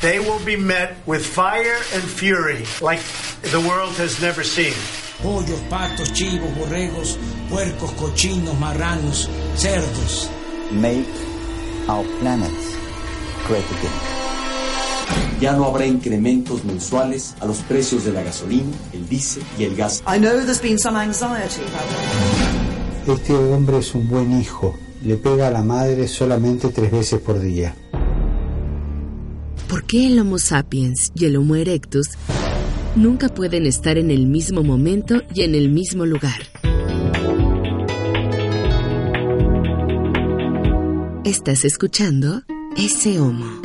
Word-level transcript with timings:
they 0.00 0.18
will 0.18 0.38
be 0.44 0.56
met 0.56 0.94
with 1.06 1.24
fire 1.26 1.76
and 1.94 2.02
fury 2.02 2.64
like 2.80 3.00
the 3.42 3.60
world 3.60 3.94
has 3.96 4.20
never 4.20 4.44
seen. 4.44 4.74
Pollos, 5.22 5.60
patos, 5.68 6.12
chivos, 6.12 6.54
borregos, 6.54 7.18
puercos, 7.50 7.90
cochinos, 7.92 8.56
marranos, 8.58 9.28
cerdos. 9.56 10.30
Make 10.70 11.08
our 11.88 12.04
planet 12.20 12.52
great 13.48 13.64
again. 13.64 14.18
Ya 15.40 15.52
no 15.52 15.64
habrá 15.64 15.86
incrementos 15.86 16.64
mensuales 16.64 17.34
a 17.40 17.46
los 17.46 17.58
precios 17.58 18.04
de 18.04 18.12
la 18.12 18.22
gasolina, 18.22 18.76
el 18.92 19.08
diésel 19.08 19.42
y 19.58 19.64
el 19.64 19.74
gas. 19.74 20.02
I 20.06 20.18
know 20.18 20.36
there's 20.44 20.60
been 20.60 20.78
some 20.78 20.96
anxiety 20.96 21.62
about 21.62 21.88
that. 21.88 23.12
Este 23.14 23.32
hombre 23.34 23.78
es 23.78 23.94
un 23.94 24.08
buen 24.08 24.38
hijo. 24.38 24.76
Le 25.02 25.16
pega 25.16 25.48
a 25.48 25.50
la 25.50 25.62
madre 25.62 26.06
solamente 26.08 26.68
tres 26.68 26.90
veces 26.90 27.20
por 27.20 27.40
día. 27.40 27.74
¿Por 29.68 29.84
qué 29.84 30.06
el 30.06 30.18
Homo 30.18 30.38
sapiens 30.38 31.12
y 31.14 31.26
el 31.26 31.36
Homo 31.36 31.54
erectus 31.54 32.08
nunca 32.96 33.28
pueden 33.28 33.66
estar 33.66 33.98
en 33.98 34.10
el 34.10 34.26
mismo 34.26 34.62
momento 34.62 35.22
y 35.34 35.42
en 35.42 35.54
el 35.54 35.68
mismo 35.68 36.06
lugar? 36.06 36.40
Estás 41.22 41.66
escuchando 41.66 42.44
ese 42.78 43.20
Homo. 43.20 43.60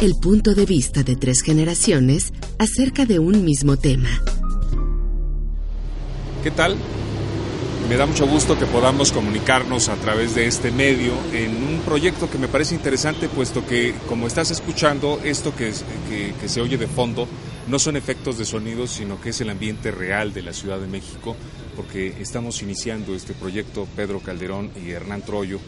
El 0.00 0.14
punto 0.20 0.56
de 0.56 0.66
vista 0.66 1.04
de 1.04 1.14
tres 1.14 1.42
generaciones 1.42 2.32
acerca 2.58 3.06
de 3.06 3.20
un 3.20 3.44
mismo 3.44 3.76
tema. 3.76 4.10
¿Qué 6.42 6.50
tal? 6.50 6.76
Me 7.88 7.96
da 7.96 8.04
mucho 8.04 8.26
gusto 8.26 8.58
que 8.58 8.66
podamos 8.66 9.12
comunicarnos 9.12 9.88
a 9.88 9.94
través 9.94 10.34
de 10.34 10.46
este 10.46 10.70
medio 10.70 11.14
en 11.32 11.56
un 11.56 11.80
proyecto 11.80 12.28
que 12.28 12.36
me 12.36 12.46
parece 12.46 12.74
interesante, 12.74 13.30
puesto 13.30 13.66
que, 13.66 13.94
como 14.06 14.26
estás 14.26 14.50
escuchando, 14.50 15.18
esto 15.24 15.56
que, 15.56 15.72
se 15.72 16.60
oye 16.60 16.76
de 16.76 16.86
fondo 16.86 17.26
no 17.66 17.78
son 17.78 17.96
efectos 17.96 18.36
de 18.36 18.44
sonido, 18.44 18.86
sino 18.86 19.18
que 19.18 19.30
es 19.30 19.40
el 19.40 19.48
ambiente 19.48 19.90
real 19.90 20.34
de 20.34 20.42
la 20.42 20.52
Ciudad 20.52 20.78
de 20.78 20.86
México, 20.86 21.34
porque 21.76 22.14
estamos 22.20 22.60
iniciando 22.60 23.14
este 23.14 23.32
proyecto 23.32 23.88
Pedro 23.96 24.20
Calderón 24.20 24.70
y 24.76 24.90
Hernán 24.90 25.22
Troyo, 25.22 25.58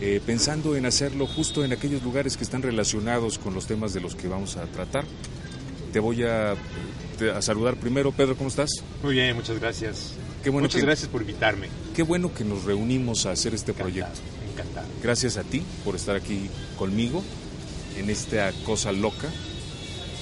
eh, 0.00 0.20
pensando 0.24 0.76
en 0.76 0.84
hacerlo 0.84 1.26
justo 1.26 1.64
en 1.64 1.72
aquellos 1.72 2.02
lugares 2.02 2.36
que 2.36 2.44
están 2.44 2.60
relacionados 2.60 3.38
con 3.38 3.54
los 3.54 3.66
temas 3.66 3.94
de 3.94 4.02
los 4.02 4.14
que 4.14 4.28
vamos 4.28 4.58
a 4.58 4.64
tratar. 4.66 5.06
Te 5.94 5.98
voy 5.98 6.24
a, 6.24 6.56
a 7.34 7.40
saludar 7.40 7.76
primero, 7.76 8.12
Pedro, 8.12 8.36
¿cómo 8.36 8.50
estás? 8.50 8.68
Muy 9.02 9.14
bien, 9.14 9.34
muchas 9.34 9.58
gracias. 9.58 10.14
Qué 10.44 10.50
bueno 10.50 10.66
Muchas 10.66 10.82
que, 10.82 10.86
gracias 10.86 11.08
por 11.08 11.22
invitarme. 11.22 11.68
Qué 11.96 12.02
bueno 12.02 12.34
que 12.34 12.44
nos 12.44 12.64
reunimos 12.64 13.24
a 13.24 13.30
hacer 13.30 13.54
este 13.54 13.72
Encantado, 13.72 13.90
proyecto. 13.90 14.20
Encantado. 14.52 14.86
Gracias 15.02 15.38
a 15.38 15.42
ti 15.42 15.62
por 15.82 15.96
estar 15.96 16.16
aquí 16.16 16.50
conmigo 16.76 17.24
en 17.96 18.10
esta 18.10 18.52
cosa 18.66 18.92
loca 18.92 19.30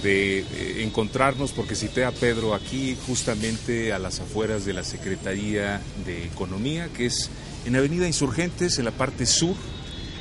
de 0.05 0.39
eh, 0.39 0.85
encontrarnos, 0.85 1.51
porque 1.51 1.75
cité 1.75 2.05
a 2.05 2.13
Pedro 2.13 2.55
aquí 2.55 2.97
justamente 3.05 3.93
a 3.93 3.99
las 3.99 4.21
afueras 4.21 4.65
de 4.65 4.75
la 4.75 4.85
Secretaría 4.85 5.81
de 6.07 6.25
Economía, 6.27 6.89
que 6.97 7.07
es 7.07 7.29
en 7.67 7.75
Avenida 7.75 8.07
Insurgentes, 8.07 8.79
en 8.79 8.85
la 8.85 8.93
parte 8.93 9.27
sur, 9.27 9.57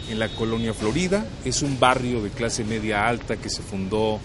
en 0.09 0.17
la 0.17 0.29
colonia 0.29 0.73
Florida. 0.73 1.27
Es 1.45 1.61
un 1.61 1.79
barrio 1.79 2.23
de 2.23 2.31
clase 2.31 2.63
media 2.63 3.07
alta 3.07 3.37
que 3.37 3.51
se 3.51 3.61
fundó 3.61 4.19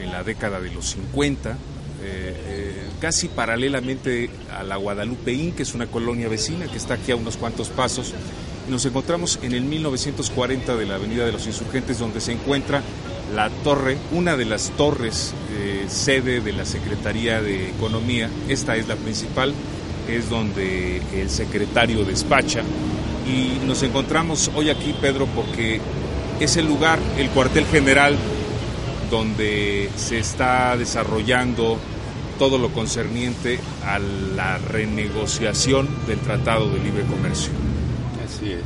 en 0.00 0.12
la 0.12 0.22
década 0.22 0.60
de 0.60 0.70
los 0.70 0.90
50, 0.90 1.56
eh, 2.00 2.34
eh, 2.46 2.74
casi 3.00 3.28
paralelamente 3.28 4.30
a 4.56 4.62
la 4.62 4.76
Guadalupe 4.76 5.32
Inn, 5.32 5.52
que 5.52 5.62
es 5.62 5.74
una 5.74 5.86
colonia 5.86 6.28
vecina 6.28 6.66
que 6.66 6.76
está 6.76 6.94
aquí 6.94 7.12
a 7.12 7.16
unos 7.16 7.36
cuantos 7.36 7.68
pasos. 7.68 8.14
Nos 8.68 8.84
encontramos 8.84 9.38
en 9.42 9.52
el 9.52 9.62
1940 9.62 10.76
de 10.76 10.86
la 10.86 10.96
Avenida 10.96 11.24
de 11.24 11.32
los 11.32 11.46
Insurgentes, 11.46 11.98
donde 11.98 12.20
se 12.20 12.32
encuentra 12.32 12.82
la 13.34 13.50
torre, 13.50 13.98
una 14.12 14.36
de 14.36 14.44
las 14.44 14.70
torres 14.70 15.34
eh, 15.52 15.86
sede 15.88 16.40
de 16.40 16.52
la 16.52 16.64
Secretaría 16.64 17.42
de 17.42 17.70
Economía. 17.70 18.30
Esta 18.48 18.76
es 18.76 18.88
la 18.88 18.96
principal, 18.96 19.52
es 20.08 20.30
donde 20.30 21.02
el 21.14 21.30
secretario 21.30 22.04
despacha. 22.04 22.62
Y 23.26 23.66
nos 23.66 23.82
encontramos 23.82 24.50
hoy 24.54 24.70
aquí, 24.70 24.94
Pedro, 25.00 25.26
porque 25.34 25.80
es 26.40 26.56
el 26.56 26.66
lugar, 26.66 26.98
el 27.18 27.28
cuartel 27.30 27.66
general 27.66 28.16
donde 29.10 29.90
se 29.96 30.18
está 30.18 30.76
desarrollando 30.76 31.78
todo 32.38 32.58
lo 32.58 32.70
concerniente 32.70 33.58
a 33.84 33.98
la 33.98 34.58
renegociación 34.58 35.88
del 36.06 36.18
Tratado 36.20 36.70
de 36.70 36.78
Libre 36.78 37.02
Comercio. 37.04 37.52
Así 38.24 38.52
es. 38.52 38.62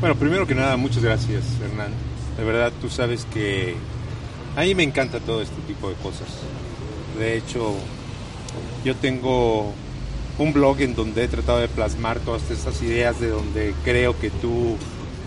Bueno, 0.00 0.16
primero 0.16 0.46
que 0.46 0.54
nada, 0.54 0.76
muchas 0.76 1.02
gracias, 1.02 1.44
Hernán. 1.62 1.92
De 2.36 2.44
verdad, 2.44 2.72
tú 2.80 2.90
sabes 2.90 3.26
que 3.32 3.74
a 4.56 4.62
mí 4.62 4.74
me 4.74 4.82
encanta 4.82 5.20
todo 5.20 5.42
este 5.42 5.60
tipo 5.66 5.88
de 5.88 5.94
cosas. 5.96 6.28
De 7.18 7.36
hecho, 7.36 7.74
yo 8.84 8.96
tengo 8.96 9.72
un 10.38 10.52
blog 10.52 10.80
en 10.80 10.94
donde 10.94 11.24
he 11.24 11.28
tratado 11.28 11.58
de 11.58 11.68
plasmar 11.68 12.20
todas 12.20 12.50
estas 12.50 12.82
ideas, 12.82 13.20
de 13.20 13.28
donde 13.28 13.74
creo 13.84 14.18
que 14.18 14.30
tú 14.30 14.76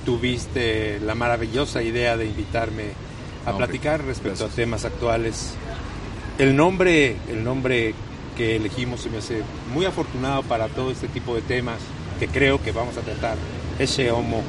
tuviste 0.05 0.99
la 0.99 1.15
maravillosa 1.15 1.81
idea 1.81 2.17
de 2.17 2.25
invitarme 2.25 2.91
a 3.45 3.51
Hombre, 3.51 3.65
platicar 3.67 4.03
respecto 4.03 4.39
gracias. 4.39 4.51
a 4.51 4.55
temas 4.55 4.85
actuales. 4.85 5.53
El 6.37 6.55
nombre, 6.55 7.15
el 7.29 7.43
nombre 7.43 7.93
que 8.37 8.57
elegimos 8.57 9.01
se 9.01 9.09
me 9.09 9.19
hace 9.19 9.41
muy 9.73 9.85
afortunado 9.85 10.43
para 10.43 10.67
todo 10.67 10.91
este 10.91 11.07
tipo 11.07 11.35
de 11.35 11.41
temas 11.41 11.77
que 12.19 12.27
creo 12.27 12.61
que 12.61 12.71
vamos 12.71 12.97
a 12.97 13.01
tratar. 13.01 13.37
Ese 13.79 14.11
homo 14.11 14.41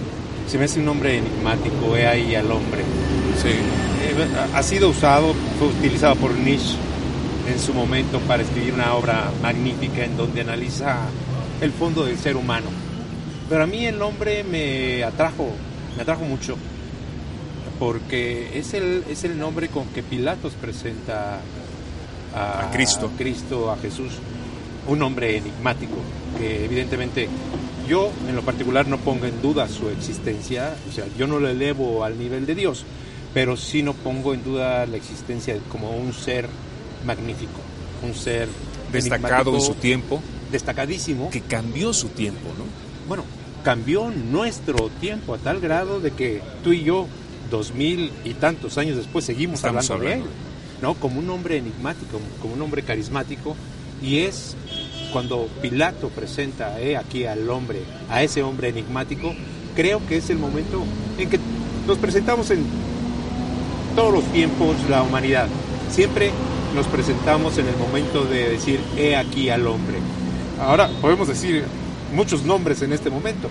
se 0.46 0.58
me 0.58 0.64
hace 0.64 0.78
un 0.78 0.86
nombre 0.86 1.18
enigmático, 1.18 1.96
he 1.96 2.06
ahí 2.06 2.34
al 2.34 2.50
hombre. 2.50 2.82
Sí. 3.42 3.48
Eh, 3.48 4.26
ha 4.54 4.62
sido 4.62 4.90
usado, 4.90 5.34
fue 5.58 5.68
utilizado 5.68 6.14
por 6.16 6.32
Nietzsche 6.34 6.76
en 7.48 7.58
su 7.58 7.74
momento 7.74 8.18
para 8.20 8.42
escribir 8.42 8.74
una 8.74 8.94
obra 8.94 9.30
magnífica 9.42 10.04
en 10.04 10.16
donde 10.16 10.40
analiza 10.40 10.98
el 11.60 11.72
fondo 11.72 12.04
del 12.04 12.18
ser 12.18 12.36
humano. 12.36 12.66
Pero 13.48 13.62
a 13.64 13.66
mí 13.66 13.86
el 13.86 13.98
nombre 13.98 14.44
me 14.44 15.04
atrajo, 15.04 15.48
me 15.96 16.02
atrajo 16.02 16.24
mucho, 16.24 16.56
porque 17.78 18.58
es 18.58 18.74
el, 18.74 19.04
es 19.10 19.24
el 19.24 19.38
nombre 19.38 19.68
con 19.68 19.86
que 19.88 20.02
Pilatos 20.02 20.54
presenta 20.54 21.40
a, 22.34 22.68
A 22.68 22.70
Cristo. 22.70 23.10
a 23.14 23.18
Cristo, 23.18 23.70
a 23.70 23.76
Jesús, 23.76 24.12
un 24.88 24.98
nombre 24.98 25.36
enigmático, 25.36 25.94
que 26.38 26.64
evidentemente 26.64 27.28
yo 27.88 28.10
en 28.28 28.34
lo 28.36 28.42
particular 28.42 28.86
no 28.88 28.98
pongo 28.98 29.26
en 29.26 29.40
duda 29.42 29.68
su 29.68 29.88
existencia, 29.90 30.74
o 30.88 30.92
sea, 30.92 31.04
yo 31.18 31.26
no 31.26 31.38
lo 31.38 31.48
elevo 31.48 32.04
al 32.04 32.18
nivel 32.18 32.46
de 32.46 32.54
Dios, 32.54 32.84
pero 33.34 33.56
sí 33.56 33.82
no 33.82 33.92
pongo 33.94 34.32
en 34.34 34.42
duda 34.42 34.86
la 34.86 34.96
existencia 34.96 35.54
de- 35.54 35.60
como 35.70 35.90
un 35.90 36.12
ser 36.12 36.48
magnífico, 37.06 37.60
un 38.02 38.14
ser 38.14 38.48
Destacado 38.92 39.52
en 39.54 39.60
su 39.60 39.74
tiempo, 39.74 40.22
destacadísimo, 40.50 41.28
que 41.30 41.40
cambió 41.40 41.92
su 41.92 42.08
tiempo, 42.08 42.48
¿no? 42.56 42.64
bueno, 43.08 43.24
cambió 43.64 44.10
nuestro 44.10 44.88
tiempo 45.00 45.34
a 45.34 45.38
tal 45.38 45.60
grado 45.60 46.00
de 46.00 46.12
que 46.12 46.40
tú 46.64 46.72
y 46.72 46.82
yo, 46.84 47.06
dos 47.50 47.74
mil 47.74 48.12
y 48.24 48.34
tantos 48.34 48.78
años 48.78 48.96
después, 48.96 49.24
seguimos 49.24 49.56
Estamos 49.56 49.90
hablando, 49.90 50.06
hablando. 50.06 50.26
de 50.26 50.30
él, 50.30 50.36
¿no? 50.82 50.94
Como 50.94 51.18
un 51.20 51.30
hombre 51.30 51.58
enigmático, 51.58 52.20
como 52.40 52.54
un 52.54 52.62
hombre 52.62 52.82
carismático, 52.82 53.56
y 54.02 54.18
es 54.20 54.54
cuando 55.12 55.48
Pilato 55.62 56.08
presenta 56.10 56.80
eh, 56.80 56.96
aquí 56.96 57.24
al 57.24 57.48
hombre, 57.48 57.80
a 58.10 58.22
ese 58.22 58.42
hombre 58.42 58.68
enigmático, 58.68 59.34
creo 59.74 60.04
que 60.06 60.18
es 60.18 60.30
el 60.30 60.38
momento 60.38 60.84
en 61.18 61.30
que 61.30 61.38
nos 61.86 61.98
presentamos 61.98 62.50
en 62.50 62.64
todos 63.94 64.12
los 64.12 64.24
tiempos 64.32 64.76
la 64.90 65.02
humanidad. 65.02 65.48
Siempre 65.90 66.30
nos 66.74 66.86
presentamos 66.86 67.56
en 67.58 67.68
el 67.68 67.76
momento 67.76 68.24
de 68.24 68.50
decir, 68.50 68.80
he 68.98 69.16
aquí 69.16 69.48
al 69.48 69.66
hombre. 69.66 69.96
Ahora 70.60 70.90
podemos 71.00 71.28
decir 71.28 71.64
muchos 72.14 72.42
nombres 72.44 72.82
en 72.82 72.92
este 72.92 73.08
momento, 73.08 73.48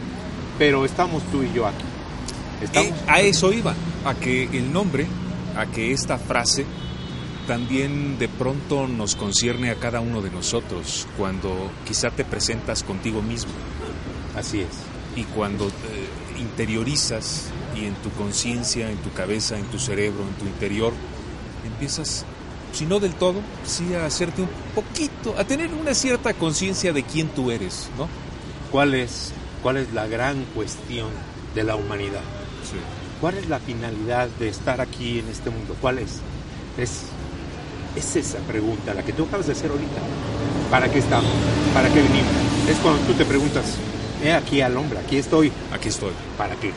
pero 0.59 0.85
estamos 0.85 1.23
tú 1.31 1.41
y 1.43 1.51
yo 1.53 1.65
aquí. 1.65 1.83
Estamos 2.61 2.91
Eh, 2.91 2.93
a 3.07 3.21
eso 3.21 3.51
iba, 3.53 3.73
a 4.05 4.15
que 4.15 4.43
el 4.43 4.71
nombre, 4.71 5.07
a 5.57 5.65
que 5.65 5.91
esta 5.91 6.17
frase 6.17 6.65
también 7.47 8.17
de 8.17 8.27
pronto 8.27 8.87
nos 8.87 9.15
concierne 9.15 9.69
a 9.69 9.75
cada 9.75 9.99
uno 9.99 10.21
de 10.21 10.31
nosotros 10.31 11.07
cuando 11.17 11.71
quizá 11.85 12.09
te 12.09 12.25
presentas 12.25 12.83
contigo 12.83 13.21
mismo 13.21 13.51
así 14.35 14.61
es. 14.61 14.67
y 15.15 15.23
cuando 15.25 15.67
eh, 15.67 15.71
interiorizas 16.39 17.51
y 17.75 17.85
en 17.85 17.93
tu 17.95 18.09
conciencia, 18.11 18.89
en 18.89 18.97
tu 18.97 19.11
cabeza, 19.13 19.57
en 19.57 19.65
tu 19.65 19.79
cerebro, 19.79 20.23
en 20.23 20.33
tu 20.35 20.45
interior, 20.45 20.93
empiezas, 21.65 22.25
si 22.73 22.85
no 22.85 22.99
del 22.99 23.13
todo, 23.13 23.41
sí 23.65 23.93
a 23.93 24.05
hacerte 24.05 24.41
un 24.41 24.49
poquito, 24.73 25.35
a 25.37 25.43
tener 25.45 25.73
una 25.73 25.93
cierta 25.93 26.33
conciencia 26.33 26.93
de 26.93 27.03
quién 27.03 27.29
tú 27.29 27.51
eres, 27.51 27.89
¿no? 27.97 28.07
¿Cuál 28.71 28.95
es, 28.95 29.31
¿Cuál 29.63 29.77
es 29.77 29.93
la 29.93 30.07
gran 30.07 30.43
cuestión 30.53 31.09
de 31.53 31.63
la 31.63 31.75
humanidad? 31.75 32.21
Sí. 32.65 32.77
¿Cuál 33.21 33.37
es 33.37 33.47
la 33.47 33.59
finalidad 33.59 34.27
de 34.39 34.49
estar 34.49 34.81
aquí 34.81 35.19
en 35.19 35.29
este 35.29 35.49
mundo? 35.49 35.75
¿Cuál 35.79 35.99
es? 35.99 36.19
Es, 36.77 37.03
es 37.95 38.15
esa 38.15 38.39
pregunta, 38.39 38.93
la 38.93 39.03
que 39.03 39.13
tú 39.13 39.23
acabas 39.23 39.47
de 39.47 39.53
hacer 39.53 39.71
ahorita. 39.71 40.01
¿Para 40.69 40.89
qué 40.91 40.99
estamos? 40.99 41.31
¿Para 41.73 41.87
qué 41.89 42.01
venimos? 42.01 42.31
Es 42.69 42.77
cuando 42.79 43.01
tú 43.01 43.13
te 43.13 43.25
preguntas, 43.25 43.75
he 44.23 44.33
aquí 44.33 44.61
al 44.61 44.75
hombre, 44.77 44.99
aquí 44.99 45.17
estoy, 45.17 45.51
Aquí 45.71 45.89
estoy. 45.89 46.11
¿para 46.37 46.55
qué? 46.55 46.71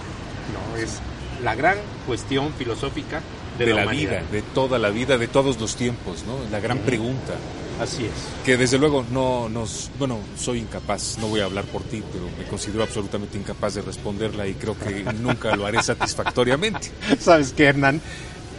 No, 0.53 0.77
es 0.77 1.01
la 1.43 1.55
gran 1.55 1.79
cuestión 2.07 2.53
filosófica 2.53 3.21
de, 3.59 3.67
de 3.67 3.75
la, 3.75 3.85
la, 3.85 3.91
vida, 3.91 4.23
de 4.31 4.43
toda 4.43 4.79
la 4.79 4.91
vida, 4.91 5.19
de 5.19 5.29
todos 5.29 5.61
los 5.61 5.75
tiempos, 5.77 6.25
¿no? 6.27 6.35
La 6.51 6.61
gran 6.61 6.79
pregunta. 6.79 7.35
Así 7.81 8.05
es. 8.05 8.11
Que 8.45 8.57
desde 8.57 8.77
luego 8.79 9.05
no 9.11 9.49
nos, 9.49 9.91
bueno, 9.99 10.19
soy 10.37 10.59
incapaz, 10.59 11.17
no 11.19 11.29
voy 11.29 11.41
a 11.41 11.45
hablar 11.45 11.65
por 11.67 11.83
ti, 11.83 12.03
pero 12.13 12.25
me 12.37 12.45
considero 12.49 12.83
absolutamente 12.83 13.39
incapaz 13.39 13.75
de 13.75 13.83
responderla 13.83 14.47
y 14.49 14.55
creo 14.55 14.77
que 14.77 15.05
nunca 15.21 15.55
lo 15.55 15.65
haré 15.67 15.83
satisfactoriamente. 15.83 16.91
¿Sabes 17.21 17.53
qué, 17.53 17.65
Hernán? 17.67 18.01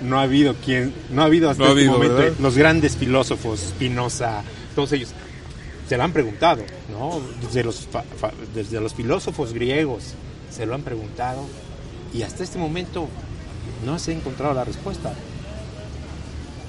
No 0.01 0.19
ha 0.19 0.24
habido 0.24 0.56
quien, 0.56 0.94
no 1.10 1.21
ha 1.24 1.25
habido 1.25 1.50
hasta 1.50 1.63
No 1.63 1.69
ha 1.69 1.71
este 1.74 1.81
habido, 1.81 1.94
momento 1.98 2.16
¿verdad? 2.16 2.38
los 2.39 2.56
grandes 2.57 2.95
filósofos, 2.95 3.60
Spinoza, 3.60 4.42
todos 4.74 4.94
ellos 4.94 5.10
se 5.89 5.98
lo 5.98 6.04
han 6.04 6.13
preguntado, 6.13 6.63
¿no? 6.92 7.19
Desde 7.45 7.63
los, 7.63 7.88
fa- 7.88 8.04
fa- 8.18 8.31
desde 8.54 8.80
los 8.80 8.94
filósofos 8.94 9.51
griegos 9.54 10.04
se 10.56 10.65
lo 10.65 10.75
han 10.75 10.83
preguntado 10.83 11.42
y 12.13 12.22
hasta 12.22 12.44
este 12.44 12.57
momento 12.60 13.10
no 13.86 14.00
se 14.00 14.12
ha 14.12 14.15
encontrado 14.15 14.54
la 14.54 14.63
respuesta. 14.63 15.12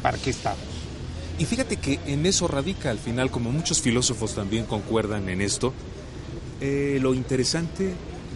¿Para 0.02 0.18
qué 0.18 0.30
estamos? 0.30 0.58
Y 1.40 1.46
fíjate 1.46 1.76
que 1.76 1.98
en 2.06 2.24
eso 2.26 2.46
radica 2.46 2.90
al 2.90 2.98
final, 2.98 3.30
como 3.30 3.50
muchos 3.50 3.80
filósofos 3.80 4.34
también 4.34 4.64
concuerdan 4.66 5.28
en 5.28 5.40
esto, 5.40 5.72
eh, 6.60 6.98
lo 7.00 7.14
interesante 7.14 7.94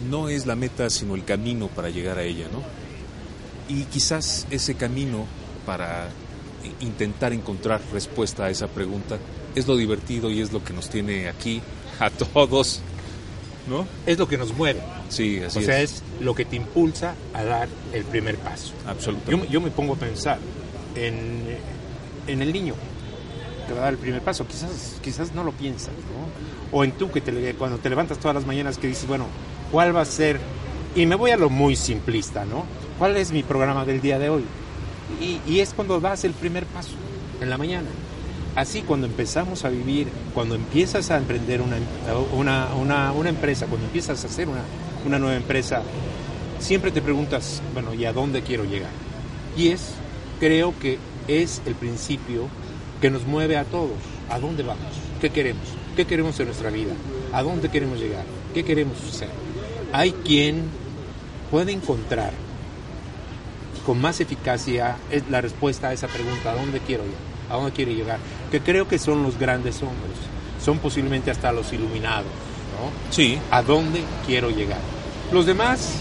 no 0.09 0.27
es 0.27 0.45
la 0.45 0.55
meta, 0.55 0.89
sino 0.89 1.15
el 1.15 1.23
camino 1.23 1.67
para 1.67 1.89
llegar 1.89 2.17
a 2.17 2.23
ella, 2.23 2.47
¿no? 2.51 2.61
Y 3.73 3.83
quizás 3.85 4.47
ese 4.49 4.75
camino 4.75 5.25
para 5.65 6.09
intentar 6.81 7.31
encontrar 7.31 7.79
respuesta 7.93 8.45
a 8.45 8.49
esa 8.49 8.67
pregunta 8.67 9.17
es 9.55 9.67
lo 9.67 9.77
divertido 9.77 10.31
y 10.31 10.41
es 10.41 10.51
lo 10.51 10.63
que 10.63 10.73
nos 10.73 10.89
tiene 10.89 11.29
aquí 11.29 11.61
a 11.99 12.09
todos, 12.09 12.81
¿no? 13.69 13.87
Es 14.07 14.17
lo 14.17 14.27
que 14.27 14.37
nos 14.37 14.51
mueve. 14.55 14.81
Sí, 15.09 15.39
así 15.45 15.59
o 15.59 15.61
sea, 15.61 15.79
es. 15.79 15.91
es 15.93 16.03
lo 16.21 16.33
que 16.33 16.45
te 16.45 16.55
impulsa 16.55 17.13
a 17.35 17.43
dar 17.43 17.69
el 17.93 18.03
primer 18.03 18.37
paso. 18.37 18.73
Yo, 18.83 18.89
Absolutamente. 18.89 19.45
me- 19.47 19.53
yo 19.53 19.61
me 19.61 19.69
pongo 19.69 19.93
a 19.93 19.97
pensar 19.97 20.39
en, 20.95 21.43
en 22.27 22.41
el 22.41 22.51
niño 22.51 22.73
que 23.65 23.73
va 23.73 23.79
a 23.79 23.83
dar 23.83 23.93
el 23.93 23.99
primer 23.99 24.21
paso. 24.21 24.45
Quizás, 24.47 24.97
quizás 25.01 25.33
no 25.33 25.43
lo 25.43 25.51
piensas, 25.51 25.93
¿no? 25.93 26.77
O 26.77 26.83
en 26.83 26.91
tú 26.93 27.11
que 27.11 27.21
te, 27.21 27.53
cuando 27.55 27.77
te 27.77 27.89
levantas 27.89 28.17
todas 28.19 28.35
las 28.35 28.45
mañanas 28.45 28.77
que 28.77 28.87
dices, 28.87 29.07
bueno, 29.07 29.25
¿cuál 29.71 29.95
va 29.95 30.01
a 30.01 30.05
ser? 30.05 30.39
Y 30.95 31.05
me 31.05 31.15
voy 31.15 31.31
a 31.31 31.37
lo 31.37 31.49
muy 31.49 31.75
simplista, 31.75 32.45
¿no? 32.45 32.65
¿Cuál 32.97 33.17
es 33.17 33.31
mi 33.31 33.43
programa 33.43 33.85
del 33.85 34.01
día 34.01 34.19
de 34.19 34.29
hoy? 34.29 34.43
Y, 35.21 35.39
y 35.45 35.59
es 35.59 35.73
cuando 35.73 35.99
das 35.99 36.23
el 36.23 36.33
primer 36.33 36.65
paso, 36.65 36.95
en 37.41 37.49
la 37.49 37.57
mañana. 37.57 37.89
Así 38.55 38.83
cuando 38.83 39.05
empezamos 39.05 39.65
a 39.65 39.69
vivir, 39.69 40.07
cuando 40.33 40.55
empiezas 40.55 41.11
a 41.11 41.17
emprender 41.17 41.61
una, 41.61 41.75
una, 42.33 42.73
una, 42.75 43.11
una 43.11 43.29
empresa, 43.29 43.65
cuando 43.65 43.85
empiezas 43.85 44.23
a 44.23 44.27
hacer 44.27 44.47
una 45.05 45.19
nueva 45.19 45.35
empresa, 45.35 45.83
siempre 46.59 46.91
te 46.91 47.01
preguntas, 47.01 47.61
bueno, 47.73 47.93
¿y 47.93 48.05
a 48.05 48.13
dónde 48.13 48.41
quiero 48.41 48.63
llegar? 48.63 48.91
Y 49.57 49.69
es, 49.69 49.91
creo 50.39 50.73
que 50.79 50.97
es 51.27 51.61
el 51.65 51.75
principio 51.75 52.47
que 53.01 53.09
nos 53.09 53.25
mueve 53.25 53.57
a 53.57 53.63
todos. 53.63 53.97
¿A 54.29 54.39
dónde 54.39 54.63
vamos? 54.63 54.85
¿Qué 55.21 55.29
queremos? 55.29 55.63
¿Qué 55.95 56.05
queremos 56.05 56.39
en 56.39 56.47
nuestra 56.47 56.69
vida? 56.69 56.93
¿A 57.31 57.43
dónde 57.43 57.69
queremos 57.69 57.99
llegar? 57.99 58.25
¿Qué 58.53 58.63
queremos 58.63 58.97
hacer? 59.09 59.29
Hay 59.93 60.11
quien 60.11 60.63
puede 61.51 61.71
encontrar 61.71 62.31
con 63.85 64.01
más 64.01 64.19
eficacia 64.19 64.97
la 65.29 65.41
respuesta 65.41 65.89
a 65.89 65.93
esa 65.93 66.07
pregunta, 66.07 66.51
¿a 66.51 66.55
dónde 66.55 66.79
quiero 66.79 67.05
ir? 67.05 67.13
¿A 67.49 67.55
dónde 67.55 67.71
quiero 67.71 67.91
llegar? 67.91 68.19
Que 68.51 68.59
creo 68.59 68.87
que 68.87 68.97
son 68.97 69.21
los 69.21 69.37
grandes 69.37 69.81
hombres, 69.83 70.17
son 70.63 70.79
posiblemente 70.79 71.29
hasta 71.29 71.51
los 71.51 71.71
iluminados, 71.71 72.25
¿no? 72.25 73.13
Sí, 73.13 73.37
¿A 73.51 73.61
dónde 73.61 74.01
quiero 74.25 74.49
llegar? 74.49 74.79
Los 75.31 75.45
demás, 75.45 75.97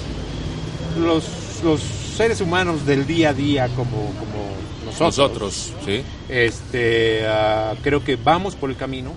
los, 0.98 1.62
los 1.62 2.03
seres 2.14 2.40
humanos 2.40 2.86
del 2.86 3.06
día 3.06 3.30
a 3.30 3.34
día 3.34 3.68
como, 3.68 4.06
como 4.18 4.54
nosotros, 4.86 5.18
nosotros, 5.18 5.72
sí. 5.84 6.02
este, 6.28 7.26
ah, 7.26 7.74
creo 7.82 8.04
que 8.04 8.16
vamos 8.16 8.54
por 8.54 8.70
el 8.70 8.76
camino. 8.76 9.12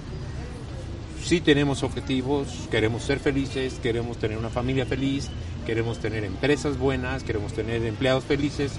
Sí 1.23 1.41
tenemos 1.41 1.83
objetivos, 1.83 2.47
queremos 2.71 3.03
ser 3.03 3.19
felices, 3.19 3.75
queremos 3.83 4.17
tener 4.17 4.37
una 4.37 4.49
familia 4.49 4.85
feliz, 4.85 5.29
queremos 5.65 5.99
tener 5.99 6.23
empresas 6.23 6.79
buenas, 6.79 7.23
queremos 7.23 7.53
tener 7.53 7.83
empleados 7.83 8.23
felices 8.23 8.71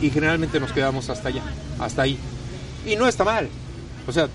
y 0.00 0.10
generalmente 0.10 0.60
nos 0.60 0.72
quedamos 0.72 1.10
hasta 1.10 1.28
allá, 1.28 1.42
hasta 1.80 2.02
ahí. 2.02 2.18
Y 2.86 2.94
no 2.96 3.08
está 3.08 3.24
mal. 3.24 3.48
O 4.06 4.12
sea, 4.12 4.28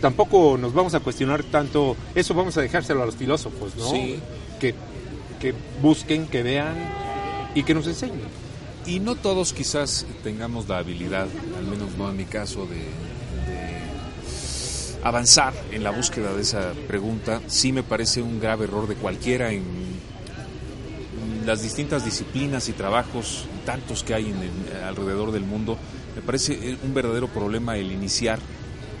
tampoco 0.00 0.56
nos 0.58 0.72
vamos 0.72 0.94
a 0.94 1.00
cuestionar 1.00 1.44
tanto, 1.44 1.94
eso 2.14 2.34
vamos 2.34 2.56
a 2.56 2.62
dejárselo 2.62 3.02
a 3.02 3.06
los 3.06 3.16
filósofos, 3.16 3.76
¿no? 3.76 3.90
Sí. 3.90 4.18
Que, 4.58 4.74
que 5.38 5.54
busquen, 5.82 6.26
que 6.26 6.42
vean 6.42 6.74
y 7.54 7.62
que 7.62 7.74
nos 7.74 7.86
enseñen. 7.86 8.47
Y 8.88 9.00
no 9.00 9.16
todos 9.16 9.52
quizás 9.52 10.06
tengamos 10.22 10.66
la 10.66 10.78
habilidad, 10.78 11.26
al 11.58 11.66
menos 11.66 11.90
no 11.98 12.08
en 12.08 12.16
mi 12.16 12.24
caso, 12.24 12.66
de, 12.66 12.86
avanzar 15.04 15.52
en 15.70 15.84
la 15.84 15.90
búsqueda 15.90 16.32
de 16.34 16.40
esa 16.40 16.72
pregunta. 16.86 17.42
Sí 17.48 17.70
me 17.70 17.82
parece 17.82 18.22
un 18.22 18.40
grave 18.40 18.64
error 18.64 18.88
de 18.88 18.94
cualquiera 18.94 19.52
en 19.52 19.62
las 21.44 21.62
distintas 21.62 22.04
disciplinas 22.04 22.70
y 22.70 22.72
trabajos, 22.72 23.44
tantos 23.66 24.02
que 24.02 24.14
hay 24.14 24.30
en 24.30 24.38
el- 24.38 24.84
alrededor 24.84 25.32
del 25.32 25.44
mundo. 25.44 25.76
Me 26.16 26.22
parece 26.22 26.78
un 26.82 26.94
verdadero 26.94 27.28
problema 27.28 27.76
el 27.76 27.92
iniciar 27.92 28.38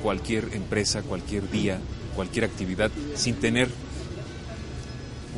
cualquier 0.02 0.50
empresa, 0.52 1.00
cualquier 1.02 1.50
día, 1.50 1.78
cualquier 2.14 2.44
actividad 2.44 2.90
sin 3.14 3.36
tener 3.36 3.68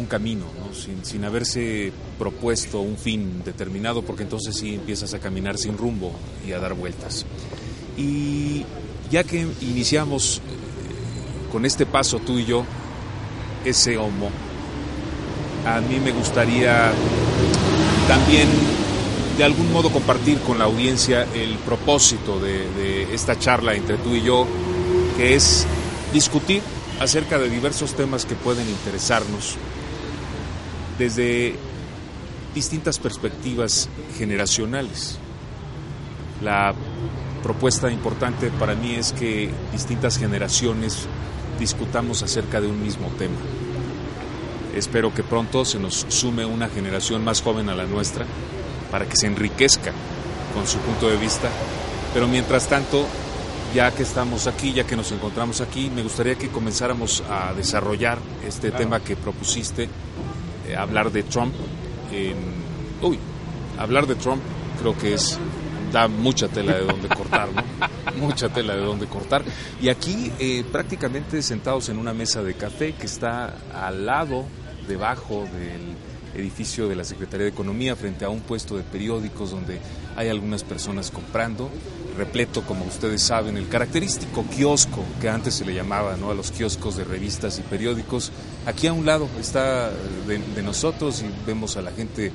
un 0.01 0.07
camino, 0.07 0.47
¿no? 0.59 0.75
sin, 0.75 1.05
sin 1.05 1.25
haberse 1.25 1.93
propuesto 2.19 2.81
un 2.81 2.97
fin 2.97 3.43
determinado, 3.45 4.03
porque 4.03 4.23
entonces 4.23 4.57
sí 4.57 4.75
empiezas 4.75 5.15
a 5.15 5.19
caminar 5.19 5.59
sin 5.59 5.77
rumbo 5.77 6.13
y 6.47 6.53
a 6.53 6.59
dar 6.59 6.75
vueltas. 6.75 7.27
Y 7.97 8.65
ya 9.11 9.25
que 9.25 9.47
iniciamos 9.61 10.39
eh, 10.39 11.53
con 11.53 11.67
este 11.67 11.87
paso 11.87 12.19
tú 12.19 12.39
y 12.39 12.47
yo, 12.47 12.65
ese 13.65 13.99
homo, 13.99 14.31
a 15.67 15.81
mí 15.81 16.01
me 16.01 16.13
gustaría 16.13 16.91
también 18.09 18.49
de 19.37 19.45
algún 19.45 19.71
modo 19.73 19.91
compartir 19.91 20.39
con 20.39 20.59
la 20.59 20.65
audiencia 20.65 21.27
el 21.35 21.57
propósito 21.59 22.41
de, 22.41 22.69
de 22.71 23.15
esta 23.15 23.39
charla 23.39 23.75
entre 23.75 23.99
tú 23.99 24.15
y 24.15 24.23
yo, 24.23 24.47
que 25.17 25.35
es 25.35 25.67
discutir 26.13 26.63
acerca 27.01 27.39
de 27.39 27.49
diversos 27.49 27.95
temas 27.95 28.25
que 28.25 28.35
pueden 28.35 28.69
interesarnos 28.69 29.57
desde 31.01 31.55
distintas 32.55 32.99
perspectivas 32.99 33.89
generacionales. 34.19 35.19
La 36.43 36.75
propuesta 37.43 37.91
importante 37.91 38.51
para 38.51 38.75
mí 38.75 38.95
es 38.95 39.13
que 39.13 39.51
distintas 39.73 40.19
generaciones 40.19 41.07
discutamos 41.59 42.23
acerca 42.23 42.61
de 42.61 42.67
un 42.67 42.83
mismo 42.83 43.09
tema. 43.19 43.39
Espero 44.77 45.13
que 45.15 45.23
pronto 45.23 45.65
se 45.65 45.79
nos 45.79 46.05
sume 46.09 46.45
una 46.45 46.69
generación 46.69 47.25
más 47.25 47.41
joven 47.41 47.71
a 47.71 47.75
la 47.75 47.87
nuestra 47.87 48.27
para 48.91 49.07
que 49.07 49.17
se 49.17 49.27
enriquezca 49.27 49.93
con 50.55 50.67
su 50.67 50.77
punto 50.81 51.09
de 51.09 51.17
vista. 51.17 51.49
Pero 52.13 52.29
mientras 52.29 52.69
tanto, 52.69 53.07
ya 53.75 53.91
que 53.93 54.03
estamos 54.03 54.47
aquí, 54.47 54.75
ya 54.75 54.85
que 54.85 54.97
nos 54.97 55.11
encontramos 55.13 55.63
aquí, 55.63 55.91
me 55.95 56.03
gustaría 56.03 56.35
que 56.35 56.49
comenzáramos 56.49 57.23
a 57.31 57.55
desarrollar 57.55 58.19
este 58.47 58.69
Claro. 58.69 58.85
tema 58.85 59.01
que 59.01 59.17
propusiste, 59.17 59.89
eh, 60.71 60.77
hablar 60.77 61.11
de 61.11 61.23
Trump. 61.23 61.55
En, 62.13 62.37
uy, 63.03 63.19
hablar 63.79 64.07
de 64.07 64.15
Trump 64.15 64.43
creo 64.81 64.97
que 64.97 65.15
es 65.15 65.39
da 65.93 66.09
mucha 66.09 66.49
tela 66.49 66.75
de 66.75 66.85
donde 66.85 67.09
cortar, 67.09 67.49
¿no? 67.53 67.63
mucha 68.17 68.49
tela 68.49 68.75
de 68.75 68.83
donde 68.83 69.07
cortar. 69.07 69.43
Y 69.81 69.89
aquí 69.89 70.33
eh, 70.39 70.65
prácticamente 70.71 71.43
sentados 71.43 71.89
en 71.89 71.99
una 71.99 72.13
mesa 72.15 72.43
de 72.43 72.55
café 72.55 72.93
que 72.93 73.07
está 73.07 73.55
al 73.75 74.07
lado, 74.07 74.45
debajo 74.87 75.45
del 75.53 75.97
edificio 76.35 76.89
de 76.89 76.97
la 76.97 77.05
Secretaría 77.05 77.45
de 77.45 77.51
Economía, 77.51 77.97
frente 77.97 78.25
a 78.25 78.29
un 78.29 78.41
puesto 78.41 78.77
de 78.77 78.83
periódicos 78.83 79.51
donde 79.51 79.79
hay 80.17 80.29
algunas 80.29 80.65
personas 80.65 81.11
comprando, 81.11 81.71
repleto, 82.17 82.63
como 82.63 82.85
ustedes 82.85 83.23
saben, 83.23 83.57
el 83.57 83.69
característico 83.69 84.45
kiosco 84.45 85.05
que 85.21 85.29
antes 85.29 85.55
se 85.55 85.65
le 85.65 85.75
llamaba 85.75 86.17
¿no? 86.17 86.31
a 86.31 86.35
los 86.35 86.51
kioscos 86.51 86.97
de 86.97 87.05
revistas 87.05 87.59
y 87.59 87.63
periódicos. 87.63 88.33
Aquí 88.67 88.87
a 88.87 88.93
un 88.93 89.07
lado 89.07 89.29
está 89.39 89.91
de, 90.27 90.39
de 90.39 90.63
nosotros 90.63 91.23
y 91.23 91.47
vemos 91.47 91.77
a 91.77 91.83
la 91.83 91.93
gente 91.93 92.33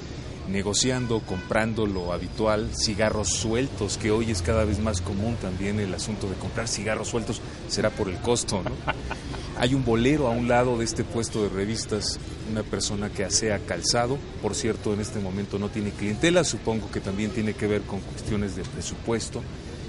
negociando, 0.50 1.20
comprando 1.22 1.86
lo 1.86 2.14
habitual, 2.14 2.70
cigarros 2.76 3.30
sueltos, 3.30 3.98
que 3.98 4.12
hoy 4.12 4.32
es 4.32 4.42
cada 4.42 4.66
vez 4.66 4.80
más 4.80 5.02
común 5.02 5.36
también 5.42 5.80
el 5.80 5.94
asunto 5.94 6.28
de 6.28 6.36
comprar 6.36 6.68
cigarros 6.68 7.10
sueltos, 7.10 7.42
será 7.68 7.90
por 7.90 8.10
el 8.10 8.18
costo, 8.18 8.62
¿no? 8.64 8.72
Hay 9.58 9.74
un 9.74 9.86
bolero 9.86 10.28
a 10.28 10.32
un 10.32 10.50
lado 10.50 10.78
de 10.78 10.84
este 10.84 11.06
puesto 11.06 11.42
de 11.42 11.50
revistas, 11.50 12.20
una 12.52 12.64
persona 12.64 13.10
que 13.10 13.24
asea 13.24 13.60
calzado, 13.60 14.18
por 14.42 14.54
cierto, 14.54 14.94
en 14.94 15.00
este 15.00 15.20
momento 15.20 15.58
no 15.58 15.70
tiene 15.70 15.92
clientela, 15.92 16.44
supongo 16.44 16.92
que 16.92 17.00
también 17.00 17.32
tiene 17.32 17.54
que 17.54 17.68
ver 17.68 17.82
con 17.84 18.02
cuestiones 18.02 18.58
de 18.58 18.64
presupuesto 18.64 19.42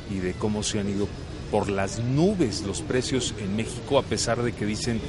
y 0.09 0.19
de 0.19 0.35
cómo 0.35 0.63
se 0.63 0.79
han 0.79 0.89
ido 0.89 1.09
por 1.51 1.69
las 1.69 1.99
nubes 1.99 2.63
los 2.63 2.81
precios 2.81 3.35
en 3.39 3.57
México, 3.57 3.99
a 3.99 4.03
pesar 4.03 4.43
de 4.43 4.53
que 4.53 4.67
dicen 4.67 5.01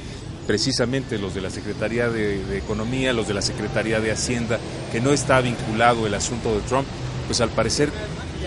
precisamente 0.48 1.18
los 1.18 1.34
de 1.34 1.42
la 1.42 1.50
Secretaría 1.50 2.08
de, 2.08 2.56
Economía, 2.56 3.12
los 3.12 3.28
de 3.28 3.34
la 3.34 3.42
Secretaría 3.42 4.00
de 4.00 4.10
Hacienda, 4.10 4.58
que 4.90 4.98
no 4.98 5.12
está 5.12 5.42
vinculado 5.42 6.06
el 6.06 6.14
asunto 6.14 6.54
de 6.54 6.62
Trump, 6.62 6.86
pues 7.26 7.42
al 7.42 7.50
parecer 7.50 7.90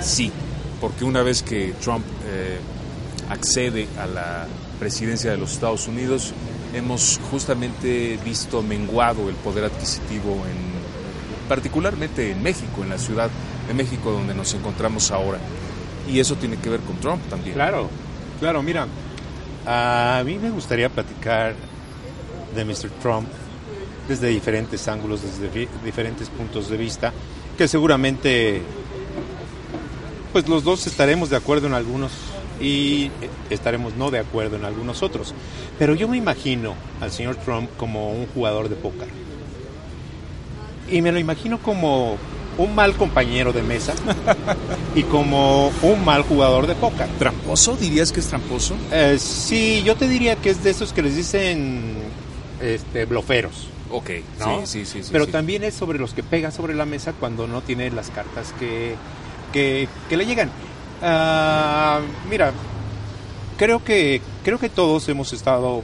sí, 0.01 0.31
porque 0.81 1.05
una 1.05 1.21
vez 1.21 1.43
que 1.43 1.75
Trump 1.79 2.03
eh, 2.25 2.57
accede 3.29 3.87
a 3.99 4.07
la 4.07 4.47
presidencia 4.79 5.29
de 5.29 5.37
los 5.37 5.53
Estados 5.53 5.87
Unidos, 5.87 6.33
hemos 6.73 7.19
justamente 7.29 8.17
visto 8.25 8.63
menguado 8.63 9.29
el 9.29 9.35
poder 9.35 9.65
adquisitivo 9.65 10.31
en 10.31 10.71
particularmente 11.47 12.31
en 12.31 12.41
México, 12.41 12.81
en 12.81 12.89
la 12.89 12.97
ciudad 12.97 13.29
de 13.67 13.75
México 13.75 14.11
donde 14.11 14.33
nos 14.33 14.51
encontramos 14.55 15.11
ahora. 15.11 15.37
Y 16.11 16.19
eso 16.19 16.35
tiene 16.35 16.57
que 16.57 16.67
ver 16.67 16.79
con 16.79 16.95
Trump 16.95 17.21
también. 17.29 17.53
Claro, 17.53 17.91
claro, 18.39 18.63
mira, 18.63 18.87
a 19.67 20.23
mí 20.25 20.39
me 20.39 20.49
gustaría 20.49 20.89
platicar 20.89 21.53
de 22.55 22.65
Mr. 22.65 22.89
Trump 23.01 23.27
desde 24.07 24.27
diferentes 24.27 24.87
ángulos, 24.87 25.21
desde 25.21 25.67
diferentes 25.85 26.29
puntos 26.29 26.69
de 26.69 26.77
vista, 26.77 27.13
que 27.57 27.67
seguramente 27.67 28.61
pues 30.33 30.47
los 30.47 30.63
dos 30.63 30.87
estaremos 30.87 31.29
de 31.29 31.37
acuerdo 31.37 31.67
en 31.67 31.73
algunos 31.73 32.11
y 32.59 33.11
estaremos 33.49 33.95
no 33.95 34.11
de 34.11 34.19
acuerdo 34.19 34.55
en 34.55 34.65
algunos 34.65 35.03
otros. 35.03 35.33
Pero 35.79 35.95
yo 35.95 36.07
me 36.07 36.17
imagino 36.17 36.75
al 36.99 37.11
señor 37.11 37.35
Trump 37.37 37.69
como 37.77 38.11
un 38.11 38.27
jugador 38.27 38.69
de 38.69 38.75
póker. 38.75 39.07
Y 40.89 41.01
me 41.01 41.11
lo 41.11 41.19
imagino 41.19 41.59
como 41.59 42.17
un 42.57 42.75
mal 42.75 42.95
compañero 42.95 43.53
de 43.53 43.63
mesa 43.63 43.93
y 44.95 45.03
como 45.03 45.71
un 45.81 46.05
mal 46.05 46.23
jugador 46.23 46.67
de 46.67 46.75
póker. 46.75 47.07
¿Tramposo? 47.17 47.75
¿Dirías 47.75 48.11
que 48.11 48.19
es 48.19 48.27
tramposo? 48.27 48.75
Eh, 48.91 49.17
sí, 49.19 49.81
yo 49.85 49.95
te 49.95 50.07
diría 50.07 50.35
que 50.35 50.49
es 50.49 50.63
de 50.63 50.69
esos 50.69 50.93
que 50.93 51.01
les 51.01 51.15
dicen 51.15 52.10
este, 52.61 53.05
bloferos. 53.05 53.67
Ok, 53.89 54.09
¿no? 54.39 54.65
sí, 54.65 54.85
sí, 54.85 54.85
sí. 54.85 55.03
sí, 55.03 55.09
Pero 55.11 55.25
sí. 55.25 55.31
también 55.31 55.63
es 55.63 55.73
sobre 55.73 55.99
los 55.99 56.13
que 56.13 56.23
pega 56.23 56.51
sobre 56.51 56.73
la 56.73 56.85
mesa 56.85 57.13
cuando 57.13 57.47
no 57.47 57.61
tiene 57.61 57.89
las 57.91 58.09
cartas 58.09 58.53
que, 58.59 58.95
que, 59.51 59.87
que 60.09 60.17
le 60.17 60.25
llegan. 60.25 60.49
Ah, 61.01 61.99
mira, 62.29 62.53
creo 63.57 63.83
que, 63.83 64.21
creo 64.43 64.59
que 64.59 64.69
todos 64.69 65.07
hemos 65.09 65.33
estado 65.33 65.83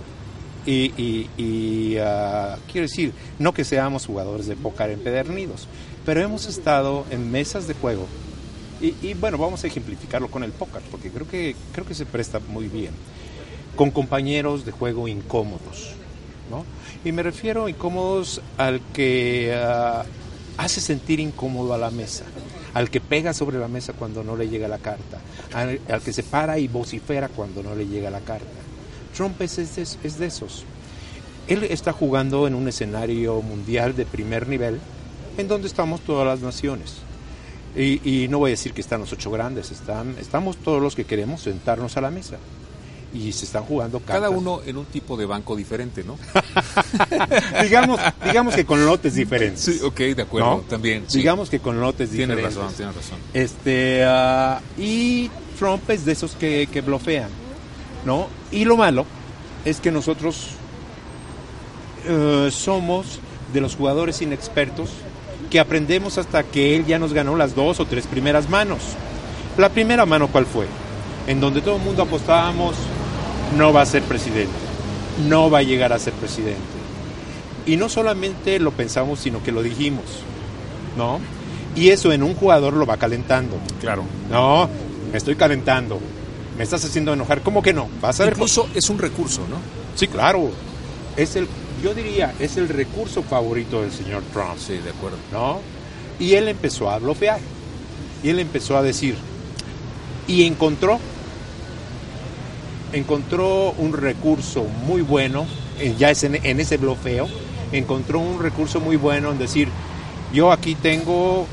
y, 0.65 0.91
y- 1.01 1.29
y, 1.37 1.97
ah, 1.97 2.57
quiero 2.71 2.87
decir, 2.87 3.13
no 3.39 3.53
que 3.53 3.63
seamos 3.63 4.05
jugadores 4.05 4.47
de 4.47 4.55
póker 4.55 4.91
empedernidos, 4.91 5.67
pero 6.05 6.21
hemos 6.21 6.45
estado 6.45 7.05
en 7.09 7.31
mesas 7.31 7.67
de 7.67 7.73
juego 7.73 8.05
y, 8.81 8.93
y, 9.01 9.13
bueno, 9.15 9.37
vamos 9.37 9.63
a 9.63 9.67
ejemplificarlo 9.67 10.29
con 10.29 10.43
el 10.43 10.51
póker, 10.51 10.81
porque 10.91 11.09
creo 11.09 11.27
que, 11.27 11.55
creo 11.73 11.85
que 11.85 11.95
se 11.95 12.05
presta 12.05 12.39
muy 12.39 12.67
bien, 12.67 12.91
con 13.75 13.91
compañeros 13.91 14.65
de 14.65 14.71
juego 14.71 15.07
incómodos, 15.07 15.93
Y 17.03 17.11
me 17.11 17.23
refiero 17.23 17.69
incómodos 17.69 18.41
al 18.57 18.81
que 18.93 19.53
ah, 19.55 20.03
hace 20.57 20.81
sentir 20.81 21.19
incómodo 21.19 21.73
a 21.73 21.77
la 21.77 21.91
mesa, 21.91 22.25
al 22.73 22.89
que 22.89 23.01
pega 23.01 23.33
sobre 23.33 23.59
la 23.59 23.67
mesa 23.67 23.93
cuando 23.93 24.23
no 24.23 24.35
le 24.35 24.49
llega 24.49 24.67
la 24.67 24.79
carta, 24.79 25.19
al, 25.53 25.79
que 26.03 26.13
se 26.13 26.23
para 26.23 26.59
y 26.59 26.67
vocifera 26.67 27.29
cuando 27.29 27.63
no 27.63 27.75
le 27.75 27.87
llega 27.87 28.09
la 28.09 28.21
carta. 28.21 28.45
Trump 29.15 29.41
es, 29.41 29.57
es 29.57 29.97
es 30.03 30.19
de 30.19 30.25
esos. 30.25 30.63
Él 31.47 31.63
está 31.63 31.93
jugando 31.93 32.45
en 32.45 32.55
un 32.55 32.67
escenario 32.67 33.41
mundial 33.41 33.95
de 33.95 34.05
primer 34.05 34.47
nivel, 34.47 34.79
en 35.37 35.47
donde 35.47 35.67
estamos 35.67 36.01
todas 36.01 36.27
las 36.27 36.41
naciones. 36.41 36.95
Y, 37.75 38.23
y 38.23 38.27
no 38.27 38.39
voy 38.39 38.49
a 38.49 38.53
decir 38.53 38.73
que 38.73 38.81
están 38.81 39.01
los 39.01 39.13
ocho 39.13 39.29
grandes, 39.31 39.71
están, 39.71 40.15
estamos 40.19 40.57
todos 40.57 40.81
los 40.81 40.95
que 40.95 41.05
queremos 41.05 41.41
sentarnos 41.41 41.95
a 41.95 42.01
la 42.01 42.09
mesa. 42.09 42.37
Y 43.17 43.31
se 43.31 43.45
están 43.45 43.63
jugando 43.63 43.99
cartas. 43.99 44.15
Cada 44.17 44.29
uno 44.29 44.61
en 44.65 44.77
un 44.77 44.85
tipo 44.85 45.17
de 45.17 45.25
banco 45.25 45.55
diferente, 45.55 46.03
¿no? 46.03 46.17
digamos, 47.63 47.99
digamos 48.23 48.55
que 48.55 48.65
con 48.65 48.85
lotes 48.85 49.15
diferentes. 49.15 49.61
Sí, 49.61 49.79
ok, 49.83 49.97
de 49.97 50.21
acuerdo, 50.21 50.57
¿no? 50.57 50.61
también. 50.61 51.05
sí. 51.07 51.17
Digamos 51.17 51.49
que 51.49 51.59
con 51.59 51.79
lotes 51.81 52.09
Tienes 52.11 52.35
diferentes. 52.37 52.55
razón, 52.55 52.73
tienes 52.75 52.95
razón. 52.95 53.17
Este, 53.33 54.03
ah, 54.05 54.61
y 54.77 55.29
Trump 55.57 55.89
es 55.89 56.05
de 56.05 56.11
esos 56.11 56.33
que, 56.35 56.67
que 56.71 56.81
blofean, 56.81 57.29
¿no? 58.05 58.27
Y 58.51 58.65
lo 58.65 58.77
malo 58.77 59.05
es 59.65 59.79
que 59.79 59.91
nosotros 59.91 60.49
eh, 62.05 62.49
somos 62.51 63.19
de 63.53 63.61
los 63.61 63.75
jugadores 63.75 64.21
inexpertos 64.21 64.89
que 65.49 65.59
aprendemos 65.59 66.17
hasta 66.17 66.43
que 66.43 66.75
él 66.75 66.85
ya 66.85 66.99
nos 66.99 67.13
ganó 67.13 67.35
las 67.35 67.55
dos 67.55 67.79
o 67.79 67.85
tres 67.85 68.05
primeras 68.07 68.49
manos. 68.49 68.79
La 69.57 69.69
primera 69.69 70.05
mano, 70.05 70.27
¿cuál 70.27 70.45
fue? 70.45 70.67
En 71.25 71.39
donde 71.39 71.61
todo 71.61 71.77
el 71.77 71.81
mundo 71.81 72.03
apostábamos, 72.03 72.75
no 73.55 73.71
va 73.73 73.81
a 73.81 73.85
ser 73.85 74.03
presidente, 74.03 74.51
no 75.27 75.49
va 75.49 75.59
a 75.59 75.63
llegar 75.63 75.93
a 75.93 75.99
ser 75.99 76.13
presidente. 76.13 76.61
Y 77.65 77.75
no 77.75 77.89
solamente 77.89 78.59
lo 78.59 78.71
pensamos, 78.71 79.19
sino 79.19 79.43
que 79.43 79.51
lo 79.51 79.61
dijimos, 79.61 80.05
¿no? 80.97 81.19
Y 81.75 81.89
eso 81.89 82.11
en 82.11 82.23
un 82.23 82.33
jugador 82.33 82.73
lo 82.73 82.85
va 82.85 82.97
calentando. 82.97 83.57
Claro. 83.79 84.03
No, 84.31 84.69
me 85.11 85.17
estoy 85.17 85.35
calentando. 85.35 85.99
Me 86.57 86.63
estás 86.63 86.83
haciendo 86.83 87.13
enojar. 87.13 87.41
¿Cómo 87.41 87.61
que 87.61 87.73
no? 87.73 87.87
Vas 88.01 88.19
a 88.19 88.23
ver. 88.23 88.33
Incluso 88.33 88.67
es 88.73 88.89
un 88.89 88.97
recurso, 88.97 89.41
¿no? 89.47 89.57
Sí, 89.95 90.07
claro. 90.07 90.49
Es 91.15 91.35
el, 91.35 91.47
yo 91.83 91.93
diría, 91.93 92.33
es 92.39 92.57
el 92.57 92.67
recurso 92.67 93.21
favorito 93.21 93.81
del 93.81 93.91
señor 93.91 94.23
Trump. 94.33 94.57
Sí, 94.57 94.73
de 94.77 94.89
acuerdo. 94.89 95.17
¿No? 95.31 95.59
Y 96.19 96.33
él 96.33 96.47
empezó 96.47 96.89
a 96.89 96.97
bloquear. 96.97 97.39
Y 98.23 98.29
él 98.29 98.39
empezó 98.39 98.75
a 98.75 98.81
decir. 98.81 99.15
Y 100.25 100.45
encontró. 100.45 100.99
Encontró 102.93 103.71
un 103.77 103.93
recurso 103.93 104.63
muy 104.85 105.01
bueno. 105.01 105.45
en- 105.79 105.97
Ya 105.97 106.09
es 106.09 106.23
en, 106.23 106.35
ese 106.59 106.77
bloqueo. 106.77 107.27
Encontró 107.71 108.19
un 108.19 108.41
recurso 108.41 108.79
muy 108.79 108.95
bueno 108.95 109.31
en 109.31 109.37
decir. 109.37 109.67
Yo 110.33 110.51
aquí 110.51 110.75
tengo 110.75 111.45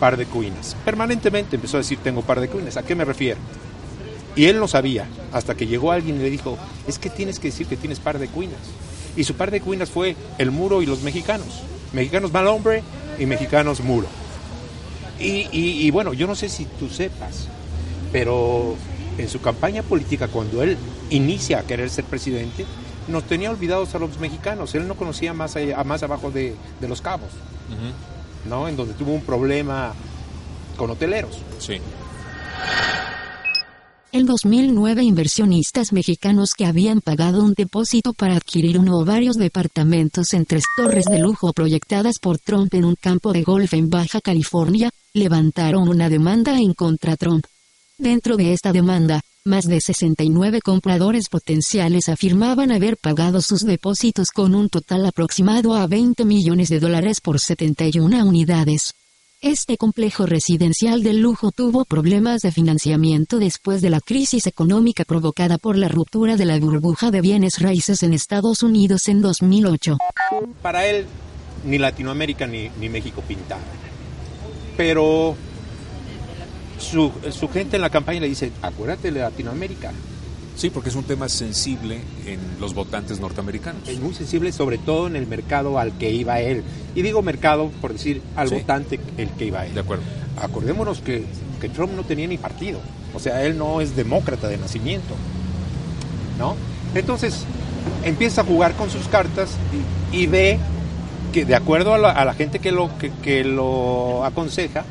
par 0.00 0.16
de 0.16 0.26
cuinas. 0.26 0.76
Permanentemente 0.84 1.56
empezó 1.56 1.76
a 1.76 1.80
decir 1.80 1.98
tengo 2.02 2.22
par 2.22 2.40
de 2.40 2.48
cuinas. 2.48 2.76
¿A 2.76 2.82
qué 2.82 2.94
me 2.94 3.04
refiero? 3.04 3.38
Y 4.36 4.44
él 4.44 4.60
no 4.60 4.68
sabía, 4.68 5.08
hasta 5.32 5.54
que 5.56 5.66
llegó 5.66 5.90
alguien 5.90 6.16
y 6.16 6.18
le 6.20 6.30
dijo, 6.30 6.56
es 6.86 6.98
que 7.00 7.10
tienes 7.10 7.40
que 7.40 7.48
decir 7.48 7.66
que 7.66 7.76
tienes 7.76 7.98
par 7.98 8.18
de 8.20 8.28
cuinas. 8.28 8.60
Y 9.16 9.24
su 9.24 9.34
par 9.34 9.50
de 9.50 9.60
cuinas 9.60 9.90
fue 9.90 10.14
el 10.38 10.50
muro 10.52 10.82
y 10.82 10.86
los 10.86 11.02
mexicanos. 11.02 11.48
Mexicanos 11.92 12.30
mal 12.32 12.46
hombre 12.46 12.82
y 13.18 13.26
mexicanos 13.26 13.80
muro. 13.80 14.06
Y, 15.18 15.48
y- 15.50 15.86
y 15.86 15.90
bueno, 15.90 16.12
yo 16.12 16.26
no 16.28 16.36
sé 16.36 16.48
si 16.48 16.66
tú 16.78 16.88
sepas, 16.88 17.48
pero 18.12 18.76
en 19.18 19.28
su 19.28 19.40
campaña 19.40 19.82
política, 19.82 20.28
cuando 20.28 20.62
él 20.62 20.76
inicia 21.10 21.58
a 21.58 21.62
querer 21.62 21.90
ser 21.90 22.04
presidente, 22.04 22.64
nos 23.08 23.24
tenía 23.24 23.50
olvidados 23.50 23.94
a 23.94 23.98
los 23.98 24.18
mexicanos. 24.20 24.74
Él 24.74 24.86
no 24.88 24.94
conocía 24.94 25.32
más, 25.34 25.56
allá- 25.56 25.82
más 25.84 26.02
abajo 26.02 26.30
de, 26.30 26.54
de 26.80 26.88
los 26.88 27.00
cabos, 27.02 27.30
¿no? 28.48 28.68
En 28.68 28.76
donde 28.76 28.94
tuvo 28.94 29.12
un 29.12 29.22
problema 29.22 29.92
con 30.76 30.90
hoteleros. 30.90 31.38
Sí. 31.58 31.78
En 34.10 34.24
2009 34.24 35.02
inversionistas 35.02 35.92
mexicanos 35.92 36.54
que 36.56 36.64
habían 36.64 37.02
pagado 37.02 37.42
un 37.44 37.52
depósito 37.52 38.14
para 38.14 38.36
adquirir 38.36 38.78
uno 38.78 38.98
o 38.98 39.04
varios 39.04 39.36
departamentos 39.36 40.32
en 40.32 40.46
tres 40.46 40.64
torres 40.78 41.04
de 41.04 41.18
lujo 41.18 41.52
proyectadas 41.52 42.18
por 42.18 42.38
Trump 42.38 42.72
en 42.72 42.86
un 42.86 42.94
campo 42.94 43.34
de 43.34 43.42
golf 43.42 43.74
en 43.74 43.90
Baja 43.90 44.22
California, 44.22 44.90
levantaron 45.12 45.88
una 45.88 46.08
demanda 46.08 46.58
en 46.58 46.72
contra 46.72 47.16
Trump. 47.18 47.44
Dentro 48.00 48.36
de 48.36 48.52
esta 48.52 48.72
demanda, 48.72 49.20
más 49.44 49.66
de 49.66 49.80
69 49.80 50.60
compradores 50.60 51.28
potenciales 51.28 52.08
afirmaban 52.08 52.70
haber 52.70 52.96
pagado 52.96 53.42
sus 53.42 53.64
depósitos 53.64 54.28
con 54.30 54.54
un 54.54 54.68
total 54.68 55.04
aproximado 55.04 55.74
a 55.74 55.88
20 55.88 56.24
millones 56.24 56.68
de 56.68 56.78
dólares 56.78 57.20
por 57.20 57.40
71 57.40 58.24
unidades. 58.24 58.94
Este 59.40 59.76
complejo 59.76 60.26
residencial 60.26 61.02
de 61.02 61.12
lujo 61.12 61.50
tuvo 61.50 61.84
problemas 61.84 62.42
de 62.42 62.52
financiamiento 62.52 63.40
después 63.40 63.82
de 63.82 63.90
la 63.90 64.00
crisis 64.00 64.46
económica 64.46 65.04
provocada 65.04 65.58
por 65.58 65.76
la 65.76 65.88
ruptura 65.88 66.36
de 66.36 66.44
la 66.44 66.58
burbuja 66.60 67.10
de 67.10 67.20
bienes 67.20 67.58
raíces 67.58 68.04
en 68.04 68.14
Estados 68.14 68.62
Unidos 68.62 69.08
en 69.08 69.22
2008. 69.22 69.98
Para 70.62 70.86
él, 70.86 71.04
ni 71.64 71.78
Latinoamérica 71.78 72.46
ni, 72.46 72.70
México 72.88 73.24
pintaban. 73.26 73.64
Pero 74.76 75.36
su, 76.78 77.12
su 77.30 77.48
gente 77.48 77.76
en 77.76 77.82
la 77.82 77.90
campaña 77.90 78.20
le 78.20 78.28
dice, 78.28 78.52
acuérdate 78.62 79.10
de 79.10 79.20
Latinoamérica. 79.20 79.92
Sí, 80.56 80.70
porque 80.70 80.88
es 80.88 80.96
un 80.96 81.04
tema 81.04 81.28
sensible 81.28 82.00
en 82.26 82.40
los 82.60 82.74
votantes 82.74 83.20
norteamericanos. 83.20 83.88
Es 83.88 84.00
muy 84.00 84.12
sensible, 84.12 84.50
sobre 84.50 84.76
todo 84.78 85.06
en 85.06 85.14
el 85.14 85.26
mercado 85.28 85.78
al 85.78 85.92
que 85.98 86.10
iba 86.10 86.40
él. 86.40 86.64
Y 86.96 87.02
digo 87.02 87.22
mercado 87.22 87.70
por 87.80 87.92
decir 87.92 88.22
al 88.34 88.48
Sí. 88.48 88.56
votante 88.56 88.98
el 89.18 89.28
que 89.30 89.44
iba 89.46 89.64
él. 89.64 89.74
De 89.74 89.80
acuerdo. 89.80 90.02
Acordémonos 90.42 91.00
que, 91.00 91.24
que 91.60 91.68
Trump 91.68 91.92
no 91.94 92.02
tenía 92.02 92.26
ni 92.26 92.38
partido. 92.38 92.80
O 93.14 93.20
sea, 93.20 93.44
él 93.44 93.56
no 93.56 93.80
es 93.80 93.94
demócrata 93.94 94.48
de 94.48 94.56
nacimiento. 94.58 95.14
¿No? 96.40 96.56
Entonces, 96.94 97.44
empieza 98.02 98.40
a 98.40 98.44
jugar 98.44 98.74
con 98.74 98.90
sus 98.90 99.06
cartas 99.06 99.50
y, 100.12 100.16
y 100.22 100.26
ve 100.26 100.58
que, 101.32 101.44
de 101.44 101.54
acuerdo 101.54 101.94
a 101.94 101.98
la, 101.98 102.10
a 102.10 102.24
la 102.24 102.34
gente 102.34 102.58
que 102.58 102.72
lo, 102.72 102.96
que, 102.98 103.12
que 103.22 103.44
lo 103.44 104.24
aconseja, 104.24 104.84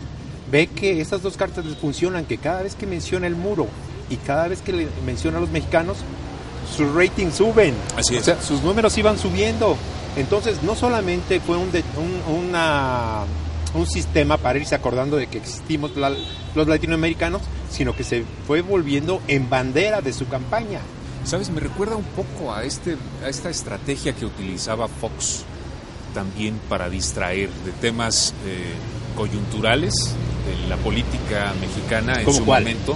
ve 0.52 0.68
que 0.68 1.02
estas 1.02 1.22
dos 1.22 1.38
cartas 1.38 1.66
les 1.66 1.78
funcionan, 1.78 2.26
que 2.26 2.38
cada 2.38 2.62
vez 2.64 2.76
que 2.76 2.86
menciona 2.86 3.28
el 3.28 3.36
muro 3.36 3.68
y 4.10 4.16
cada 4.18 4.48
vez 4.48 4.62
que 4.62 4.72
le 4.74 4.88
menciona 5.06 5.38
a 5.38 5.42
los 5.42 5.50
mexicanos, 5.50 5.98
sus 6.76 6.94
ratings 6.94 7.36
suben. 7.36 7.74
Así 7.96 8.16
es. 8.16 8.22
O 8.22 8.26
sea, 8.26 8.42
sus 8.42 8.62
números 8.62 8.98
iban 8.98 9.18
subiendo. 9.18 9.76
Entonces, 10.16 10.64
no 10.64 10.76
solamente 10.76 11.40
fue 11.40 11.58
un, 11.58 11.72
de- 11.72 11.84
un, 11.98 12.46
una- 12.46 13.24
un 13.74 13.86
sistema 13.86 14.38
para 14.38 14.58
irse 14.60 14.74
acordando 14.76 15.18
de 15.18 15.28
que 15.28 15.38
existimos 15.38 15.96
la- 15.96 16.14
los 16.56 16.68
latinoamericanos, 16.68 17.42
sino 17.70 17.96
que 17.96 18.04
se 18.04 18.24
fue 18.48 18.62
volviendo 18.62 19.22
en 19.28 19.50
bandera 19.50 20.02
de 20.02 20.14
su 20.14 20.28
campaña. 20.28 20.80
¿Sabes? 21.26 21.50
Me 21.50 21.60
recuerda 21.60 21.96
un 21.98 22.06
poco 22.06 22.54
a, 22.54 22.64
este, 22.64 22.96
a 23.24 23.28
esta 23.28 23.50
estrategia 23.50 24.14
que 24.14 24.26
utilizaba 24.26 24.88
Fox 24.88 25.44
también 26.14 26.58
para 26.70 26.90
distraer 26.90 27.50
de 27.66 27.72
temas 27.74 28.34
eh, 28.46 28.74
coyunturales 29.18 29.94
de 30.46 30.68
la 30.70 30.78
política 30.78 31.54
mexicana 31.60 32.20
en 32.20 32.26
¿Cómo 32.26 32.38
su 32.38 32.46
cuál? 32.46 32.64
momento. 32.64 32.96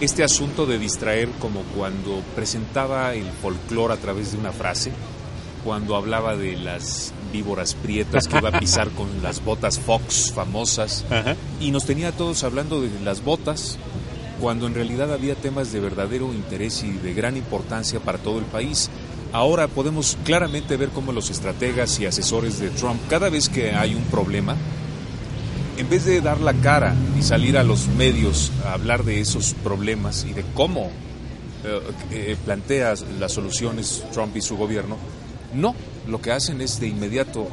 Este 0.00 0.24
asunto 0.24 0.66
de 0.66 0.78
distraer 0.78 1.28
como 1.38 1.60
cuando 1.76 2.20
presentaba 2.34 3.14
el 3.14 3.26
folclore 3.42 3.94
a 3.94 3.98
través 3.98 4.32
de 4.32 4.38
una 4.38 4.50
frase, 4.52 4.90
cuando 5.62 5.94
hablaba 5.96 6.34
de 6.36 6.56
las 6.56 7.12
víboras 7.32 7.74
prietas 7.74 8.26
que 8.26 8.38
iba 8.38 8.48
a 8.48 8.58
pisar 8.58 8.90
con 8.90 9.22
las 9.22 9.44
botas 9.44 9.78
Fox 9.78 10.32
famosas, 10.34 11.04
Ajá. 11.10 11.36
y 11.60 11.70
nos 11.70 11.84
tenía 11.84 12.08
a 12.08 12.12
todos 12.12 12.42
hablando 12.42 12.80
de 12.80 12.90
las 13.04 13.22
botas, 13.22 13.78
cuando 14.40 14.66
en 14.66 14.74
realidad 14.74 15.12
había 15.12 15.36
temas 15.36 15.72
de 15.72 15.80
verdadero 15.80 16.32
interés 16.34 16.82
y 16.82 16.90
de 16.90 17.14
gran 17.14 17.36
importancia 17.36 18.00
para 18.00 18.18
todo 18.18 18.38
el 18.38 18.44
país. 18.46 18.90
Ahora 19.32 19.68
podemos 19.68 20.16
claramente 20.24 20.76
ver 20.76 20.88
cómo 20.90 21.12
los 21.12 21.30
estrategas 21.30 21.98
y 22.00 22.06
asesores 22.06 22.58
de 22.58 22.70
Trump, 22.70 23.00
cada 23.08 23.30
vez 23.30 23.48
que 23.48 23.72
hay 23.72 23.94
un 23.94 24.04
problema, 24.04 24.56
en 25.76 25.88
vez 25.88 26.04
de 26.04 26.20
dar 26.20 26.40
la 26.40 26.54
cara 26.54 26.94
y 27.18 27.22
salir 27.22 27.58
a 27.58 27.64
los 27.64 27.88
medios 27.88 28.52
a 28.64 28.74
hablar 28.74 29.04
de 29.04 29.20
esos 29.20 29.54
problemas 29.54 30.24
y 30.28 30.32
de 30.32 30.44
cómo 30.54 30.90
eh, 31.64 31.80
eh, 32.10 32.36
plantea 32.44 32.94
las 33.18 33.32
soluciones 33.32 34.04
Trump 34.12 34.36
y 34.36 34.40
su 34.40 34.56
gobierno, 34.56 34.96
no, 35.54 35.74
lo 36.08 36.20
que 36.20 36.32
hacen 36.32 36.60
es 36.60 36.80
de 36.80 36.88
inmediato 36.88 37.48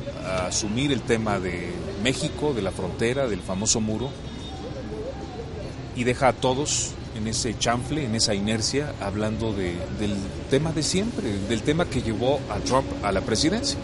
asumir 0.47 0.91
el 0.91 1.01
tema 1.01 1.39
de 1.39 1.71
México, 2.03 2.53
de 2.53 2.61
la 2.61 2.71
frontera, 2.71 3.27
del 3.27 3.39
famoso 3.39 3.79
muro, 3.79 4.09
y 5.95 6.03
deja 6.03 6.29
a 6.29 6.33
todos 6.33 6.91
en 7.15 7.27
ese 7.27 7.57
chanfle, 7.57 8.05
en 8.05 8.15
esa 8.15 8.33
inercia, 8.33 8.93
hablando 9.01 9.53
de, 9.53 9.75
del 9.99 10.15
tema 10.49 10.71
de 10.71 10.83
siempre, 10.83 11.31
del 11.47 11.61
tema 11.61 11.85
que 11.85 12.01
llevó 12.01 12.39
a 12.49 12.57
Trump 12.59 12.87
a 13.03 13.11
la 13.11 13.21
presidencia. 13.21 13.77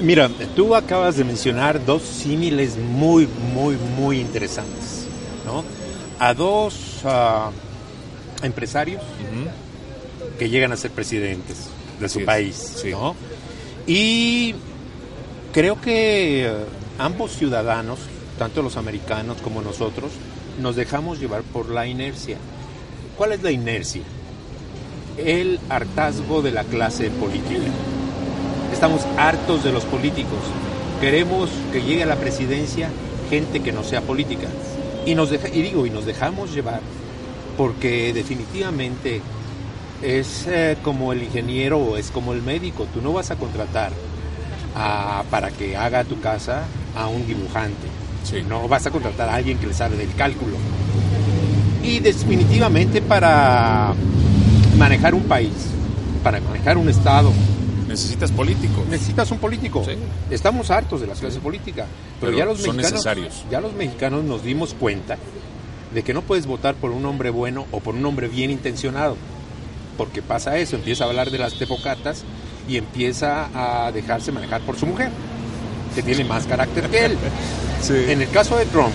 Mira, 0.00 0.28
tú 0.54 0.74
acabas 0.74 1.16
de 1.16 1.24
mencionar 1.24 1.84
dos 1.84 2.02
símiles 2.02 2.76
muy, 2.76 3.26
muy, 3.54 3.76
muy 3.76 4.20
interesantes, 4.20 5.06
¿no? 5.46 5.64
A 6.18 6.34
dos 6.34 7.00
ah, 7.04 7.50
empresarios 8.42 9.02
que 10.38 10.50
llegan 10.50 10.72
a 10.72 10.76
ser 10.76 10.90
presidentes 10.90 11.68
de 11.98 12.08
su 12.10 12.20
es, 12.20 12.26
país, 12.26 12.72
sí. 12.82 12.90
¿no? 12.90 13.16
Y 13.86 14.54
creo 15.52 15.80
que 15.80 16.46
eh, 16.46 16.52
ambos 16.98 17.32
ciudadanos, 17.32 17.98
tanto 18.38 18.60
los 18.60 18.76
americanos 18.76 19.38
como 19.42 19.62
nosotros, 19.62 20.12
nos 20.60 20.76
dejamos 20.76 21.20
llevar 21.20 21.42
por 21.42 21.70
la 21.70 21.86
inercia. 21.86 22.36
¿Cuál 23.16 23.32
es 23.32 23.42
la 23.42 23.50
inercia? 23.50 24.02
El 25.16 25.58
hartazgo 25.70 26.42
de 26.42 26.50
la 26.50 26.64
clase 26.64 27.08
política. 27.10 27.72
Estamos 28.76 29.06
hartos 29.16 29.64
de 29.64 29.72
los 29.72 29.84
políticos. 29.84 30.38
Queremos 31.00 31.48
que 31.72 31.80
llegue 31.80 32.02
a 32.02 32.06
la 32.06 32.16
presidencia 32.16 32.90
gente 33.30 33.60
que 33.60 33.72
no 33.72 33.82
sea 33.82 34.02
política. 34.02 34.48
Y 35.06 35.14
nos 35.14 35.30
deja, 35.30 35.48
y 35.48 35.62
digo, 35.62 35.86
y 35.86 35.90
nos 35.90 36.04
dejamos 36.04 36.52
llevar 36.54 36.80
porque 37.56 38.12
definitivamente 38.12 39.22
es 40.02 40.44
eh, 40.46 40.76
como 40.82 41.14
el 41.14 41.22
ingeniero 41.22 41.78
o 41.78 41.96
es 41.96 42.10
como 42.10 42.34
el 42.34 42.42
médico. 42.42 42.86
Tú 42.92 43.00
no 43.00 43.14
vas 43.14 43.30
a 43.30 43.36
contratar 43.36 43.92
a- 44.74 45.22
para 45.30 45.50
que 45.50 45.74
haga 45.74 46.04
tu 46.04 46.20
casa 46.20 46.64
a 46.94 47.08
un 47.08 47.26
dibujante. 47.26 47.86
Sí. 48.24 48.44
No 48.46 48.68
vas 48.68 48.84
a 48.86 48.90
contratar 48.90 49.30
a 49.30 49.36
alguien 49.36 49.56
que 49.56 49.68
le 49.68 49.72
sabe 49.72 49.96
del 49.96 50.12
cálculo. 50.14 50.58
Y 51.82 52.00
definitivamente 52.00 53.00
para 53.00 53.94
manejar 54.76 55.14
un 55.14 55.22
país, 55.22 55.52
para 56.22 56.40
manejar 56.42 56.76
un 56.76 56.90
estado, 56.90 57.32
Necesitas 57.96 58.30
políticos. 58.32 58.84
necesitas 58.90 59.30
un 59.30 59.38
político. 59.38 59.82
Sí. 59.84 59.92
Estamos 60.30 60.70
hartos 60.70 61.00
de 61.00 61.06
la 61.06 61.14
clase 61.14 61.40
política, 61.40 61.86
pero, 62.20 62.32
Pero 62.32 62.38
ya 62.38 62.44
los 62.44 62.58
son 62.60 62.76
mexicanos, 62.76 62.92
necesarios. 62.92 63.44
ya 63.50 63.60
los 63.60 63.72
mexicanos 63.72 64.24
nos 64.24 64.42
dimos 64.42 64.74
cuenta 64.74 65.16
de 65.94 66.02
que 66.02 66.12
no 66.12 66.20
puedes 66.22 66.46
votar 66.46 66.74
por 66.74 66.90
un 66.90 67.04
hombre 67.06 67.30
bueno 67.30 67.66
o 67.70 67.80
por 67.80 67.94
un 67.94 68.04
hombre 68.04 68.28
bien 68.28 68.50
intencionado, 68.50 69.16
porque 69.96 70.20
pasa 70.20 70.58
eso, 70.58 70.76
empieza 70.76 71.04
a 71.04 71.08
hablar 71.08 71.30
de 71.30 71.38
las 71.38 71.58
tepocatas 71.58 72.24
y 72.68 72.76
empieza 72.76 73.48
a 73.54 73.90
dejarse 73.92 74.30
manejar 74.32 74.60
por 74.62 74.76
su 74.78 74.84
mujer, 74.86 75.10
que 75.94 76.02
tiene 76.02 76.24
más 76.24 76.46
carácter 76.46 76.88
que 76.90 77.04
él. 77.06 77.18
En 77.88 78.20
el 78.20 78.28
caso 78.30 78.56
de 78.56 78.66
Trump, 78.66 78.92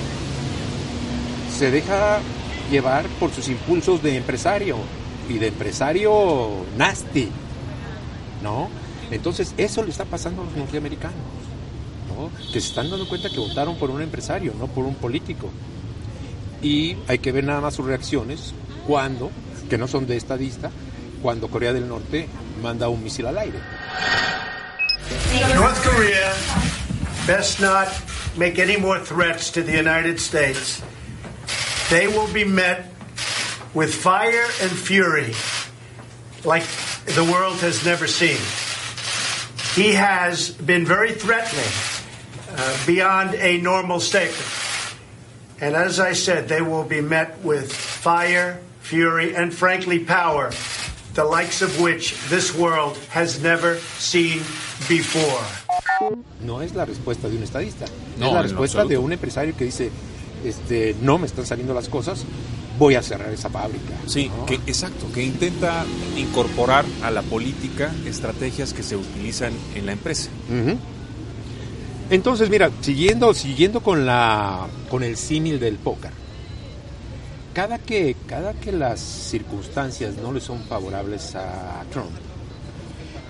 se 1.57 1.71
deja 1.71 2.19
llevar 2.69 3.05
por 3.19 3.31
sus 3.31 3.47
impulsos 3.47 4.01
de 4.03 4.17
empresario 4.17 4.75
y 5.29 5.33
de 5.37 5.47
empresario 5.47 6.49
nasty, 6.77 7.29
¿no? 8.43 8.69
Entonces, 9.11 9.53
eso 9.57 9.83
le 9.83 9.91
está 9.91 10.05
pasando 10.05 10.41
a 10.41 10.45
los 10.45 10.55
norteamericanos, 10.55 11.17
¿no? 12.07 12.31
Que 12.51 12.61
se 12.61 12.69
están 12.69 12.89
dando 12.89 13.07
cuenta 13.07 13.29
que 13.29 13.39
votaron 13.39 13.77
por 13.77 13.89
un 13.89 14.01
empresario, 14.01 14.53
no 14.57 14.67
por 14.67 14.85
un 14.85 14.95
político. 14.95 15.49
Y 16.61 16.95
hay 17.07 17.19
que 17.19 17.31
ver 17.31 17.43
nada 17.43 17.59
más 17.59 17.75
sus 17.75 17.85
reacciones 17.85 18.53
cuando, 18.87 19.31
que 19.69 19.77
no 19.77 19.87
son 19.87 20.07
de 20.07 20.15
estadista, 20.15 20.71
cuando 21.21 21.49
Corea 21.49 21.73
del 21.73 21.87
Norte 21.87 22.27
manda 22.61 22.89
un 22.89 23.03
misil 23.03 23.25
al 23.25 23.37
aire. 23.37 23.59
North 25.55 25.83
Korea 25.83 26.33
best 27.27 27.59
not 27.59 27.87
make 28.37 28.59
any 28.59 28.77
more 28.77 28.99
threats 28.99 29.51
to 29.51 29.61
the 29.61 29.73
United 29.73 30.19
States. 30.19 30.81
They 31.89 32.07
will 32.07 32.31
be 32.33 32.45
met 32.45 32.85
with 33.73 33.93
fire 33.93 34.45
and 34.61 34.71
fury 34.71 35.33
like 36.43 36.63
the 37.05 37.23
world 37.23 37.59
has 37.59 37.85
never 37.85 38.07
seen. 38.07 38.39
He 39.75 39.93
has 39.93 40.51
been 40.51 40.85
very 40.85 41.13
threatening 41.13 41.71
uh, 42.57 42.85
beyond 42.85 43.35
a 43.35 43.57
normal 43.61 44.01
statement. 44.01 44.47
And 45.61 45.75
as 45.75 45.99
I 45.99 46.13
said, 46.13 46.49
they 46.49 46.61
will 46.61 46.83
be 46.83 46.99
met 46.99 47.39
with 47.43 47.71
fire, 47.71 48.59
fury, 48.81 49.33
and 49.33 49.53
frankly, 49.53 49.99
power, 49.99 50.51
the 51.13 51.23
likes 51.23 51.61
of 51.61 51.79
which 51.79 52.19
this 52.29 52.53
world 52.53 52.97
has 53.11 53.41
never 53.41 53.77
seen 53.97 54.39
before. 54.89 55.45
No 56.41 56.59
es 56.59 56.73
la 56.73 56.85
respuesta 56.85 57.29
de 57.29 57.37
un 57.37 57.43
estadista, 57.43 57.85
No, 58.17 58.27
es 58.27 58.33
la 58.33 58.41
respuesta 58.41 58.85
de 58.85 58.97
un 58.97 59.13
empresario 59.13 59.55
que 59.55 59.65
dice, 59.65 59.91
este, 60.43 60.95
no 61.01 61.17
me 61.17 61.27
están 61.27 61.45
saliendo 61.45 61.73
las 61.73 61.87
cosas, 61.87 62.25
voy 62.81 62.95
a 62.95 63.03
cerrar 63.03 63.31
esa 63.31 63.47
fábrica. 63.47 63.93
Sí, 64.07 64.31
¿no? 64.35 64.47
que, 64.47 64.55
exacto, 64.55 65.05
que 65.13 65.23
intenta 65.23 65.85
incorporar 66.17 66.83
a 67.03 67.11
la 67.11 67.21
política 67.21 67.93
estrategias 68.07 68.73
que 68.73 68.81
se 68.81 68.95
utilizan 68.95 69.53
en 69.75 69.85
la 69.85 69.91
empresa. 69.91 70.31
Entonces, 72.09 72.49
mira, 72.49 72.71
siguiendo, 72.81 73.35
siguiendo 73.35 73.81
con 73.81 74.07
la 74.07 74.65
con 74.89 75.03
el 75.03 75.15
símil 75.15 75.59
del 75.59 75.75
póker. 75.75 76.09
Cada 77.53 77.77
que, 77.77 78.15
cada 78.25 78.53
que 78.53 78.71
las 78.71 78.99
circunstancias 78.99 80.15
no 80.15 80.33
le 80.33 80.41
son 80.41 80.63
favorables 80.63 81.35
a 81.35 81.83
Trump, 81.91 82.09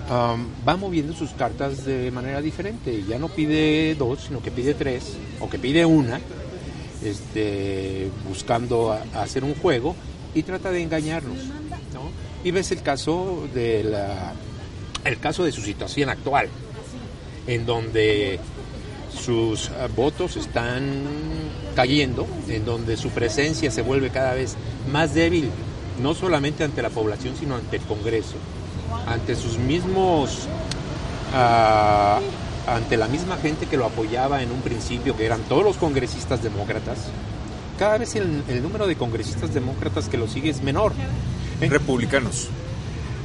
um, 0.08 0.46
va 0.66 0.76
moviendo 0.78 1.12
sus 1.12 1.30
cartas 1.32 1.84
de 1.84 2.10
manera 2.10 2.40
diferente. 2.40 3.04
Ya 3.06 3.18
no 3.18 3.28
pide 3.28 3.94
dos, 3.96 4.20
sino 4.28 4.40
que 4.40 4.50
pide 4.50 4.72
tres, 4.72 5.12
o 5.40 5.50
que 5.50 5.58
pide 5.58 5.84
una, 5.84 6.20
este, 7.04 8.10
buscando 8.28 8.98
hacer 9.14 9.44
un 9.44 9.54
juego 9.54 9.94
y 10.34 10.42
trata 10.42 10.70
de 10.70 10.82
engañarnos. 10.82 11.38
¿no? 11.92 12.10
Y 12.44 12.50
ves 12.50 12.70
el 12.72 12.82
caso 12.82 13.46
de 13.54 13.84
la, 13.84 14.32
el 15.04 15.18
caso 15.18 15.44
de 15.44 15.52
su 15.52 15.60
situación 15.60 16.08
actual, 16.08 16.48
en 17.46 17.66
donde 17.66 18.38
sus 19.12 19.70
votos 19.94 20.36
están 20.36 21.04
cayendo, 21.74 22.26
en 22.48 22.64
donde 22.64 22.96
su 22.96 23.10
presencia 23.10 23.70
se 23.70 23.82
vuelve 23.82 24.10
cada 24.10 24.34
vez 24.34 24.56
más 24.90 25.14
débil, 25.14 25.50
no 26.00 26.14
solamente 26.14 26.64
ante 26.64 26.82
la 26.82 26.90
población, 26.90 27.34
sino 27.38 27.56
ante 27.56 27.76
el 27.76 27.82
Congreso, 27.82 28.34
ante 29.06 29.36
sus 29.36 29.58
mismos, 29.58 30.48
ah, 31.34 32.20
ante 32.66 32.96
la 32.96 33.08
misma 33.08 33.36
gente 33.36 33.66
que 33.66 33.76
lo 33.76 33.86
apoyaba 33.86 34.42
en 34.42 34.50
un 34.52 34.60
principio, 34.60 35.16
que 35.16 35.26
eran 35.26 35.40
todos 35.42 35.64
los 35.64 35.76
congresistas 35.76 36.42
demócratas. 36.42 36.98
Cada 37.78 37.98
vez 37.98 38.14
el, 38.14 38.42
el 38.48 38.62
número 38.62 38.86
de 38.86 38.96
congresistas 38.96 39.52
demócratas 39.52 40.08
que 40.08 40.16
lo 40.16 40.28
sigue 40.28 40.50
es 40.50 40.62
menor. 40.62 40.92
¿eh? 41.60 41.68
Republicanos. 41.68 42.48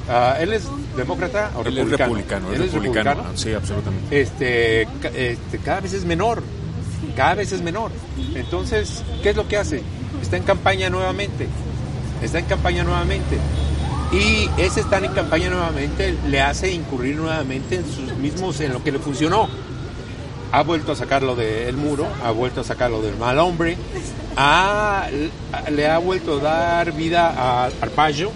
Ah, 0.10 0.38
¿Él 0.40 0.54
es 0.54 0.64
demócrata 0.96 1.52
o 1.56 1.62
Él 1.62 1.78
es 1.78 1.90
republicano? 1.90 2.48
republicano, 2.50 2.54
¿Él 2.54 2.62
es 2.64 2.74
republicano. 2.74 3.24
Sí, 3.36 3.54
absolutamente. 3.54 4.22
este, 4.22 4.88
este, 5.14 5.58
cada 5.60 5.82
vez 5.82 5.94
es 5.94 6.06
menor, 6.06 6.42
cada 7.16 7.36
vez 7.36 7.52
es 7.52 7.62
menor. 7.62 7.92
Entonces, 8.34 9.04
¿qué 9.22 9.32
es 9.32 9.36
lo 9.36 9.48
que 9.48 9.58
hace? 9.58 9.82
Está 10.22 10.38
en 10.38 10.44
campaña 10.44 10.90
nuevamente, 10.90 11.48
está 12.24 12.40
en 12.40 12.46
campaña 12.46 12.84
nuevamente. 12.84 13.38
Y 14.12 14.50
ese 14.58 14.80
estar 14.80 15.04
en 15.04 15.12
campaña 15.14 15.50
nuevamente 15.50 16.16
le 16.30 16.42
hace 16.42 16.72
incurrir 16.72 17.18
nuevamente 17.18 17.76
en 17.76 17.86
sus 17.86 18.14
mismos, 18.18 18.60
en 18.62 18.72
lo 18.74 18.84
que 18.84 18.92
le 18.92 19.00
funcionó. 19.00 19.50
Ha 20.54 20.64
vuelto 20.64 20.94
a 20.94 20.96
sacarlo 20.96 21.36
del 21.36 21.76
muro, 21.76 22.08
ha 22.24 22.32
vuelto 22.32 22.62
a 22.62 22.64
sacarlo 22.64 23.02
del 23.02 23.18
mal 23.18 23.38
hombre, 23.40 23.76
ha- 24.38 25.08
le 25.70 25.88
ha 25.90 25.98
vuelto 25.98 26.38
a 26.40 26.42
dar 26.42 26.94
vida 26.94 27.30
a 27.30 27.66
Arpaio, 27.66 28.32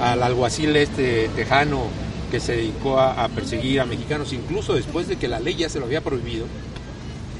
al 0.00 0.22
alguacil 0.22 0.74
este 0.76 1.28
tejano 1.36 1.84
que 2.30 2.40
se 2.40 2.56
dedicó 2.56 2.98
a, 2.98 3.22
a 3.22 3.28
perseguir 3.28 3.80
a 3.82 3.84
mexicanos, 3.84 4.32
incluso 4.32 4.72
después 4.74 5.08
de 5.08 5.16
que 5.16 5.28
la 5.28 5.38
ley 5.38 5.56
ya 5.56 5.68
se 5.68 5.78
lo 5.78 5.84
había 5.84 6.00
prohibido. 6.00 6.46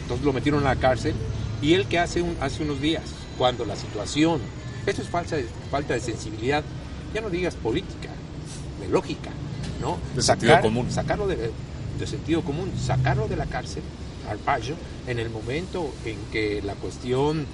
Entonces 0.03 0.25
lo 0.27 0.33
metieron 0.35 0.61
a 0.67 0.75
la 0.75 0.77
cárcel. 0.77 1.15
Y 1.63 1.73
él 1.73 1.87
que 1.87 1.99
hace, 1.99 2.21
un- 2.21 2.37
hace 2.41 2.63
unos 2.65 2.83
días, 2.83 3.03
cuando 3.39 3.65
la 3.65 3.77
situación, 3.77 4.41
esto 4.85 5.01
es 5.01 5.09
falsa, 5.09 5.37
falta 5.71 5.95
de 5.95 6.01
sensibilidad, 6.01 6.63
ya 7.15 7.21
no 7.21 7.31
digas 7.31 7.55
política, 7.55 8.11
de 8.81 8.89
lógica, 8.89 9.31
¿no? 9.81 9.99
De 10.15 10.23
sentido 10.23 10.61
común. 10.61 10.91
Sacarlo 10.91 11.27
de, 11.27 11.51
de 11.99 12.07
sentido 12.07 12.43
común, 12.43 12.71
sacarlo 12.79 13.29
de 13.29 13.37
la 13.37 13.47
cárcel, 13.47 13.83
al 14.29 14.39
payo, 14.39 14.75
en 15.07 15.19
el 15.19 15.31
momento 15.31 15.93
en 16.05 16.17
que 16.33 16.61
la 16.63 16.75
cuestión 16.75 17.47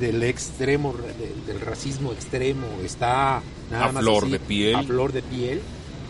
del 0.00 0.22
extremo, 0.22 0.94
del, 0.94 1.46
del 1.46 1.60
racismo 1.60 2.12
extremo 2.12 2.66
está 2.82 3.42
nada 3.70 3.84
A 3.86 3.92
más 3.92 4.02
flor 4.02 4.22
así, 4.24 4.32
de 4.32 4.40
piel. 4.40 4.74
a 4.76 4.82
flor 4.82 5.12
de 5.12 5.22
piel, 5.22 5.60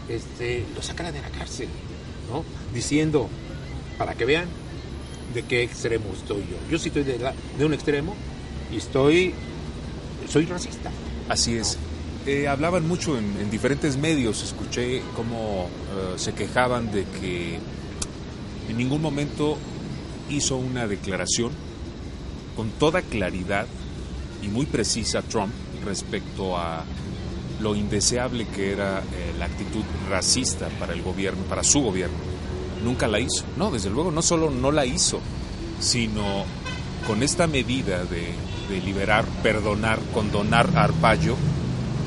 este, 0.08 0.64
lo 0.74 0.82
sacan 0.82 1.12
de 1.12 1.20
la 1.20 1.28
cárcel, 1.30 1.68
¿no? 2.30 2.44
Diciendo, 2.72 3.28
para 3.98 4.14
que 4.14 4.24
vean 4.24 4.46
de 5.34 5.42
qué 5.42 5.62
extremo 5.64 6.04
estoy 6.14 6.42
yo. 6.42 6.56
Yo 6.70 6.78
sí 6.78 6.88
estoy 6.88 7.02
de, 7.02 7.18
la- 7.18 7.34
de 7.58 7.64
un 7.64 7.74
extremo 7.74 8.14
y 8.72 8.76
estoy, 8.76 9.34
soy 10.28 10.46
racista. 10.46 10.90
Así 11.28 11.56
es. 11.56 11.76
Eh, 12.26 12.48
hablaban 12.48 12.86
mucho 12.88 13.18
en, 13.18 13.36
en 13.38 13.50
diferentes 13.50 13.96
medios, 13.96 14.42
escuché 14.42 15.02
cómo 15.14 15.68
eh, 15.68 16.14
se 16.18 16.32
quejaban 16.32 16.90
de 16.90 17.04
que 17.20 17.58
en 18.68 18.76
ningún 18.76 19.02
momento 19.02 19.58
hizo 20.30 20.56
una 20.56 20.86
declaración 20.86 21.52
con 22.56 22.70
toda 22.70 23.02
claridad 23.02 23.66
y 24.42 24.48
muy 24.48 24.66
precisa 24.66 25.22
Trump 25.22 25.52
respecto 25.84 26.56
a 26.56 26.84
lo 27.60 27.74
indeseable 27.74 28.46
que 28.46 28.72
era 28.72 28.98
eh, 28.98 29.34
la 29.38 29.46
actitud 29.46 29.82
racista 30.10 30.68
para 30.78 30.92
el 30.92 31.02
gobierno, 31.02 31.42
para 31.44 31.62
su 31.62 31.80
gobierno. 31.80 32.16
Nunca 32.82 33.08
la 33.08 33.20
hizo. 33.20 33.44
No, 33.56 33.70
desde 33.70 33.90
luego, 33.90 34.10
no 34.10 34.22
solo 34.22 34.50
no 34.50 34.70
la 34.70 34.84
hizo, 34.84 35.20
sino 35.80 36.44
con 37.06 37.22
esta 37.22 37.46
medida 37.46 38.04
de, 38.04 38.32
liberar, 38.84 39.24
perdonar, 39.42 40.00
condonar 40.12 40.68
a 40.74 40.84
Arpaio, 40.84 41.36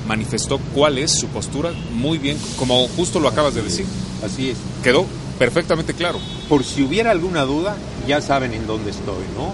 manifestó 0.07 0.59
cuál 0.73 0.97
es 0.97 1.11
su 1.11 1.27
postura 1.27 1.71
muy 1.93 2.17
bien, 2.17 2.37
como 2.57 2.87
justo 2.89 3.19
lo 3.19 3.27
acabas 3.27 3.53
de 3.53 3.61
decir. 3.61 3.85
Así 4.23 4.49
es. 4.49 4.57
Quedó 4.83 5.05
perfectamente 5.37 5.93
claro. 5.93 6.19
Por 6.49 6.63
si 6.63 6.83
hubiera 6.83 7.11
alguna 7.11 7.43
duda, 7.43 7.77
ya 8.07 8.21
saben 8.21 8.53
en 8.53 8.65
dónde 8.65 8.91
estoy, 8.91 9.25
¿no? 9.35 9.53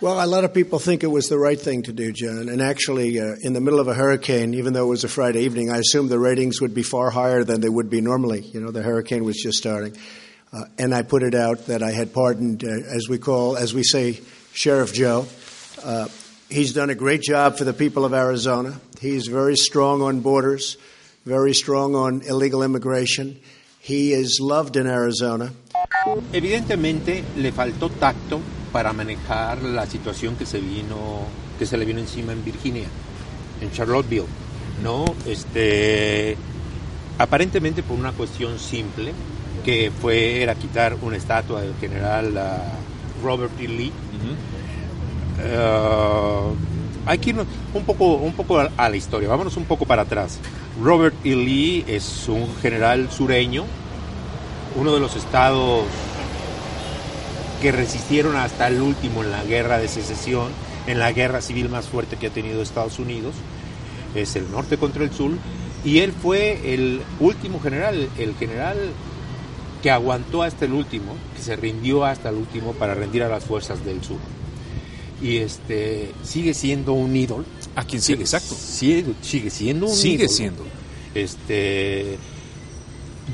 Well, 0.00 0.20
a 0.20 0.26
lot 0.26 0.44
of 0.44 0.52
people 0.52 0.78
think 0.78 1.02
it 1.02 1.10
was 1.10 1.28
the 1.28 1.38
right 1.38 1.58
thing 1.58 1.82
to 1.84 1.92
do, 1.92 2.12
John. 2.12 2.50
And 2.50 2.60
actually, 2.60 3.18
uh, 3.18 3.36
in 3.40 3.54
the 3.54 3.60
middle 3.60 3.80
of 3.80 3.88
a 3.88 3.94
hurricane, 3.94 4.52
even 4.52 4.74
though 4.74 4.84
it 4.84 4.90
was 4.90 5.04
a 5.04 5.08
Friday 5.08 5.44
evening, 5.44 5.70
I 5.70 5.78
assumed 5.78 6.10
the 6.10 6.18
ratings 6.18 6.60
would 6.60 6.74
be 6.74 6.82
far 6.82 7.08
higher 7.08 7.42
than 7.42 7.62
they 7.62 7.70
would 7.70 7.88
be 7.88 8.02
normally. 8.02 8.42
You 8.42 8.60
know, 8.60 8.70
the 8.70 8.82
hurricane 8.82 9.24
was 9.24 9.36
just 9.36 9.56
starting. 9.56 9.96
Uh, 10.52 10.64
and 10.78 10.94
I 10.94 11.02
put 11.04 11.22
it 11.22 11.34
out 11.34 11.66
that 11.68 11.82
I 11.82 11.92
had 11.92 12.12
pardoned, 12.12 12.64
uh, 12.64 12.68
as 12.94 13.08
we 13.08 13.16
call, 13.16 13.56
as 13.56 13.72
we 13.72 13.82
say, 13.82 14.20
Sheriff 14.52 14.92
Joe. 14.92 15.26
Uh, 16.54 16.58
he's 16.58 16.72
done 16.72 16.90
a 16.90 16.94
great 16.94 17.22
job 17.22 17.58
for 17.58 17.64
the 17.64 17.72
people 17.72 18.04
of 18.04 18.14
Arizona. 18.14 18.80
He's 19.00 19.26
very 19.26 19.56
strong 19.56 20.02
on 20.02 20.20
borders, 20.20 20.76
very 21.24 21.54
strong 21.54 21.94
on 21.94 22.22
illegal 22.22 22.62
immigration. 22.62 23.40
He 23.80 24.12
is 24.12 24.40
loved 24.40 24.76
in 24.76 24.86
Arizona. 24.86 25.52
Evidentemente 26.32 27.24
le 27.36 27.52
faltó 27.52 27.90
tacto 27.90 28.40
para 28.72 28.92
manejar 28.92 29.62
la 29.62 29.86
situación 29.86 30.36
que 30.36 30.46
se 30.46 30.60
vino, 30.60 31.26
que 31.58 31.66
se 31.66 31.76
le 31.76 31.84
vino 31.84 32.00
encima 32.00 32.32
en 32.32 32.44
Virginia, 32.44 32.88
en 33.60 33.70
Charlottesville, 33.72 34.28
¿no? 34.82 35.04
Este, 35.26 36.36
aparentemente 37.18 37.82
por 37.82 37.98
una 37.98 38.12
cuestión 38.12 38.58
simple, 38.58 39.12
que 39.64 39.90
fue 39.90 40.42
era 40.42 40.54
quitar 40.54 40.96
una 41.02 41.16
estatua 41.16 41.62
del 41.62 41.74
general 41.76 42.36
ah, 42.36 42.78
Robert 43.22 43.58
E. 43.60 43.68
Lee. 43.68 43.92
Ah, 45.42 46.48
hay 47.06 47.18
que 47.18 47.30
irnos 47.30 47.46
un 47.74 47.84
poco, 47.84 48.14
un 48.14 48.32
poco 48.32 48.58
a 48.58 48.88
la 48.88 48.96
historia, 48.96 49.28
vámonos 49.28 49.56
un 49.56 49.64
poco 49.64 49.84
para 49.84 50.02
atrás. 50.02 50.38
Robert 50.82 51.14
E. 51.24 51.36
Lee 51.36 51.84
es 51.86 52.28
un 52.28 52.48
general 52.60 53.10
sureño, 53.10 53.64
uno 54.76 54.92
de 54.92 55.00
los 55.00 55.16
estados 55.16 55.84
que 57.60 57.72
resistieron 57.72 58.36
hasta 58.36 58.68
el 58.68 58.80
último 58.80 59.22
en 59.22 59.30
la 59.30 59.44
guerra 59.44 59.78
de 59.78 59.88
secesión, 59.88 60.48
en 60.86 60.98
la 60.98 61.12
guerra 61.12 61.40
civil 61.40 61.68
más 61.68 61.86
fuerte 61.86 62.16
que 62.16 62.26
ha 62.26 62.30
tenido 62.30 62.62
Estados 62.62 62.98
Unidos, 62.98 63.34
es 64.14 64.36
el 64.36 64.50
norte 64.50 64.76
contra 64.76 65.04
el 65.04 65.12
sur, 65.12 65.32
y 65.84 66.00
él 66.00 66.12
fue 66.12 66.74
el 66.74 67.02
último 67.20 67.60
general, 67.60 68.08
el 68.18 68.34
general 68.34 68.76
que 69.82 69.90
aguantó 69.90 70.42
hasta 70.42 70.64
el 70.64 70.72
último, 70.72 71.14
que 71.36 71.42
se 71.42 71.56
rindió 71.56 72.04
hasta 72.04 72.30
el 72.30 72.36
último 72.36 72.72
para 72.72 72.94
rendir 72.94 73.22
a 73.22 73.28
las 73.28 73.44
fuerzas 73.44 73.84
del 73.84 74.02
sur. 74.02 74.18
Y 75.22 75.38
este 75.38 76.12
sigue 76.22 76.54
siendo 76.54 76.92
un 76.92 77.14
ídolo. 77.14 77.44
A 77.76 77.84
quien 77.84 78.00
sigue, 78.02 78.20
exacto. 78.22 78.54
Sigue, 78.54 79.04
sigue 79.22 79.50
siendo 79.50 79.86
un 79.86 79.94
Sigue 79.94 80.24
ídolo. 80.24 80.28
siendo. 80.28 80.64
Este, 81.14 82.18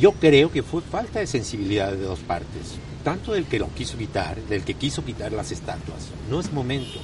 yo 0.01 0.13
creo 0.13 0.51
que 0.53 0.63
fue 0.63 0.83
falta 0.83 1.19
de 1.21 1.27
sensibilidad 1.27 1.91
de 1.93 2.03
dos 2.03 2.21
partes, 2.21 2.77
tanto 3.05 3.33
del 3.33 3.47
que 3.47 3.59
lo 3.59 3.69
quiso 3.75 3.97
quitar, 3.99 4.41
del 4.43 4.63
que 4.63 4.75
quiso 4.75 5.05
quitar 5.05 5.33
las 5.33 5.51
estatuas. 5.53 6.09
No 6.31 6.41
es 6.41 6.53
momento. 6.53 6.99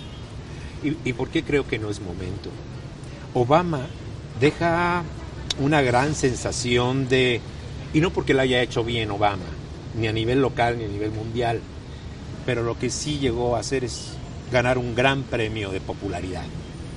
¿Y, 0.85 1.09
y 1.09 1.13
por 1.15 1.29
qué 1.31 1.43
creo 1.43 1.67
que 1.67 1.79
no 1.79 1.91
es 1.91 2.01
momento? 2.01 2.51
Obama 3.35 3.87
deja 4.41 5.03
una 5.59 5.81
gran 5.83 6.15
sensación 6.15 7.09
de, 7.09 7.41
y 7.95 8.01
no 8.01 8.11
porque 8.11 8.35
lo 8.35 8.43
haya 8.43 8.63
hecho 8.63 8.85
bien 8.85 9.11
Obama, 9.11 9.45
ni 9.99 10.07
a 10.07 10.13
nivel 10.13 10.41
local 10.41 10.77
ni 10.79 10.85
a 10.85 10.89
nivel 10.89 11.11
mundial, 11.11 11.61
pero 12.45 12.63
lo 12.63 12.79
que 12.79 12.91
sí 12.91 13.19
llegó 13.19 13.57
a 13.57 13.61
hacer 13.61 13.85
es 13.85 14.13
ganar 14.53 14.79
un 14.79 14.95
gran 14.95 15.23
premio 15.23 15.71
de 15.71 15.81
popularidad. 15.81 16.45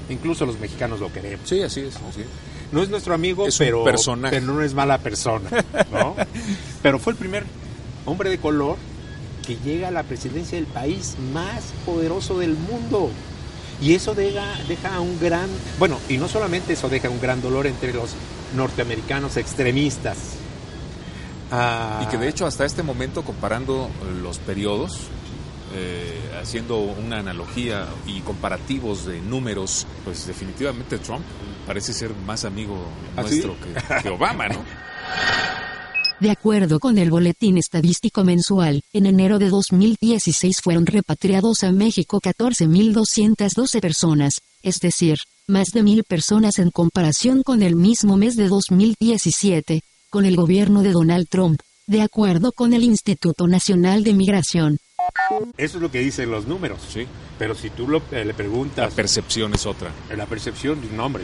Incluso 0.09 0.45
los 0.45 0.59
mexicanos 0.59 0.99
lo 0.99 1.11
queremos. 1.11 1.47
Sí, 1.47 1.61
así 1.61 1.81
es. 1.81 1.95
así 1.95 2.21
es. 2.21 2.27
No 2.71 2.83
es 2.83 2.89
nuestro 2.89 3.13
amigo, 3.13 3.47
Es 3.47 3.57
pero, 3.57 3.83
pero 3.83 3.99
no 4.41 4.61
es 4.61 4.73
mala 4.73 4.99
persona, 4.99 5.49
¿no? 5.91 6.15
pero 6.83 6.99
fue 6.99 7.13
el 7.13 7.17
primer 7.17 7.43
hombre 8.05 8.29
de 8.29 8.37
color 8.37 8.77
que 9.45 9.57
llega 9.57 9.87
a 9.87 9.91
la 9.91 10.03
presidencia 10.03 10.57
del 10.57 10.67
país 10.67 11.15
más 11.33 11.73
poderoso 11.85 12.37
del 12.37 12.53
mundo. 12.55 13.09
Y 13.81 13.93
eso 13.93 14.13
deja, 14.13 14.45
deja 14.67 14.99
un 14.99 15.19
gran, 15.19 15.49
bueno, 15.79 15.97
y 16.09 16.17
no 16.17 16.27
solamente 16.27 16.73
eso 16.73 16.89
deja 16.89 17.09
un 17.09 17.21
gran 17.21 17.41
dolor 17.41 17.65
entre 17.65 17.93
los 17.93 18.11
norteamericanos 18.55 19.37
extremistas. 19.37 20.17
Ah, 21.51 22.01
Y 22.03 22.07
que 22.07 22.17
de 22.17 22.27
hecho 22.27 22.45
hasta 22.45 22.65
este 22.65 22.83
momento, 22.83 23.23
comparando 23.23 23.89
los 24.21 24.37
periodos, 24.39 25.07
eh, 25.73 26.19
haciendo 26.41 26.79
una 26.79 27.19
analogía 27.19 27.87
y 28.07 28.21
comparativos 28.21 29.05
de 29.05 29.21
números, 29.21 29.85
pues 30.03 30.25
definitivamente 30.25 30.97
Trump 30.97 31.23
parece 31.67 31.93
ser 31.93 32.13
más 32.25 32.45
amigo 32.45 32.77
¿Ah, 33.15 33.23
sí? 33.27 33.41
nuestro 33.41 33.55
que, 33.59 34.01
que 34.03 34.09
Obama, 34.09 34.47
¿no? 34.47 34.63
De 36.19 36.31
acuerdo 36.31 36.81
con 36.81 36.97
el 36.97 37.11
Boletín 37.11 37.57
Estadístico 37.57 38.25
Mensual, 38.25 38.81
en 38.91 39.05
enero 39.05 39.39
de 39.39 39.47
2016 39.47 40.59
fueron 40.61 40.85
repatriados 40.85 41.63
a 41.63 41.71
México 41.71 42.19
14.212 42.19 43.79
personas, 43.79 44.41
es 44.61 44.79
decir, 44.81 45.19
más 45.47 45.69
de 45.69 45.81
mil 45.81 46.03
personas 46.03 46.59
en 46.59 46.71
comparación 46.71 47.41
con 47.41 47.63
el 47.63 47.77
mismo 47.77 48.17
mes 48.17 48.35
de 48.35 48.49
2017, 48.49 49.81
con 50.09 50.25
el 50.25 50.35
gobierno 50.35 50.83
de 50.83 50.91
Donald 50.91 51.29
Trump, 51.29 51.61
de 51.87 52.01
acuerdo 52.01 52.51
con 52.51 52.73
el 52.73 52.83
Instituto 52.83 53.47
Nacional 53.47 54.03
de 54.03 54.13
Migración. 54.13 54.77
Eso 55.57 55.77
es 55.77 55.81
lo 55.81 55.91
que 55.91 55.99
dicen 55.99 56.29
los 56.31 56.45
números. 56.47 56.79
Sí. 56.87 57.05
Pero 57.37 57.55
si 57.55 57.69
tú 57.69 57.87
lo- 57.87 57.97
eh, 58.11 58.25
le 58.25 58.25
La 58.25 58.33
preguntas, 58.33 58.93
percepción 58.93 59.53
es 59.53 59.65
otra. 59.65 59.91
la 60.15 60.25
percepción 60.25 60.81
de 60.81 60.87
un 60.87 60.99
hombre, 60.99 61.23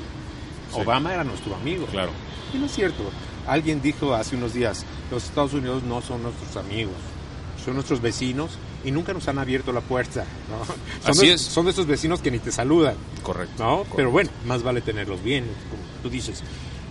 Sí. 0.73 0.81
Obama 0.81 1.13
era 1.13 1.23
nuestro 1.23 1.55
amigo. 1.55 1.85
Claro. 1.87 2.11
Y 2.53 2.57
no 2.57 2.65
es 2.65 2.71
cierto. 2.73 3.03
Alguien 3.47 3.81
dijo 3.81 4.13
hace 4.13 4.35
unos 4.35 4.53
días, 4.53 4.85
los 5.11 5.23
Estados 5.25 5.53
Unidos 5.53 5.83
no 5.83 6.01
son 6.01 6.23
nuestros 6.23 6.55
amigos, 6.57 6.95
son 7.63 7.75
nuestros 7.75 8.01
vecinos 8.01 8.51
y 8.83 8.91
nunca 8.91 9.13
nos 9.13 9.27
han 9.27 9.37
abierto 9.39 9.71
la 9.71 9.81
puerta. 9.81 10.25
¿no? 10.49 10.65
Son 10.65 10.75
Así 11.11 11.27
de, 11.27 11.33
es. 11.33 11.41
Son 11.41 11.65
de 11.65 11.71
esos 11.71 11.85
vecinos 11.85 12.21
que 12.21 12.31
ni 12.31 12.39
te 12.39 12.51
saludan. 12.51 12.95
Correcto. 13.23 13.63
¿no? 13.63 13.75
correcto. 13.77 13.95
Pero 13.97 14.11
bueno, 14.11 14.29
más 14.45 14.63
vale 14.63 14.81
tenerlos 14.81 15.21
bien, 15.23 15.45
como 15.69 15.81
tú 16.03 16.09
dices. 16.09 16.41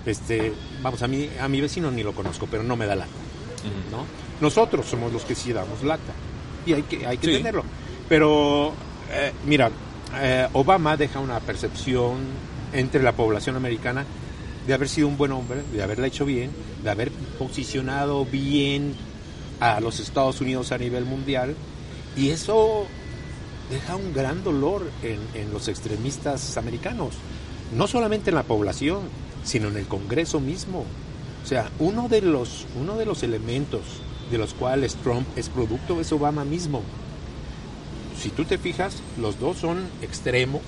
Este, 0.06 0.52
vamos, 0.82 1.02
a 1.02 1.08
mí, 1.08 1.28
a 1.40 1.48
mi 1.48 1.60
vecino 1.60 1.90
ni 1.90 2.02
lo 2.02 2.12
conozco, 2.14 2.46
pero 2.50 2.62
no 2.62 2.76
me 2.76 2.86
da 2.86 2.94
lata. 2.94 3.10
¿no? 3.90 4.04
Nosotros 4.40 4.86
somos 4.86 5.12
los 5.12 5.24
que 5.24 5.34
sí 5.34 5.52
damos 5.52 5.82
lata. 5.82 6.12
Y 6.66 6.72
hay 6.72 6.82
que, 6.82 7.06
hay 7.06 7.18
que 7.18 7.26
Sí. 7.26 7.30
entenderlo. 7.32 7.64
Pero, 8.08 8.72
eh, 9.12 9.32
mira, 9.46 9.70
eh, 10.20 10.48
Obama 10.52 10.96
deja 10.96 11.20
una 11.20 11.40
percepción 11.40 12.18
entre 12.72 13.02
la 13.02 13.12
población 13.12 13.56
americana 13.56 14.04
de 14.66 14.74
haber 14.74 14.88
sido 14.88 15.08
un 15.08 15.16
buen 15.16 15.32
hombre, 15.32 15.62
de 15.72 15.82
haberla 15.82 16.06
hecho 16.06 16.24
bien, 16.24 16.50
de 16.82 16.90
haber 16.90 17.10
posicionado 17.38 18.24
bien 18.24 18.94
a 19.60 19.80
los 19.80 20.00
Estados 20.00 20.40
Unidos 20.40 20.72
a 20.72 20.78
nivel 20.78 21.04
mundial. 21.04 21.54
Y 22.16 22.30
eso 22.30 22.86
deja 23.70 23.96
un 23.96 24.12
gran 24.12 24.42
dolor 24.44 24.90
en, 25.02 25.18
en 25.34 25.52
los 25.52 25.68
extremistas 25.68 26.56
americanos. 26.56 27.14
No 27.76 27.86
solamente 27.86 28.30
en 28.30 28.36
la 28.36 28.42
población, 28.42 29.00
sino 29.44 29.68
en 29.68 29.76
el 29.76 29.86
Congreso 29.86 30.40
mismo. 30.40 30.84
O 31.42 31.46
sea, 31.46 31.68
uno 31.78 32.08
de 32.08 32.22
los, 32.22 32.66
uno 32.80 32.96
de 32.96 33.04
los 33.06 33.22
elementos 33.22 33.82
de 34.30 34.38
los 34.38 34.54
cuales 34.54 34.94
Trump 34.96 35.26
es 35.36 35.48
producto 35.48 36.00
es 36.00 36.12
Obama 36.12 36.44
mismo. 36.44 36.82
Si 38.20 38.30
tú 38.30 38.44
te 38.44 38.58
fijas, 38.58 38.96
los 39.20 39.38
dos 39.38 39.58
son 39.58 39.86
extremos, 40.02 40.62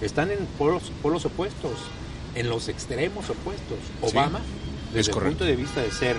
están 0.00 0.30
en 0.30 0.38
polos, 0.58 0.90
polos 1.02 1.24
opuestos, 1.24 1.72
en 2.34 2.48
los 2.48 2.68
extremos 2.68 3.30
opuestos. 3.30 3.78
Obama, 4.02 4.40
es 4.88 5.06
desde 5.06 5.12
el 5.12 5.26
punto 5.26 5.44
de 5.44 5.56
vista 5.56 5.82
de 5.82 5.90
ser 5.90 6.16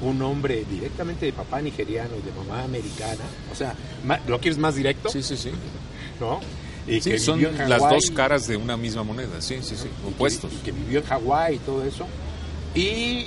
un 0.00 0.20
hombre 0.22 0.64
directamente 0.68 1.26
de 1.26 1.32
papá 1.32 1.62
nigeriano 1.62 2.10
y 2.16 2.22
de 2.22 2.32
mamá 2.32 2.64
americana, 2.64 3.22
o 3.50 3.54
sea, 3.54 3.74
¿lo 4.26 4.40
quieres 4.40 4.58
más 4.58 4.74
directo? 4.74 5.08
Sí, 5.08 5.22
sí, 5.22 5.36
sí. 5.36 5.50
¿No? 6.20 6.40
Y 6.86 7.00
Sí, 7.00 7.12
que 7.12 7.18
son 7.18 7.42
en 7.44 7.68
las 7.68 7.80
dos 7.80 8.10
caras 8.10 8.46
de 8.46 8.56
una 8.56 8.76
misma 8.76 9.02
moneda, 9.02 9.40
sí, 9.40 9.58
sí, 9.62 9.74
sí, 9.76 9.88
opuestos. 10.06 10.52
y 10.52 10.56
que 10.56 10.72
vivió 10.72 10.98
en 11.00 11.06
Hawái 11.06 11.54
y 11.54 11.58
todo 11.58 11.82
eso. 11.84 12.06
Y 12.74 13.26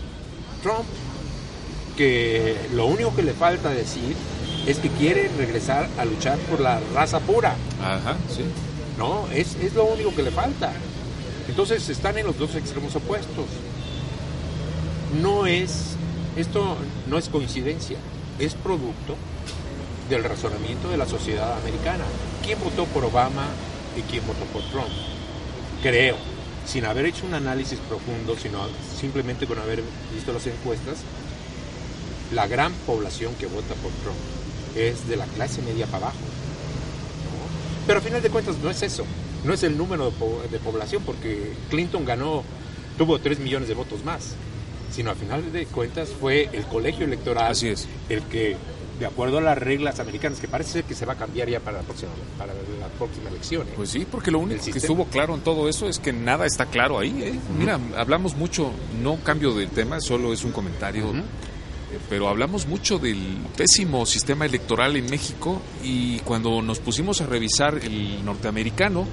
Trump, 0.61 0.85
que 1.97 2.55
lo 2.73 2.85
único 2.85 3.13
que 3.15 3.23
le 3.23 3.33
falta 3.33 3.69
decir 3.71 4.15
es 4.65 4.77
que 4.79 4.89
quiere 4.89 5.29
regresar 5.37 5.89
a 5.97 6.05
luchar 6.05 6.37
por 6.39 6.61
la 6.61 6.79
raza 6.93 7.19
pura. 7.19 7.55
Ajá, 7.81 8.15
sí. 8.29 8.43
No, 8.97 9.27
es, 9.33 9.55
es 9.55 9.73
lo 9.73 9.85
único 9.85 10.15
que 10.15 10.23
le 10.23 10.31
falta. 10.31 10.71
Entonces 11.47 11.87
están 11.89 12.17
en 12.17 12.25
los 12.25 12.37
dos 12.37 12.55
extremos 12.55 12.95
opuestos. 12.95 13.45
No 15.21 15.47
es, 15.47 15.95
esto 16.35 16.77
no 17.07 17.17
es 17.17 17.29
coincidencia, 17.29 17.97
es 18.39 18.53
producto 18.55 19.15
del 20.09 20.23
razonamiento 20.23 20.89
de 20.89 20.97
la 20.97 21.05
sociedad 21.05 21.57
americana. 21.59 22.03
¿Quién 22.43 22.59
votó 22.63 22.85
por 22.85 23.05
Obama 23.05 23.47
y 23.97 24.01
quién 24.01 24.25
votó 24.27 24.45
por 24.45 24.61
Trump? 24.69 24.91
Creo, 25.81 26.17
sin 26.65 26.85
haber 26.85 27.05
hecho 27.05 27.25
un 27.25 27.33
análisis 27.33 27.79
profundo, 27.79 28.35
sino 28.37 28.59
simplemente 28.99 29.47
con 29.47 29.59
haber 29.59 29.81
visto 30.13 30.33
las 30.33 30.45
encuestas, 30.47 30.97
la 32.33 32.47
gran 32.47 32.73
población 32.85 33.33
que 33.39 33.45
vota 33.47 33.73
por 33.75 33.91
Trump 34.03 34.17
es 34.75 35.07
de 35.07 35.15
la 35.15 35.25
clase 35.25 35.61
media 35.61 35.85
para 35.85 36.07
abajo. 36.07 36.17
¿no? 36.19 37.85
Pero 37.87 37.99
a 37.99 38.01
final 38.01 38.21
de 38.21 38.29
cuentas 38.29 38.55
no 38.61 38.69
es 38.69 38.81
eso, 38.83 39.05
no 39.43 39.53
es 39.53 39.63
el 39.63 39.77
número 39.77 40.05
de, 40.05 40.11
po- 40.11 40.41
de 40.51 40.59
población, 40.59 41.03
porque 41.05 41.53
Clinton 41.69 42.05
ganó, 42.05 42.43
tuvo 42.97 43.19
3 43.19 43.39
millones 43.39 43.67
de 43.69 43.73
votos 43.75 44.03
más, 44.03 44.33
sino 44.91 45.11
a 45.11 45.15
final 45.15 45.51
de 45.51 45.65
cuentas 45.67 46.09
fue 46.19 46.49
el 46.53 46.65
colegio 46.65 47.05
electoral 47.05 47.51
Así 47.51 47.69
es. 47.69 47.87
el 48.09 48.21
que, 48.23 48.55
de 48.99 49.05
acuerdo 49.05 49.37
a 49.37 49.41
las 49.41 49.57
reglas 49.57 49.99
americanas, 49.99 50.39
que 50.39 50.47
parece 50.47 50.71
ser 50.71 50.83
que 50.83 50.95
se 50.95 51.05
va 51.05 51.13
a 51.13 51.17
cambiar 51.17 51.47
ya 51.49 51.59
para 51.59 51.77
la 51.77 51.83
próxima, 51.83 52.11
para 52.37 52.53
la 52.53 52.87
próxima 52.97 53.29
elección. 53.29 53.67
¿eh? 53.67 53.73
Pues 53.75 53.89
sí, 53.89 54.05
porque 54.09 54.31
lo 54.31 54.39
único 54.39 54.63
que 54.65 54.77
estuvo 54.79 55.05
claro 55.05 55.35
en 55.35 55.41
todo 55.41 55.69
eso 55.69 55.87
es 55.87 55.99
que 55.99 56.11
nada 56.13 56.45
está 56.45 56.65
claro 56.65 56.99
ahí. 56.99 57.21
¿eh? 57.23 57.39
Mira, 57.57 57.79
hablamos 57.95 58.35
mucho, 58.35 58.71
no 59.01 59.17
cambio 59.17 59.53
de 59.53 59.67
tema, 59.67 59.99
solo 60.01 60.33
es 60.33 60.43
un 60.43 60.51
comentario, 60.51 61.13
pero 62.09 62.27
hablamos 62.27 62.67
mucho 62.67 62.99
del 62.99 63.37
pésimo 63.55 64.05
sistema 64.05 64.45
electoral 64.45 64.95
en 64.95 65.09
México 65.09 65.61
y 65.83 66.19
cuando 66.19 66.61
nos 66.61 66.79
pusimos 66.79 67.21
a 67.21 67.25
revisar 67.25 67.79
el 67.83 68.23
norteamericano, 68.25 69.07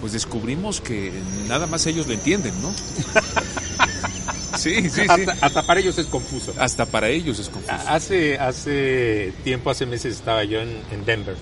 pues 0.00 0.12
descubrimos 0.12 0.80
que 0.80 1.12
nada 1.48 1.66
más 1.66 1.86
ellos 1.86 2.06
lo 2.06 2.14
entienden, 2.14 2.60
¿no? 2.62 2.72
sí, 4.58 4.82
sí, 4.82 4.90
sí. 4.90 5.00
hasta, 5.08 5.36
hasta 5.40 5.62
para 5.62 5.80
ellos 5.80 5.98
es 5.98 6.06
confuso. 6.06 6.54
Hasta 6.58 6.86
para 6.86 7.08
ellos 7.08 7.38
es 7.38 7.48
confuso. 7.48 7.74
Hace, 7.88 8.38
hace 8.38 9.32
tiempo, 9.44 9.70
hace 9.70 9.86
meses 9.86 10.14
estaba 10.14 10.44
yo 10.44 10.60
en, 10.60 10.70
en 10.90 11.04
Denver 11.04 11.36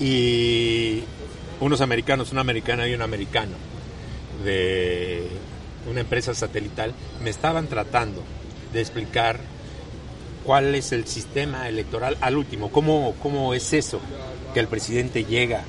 y 0.00 1.02
unos 1.60 1.80
americanos, 1.80 2.32
una 2.32 2.42
americana 2.42 2.86
y 2.86 2.94
un 2.94 3.02
americano 3.02 3.54
de 4.44 5.26
una 5.90 6.00
empresa 6.00 6.34
satelital 6.34 6.92
me 7.22 7.30
estaban 7.30 7.68
tratando 7.68 8.22
de 8.72 8.80
explicar 8.80 9.40
cuál 10.46 10.74
es 10.76 10.92
el 10.92 11.06
sistema 11.06 11.68
electoral 11.68 12.16
al 12.20 12.36
último, 12.36 12.70
cómo, 12.70 13.14
cómo 13.20 13.52
es 13.52 13.72
eso 13.72 14.00
que 14.54 14.60
el 14.60 14.68
presidente 14.68 15.24
llega 15.24 15.64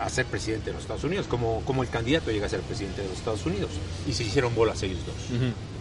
a 0.00 0.08
ser 0.08 0.26
presidente 0.26 0.66
de 0.66 0.72
los 0.72 0.82
Estados 0.82 1.04
Unidos, 1.04 1.26
cómo, 1.28 1.62
cómo 1.64 1.82
el 1.82 1.88
candidato 1.88 2.30
llega 2.30 2.46
a 2.46 2.48
ser 2.48 2.60
presidente 2.60 3.02
de 3.02 3.08
los 3.08 3.18
Estados 3.18 3.44
Unidos. 3.46 3.70
Y 4.08 4.12
se 4.12 4.24
hicieron 4.24 4.54
bolas 4.54 4.82
ellos 4.82 4.98
dos. 5.06 5.14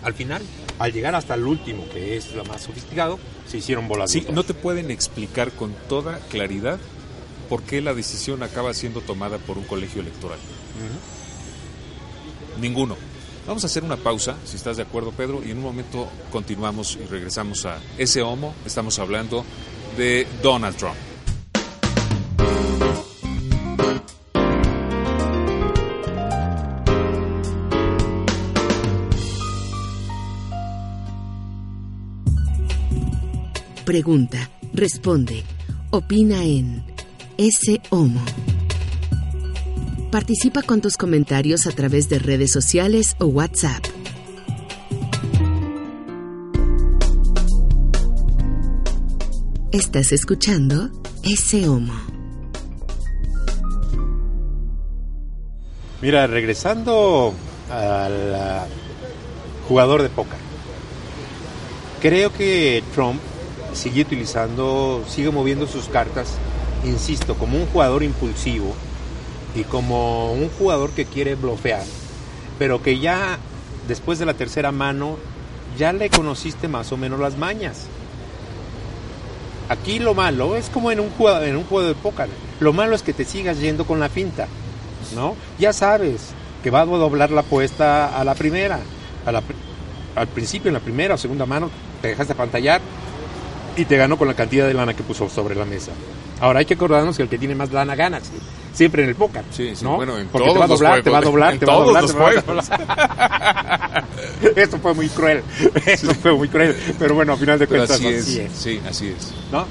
Al 0.04 0.14
final, 0.14 0.42
al 0.80 0.94
llegar 0.94 1.16
hasta 1.16 1.34
el 1.34 1.46
último, 1.46 1.88
que 1.90 2.18
es 2.18 2.34
lo 2.34 2.46
más 2.46 2.62
sofisticado, 2.62 3.20
se 3.48 3.58
hicieron 3.58 3.88
bolas. 3.88 4.12
Sí, 4.12 4.26
no 4.32 4.44
te 4.44 4.54
pueden 4.54 4.92
explicar 4.92 5.52
con 5.52 5.74
toda 5.90 6.20
claridad 6.30 6.80
por 7.50 7.64
qué 7.64 7.82
la 7.82 7.94
decisión 7.94 8.44
acaba 8.44 8.74
siendo 8.74 9.02
tomada 9.02 9.38
por 9.38 9.58
un 9.58 9.64
colegio 9.64 10.02
electoral. 10.02 10.40
Ninguno. 12.60 12.98
Vamos 13.48 13.64
a 13.64 13.68
hacer 13.68 13.84
una 13.84 13.96
pausa, 13.96 14.36
si 14.44 14.56
estás 14.56 14.78
de 14.78 14.84
acuerdo, 14.84 15.12
Pedro, 15.12 15.42
y 15.46 15.52
en 15.52 15.58
un 15.58 15.64
momento 15.64 16.08
continuamos 16.32 16.98
y 17.00 17.06
regresamos 17.06 17.66
a 17.66 17.80
ese 17.98 18.24
homo. 18.24 18.56
Estamos 18.66 18.98
hablando 18.98 19.46
de 19.96 20.28
Donald 20.42 20.76
Trump. 20.76 20.96
Pregunta, 33.86 34.50
responde, 34.74 35.44
opina 35.92 36.44
en 36.44 36.84
ese 37.38 37.80
homo. 37.92 38.26
Participa 40.16 40.62
con 40.62 40.80
tus 40.80 40.96
comentarios 40.96 41.68
a 41.68 41.72
través 41.72 42.08
de 42.08 42.20
redes 42.20 42.50
sociales 42.50 43.18
o 43.20 43.26
WhatsApp. 43.26 43.84
Estás 49.74 50.14
escuchando 50.14 50.90
ese 51.22 51.68
homo. 51.68 51.92
Mira, 56.02 56.28
regresando 56.28 57.34
al 57.70 58.36
ah, 58.36 58.68
jugador 59.68 60.02
de 60.02 60.08
póker. 60.08 60.40
Creo 62.02 62.32
que 62.32 62.86
Trump 62.94 63.20
sigue 63.74 64.04
utilizando, 64.04 65.04
sigue 65.10 65.30
moviendo 65.30 65.68
sus 65.68 65.90
cartas, 65.90 66.36
insisto, 66.86 67.36
como 67.36 67.58
un 67.58 67.66
jugador 67.66 68.02
impulsivo 68.02 68.74
y 69.56 69.64
como 69.64 70.34
un 70.34 70.50
jugador 70.50 70.92
que 70.92 71.06
quiere 71.06 71.36
blofear, 71.36 71.84
pero 72.60 72.82
que 72.82 73.00
ya 73.00 73.38
después 73.88 74.20
de 74.20 74.26
la 74.26 74.34
tercera 74.34 74.72
mano 74.72 75.18
ya 75.78 75.94
le 75.94 76.10
conociste 76.10 76.68
más 76.68 76.92
o 76.92 76.98
menos 76.98 77.20
las 77.20 77.38
mañas. 77.38 77.88
Aquí 79.70 80.00
lo 80.00 80.14
malo 80.14 80.56
es 80.56 80.70
como 80.70 80.92
en 80.92 81.00
un 81.00 81.10
juego, 81.12 81.42
en 81.42 81.56
un 81.56 81.64
juego 81.64 81.88
de 81.88 81.96
póker. 81.96 82.28
Lo 82.60 82.72
malo 82.72 82.96
es 82.96 83.02
que 83.02 83.14
te 83.14 83.26
sigas 83.26 83.60
yendo 83.60 83.86
con 83.86 84.00
la 84.00 84.10
finta, 84.10 84.48
¿no? 85.16 85.36
Ya 85.58 85.74
sabes 85.74 86.34
que 86.64 86.70
va 86.70 86.82
a 86.82 86.86
doblar 86.86 87.32
la 87.32 87.42
apuesta 87.42 88.20
a 88.20 88.24
la 88.24 88.36
primera, 88.36 88.80
a 89.26 89.32
la 89.32 89.42
al 90.16 90.28
principio 90.28 90.70
en 90.70 90.74
la 90.74 90.80
primera 90.80 91.16
o 91.16 91.18
segunda 91.18 91.46
mano 91.46 91.70
te 92.02 92.08
dejaste 92.10 92.36
pantallar 92.36 92.82
y 93.76 93.86
te 93.86 93.98
ganó 93.98 94.18
con 94.18 94.28
la 94.28 94.34
cantidad 94.34 94.68
de 94.68 94.74
lana 94.74 94.94
que 94.94 95.04
puso 95.04 95.30
sobre 95.30 95.56
la 95.56 95.66
mesa. 95.66 95.92
Ahora 96.40 96.60
hay 96.60 96.66
que 96.66 96.74
acordarnos 96.74 97.16
que 97.16 97.24
el 97.24 97.30
que 97.30 97.38
tiene 97.38 97.56
más 97.56 97.72
lana 97.72 97.96
gana, 97.96 98.20
sí, 98.20 98.32
siempre 98.74 99.04
en 99.04 99.10
el 99.10 99.16
póker. 99.16 99.44
Sí, 99.52 99.76
sí, 99.76 99.84
¿no? 99.84 99.96
bueno, 99.96 100.18
en 100.18 100.28
Porque 100.28 100.48
te 100.48 100.54
todos 100.54 100.62
va 100.62 100.66
a 100.66 100.68
doblar, 100.68 101.04
te 101.04 101.10
va 101.10 101.18
a 101.18 101.22
doblar, 101.22 101.58
te 101.58 101.66
va 101.66 101.74
a 101.74 101.78
doblar, 101.78 102.06
te 102.06 102.14
va 102.14 102.20
a 102.20 102.24
juegos. 102.24 102.68
doblar. 102.70 104.06
Esto 104.56 104.78
fue 104.80 104.94
muy 104.94 105.10
cruel, 105.10 105.44
esto 105.86 106.14
fue 106.16 106.34
muy 106.34 106.50
cruel, 106.50 106.76
pero 107.00 107.16
bueno, 107.16 107.34
a 107.34 107.38
final 107.38 107.58
de 107.58 107.68
cuentas 107.68 107.92
así 107.92 108.08
así 108.08 108.40
es, 108.40 108.52
es. 108.52 108.52
sí, 108.58 108.82
así 108.88 109.08
es. 109.08 109.34
¿no? 109.52 109.66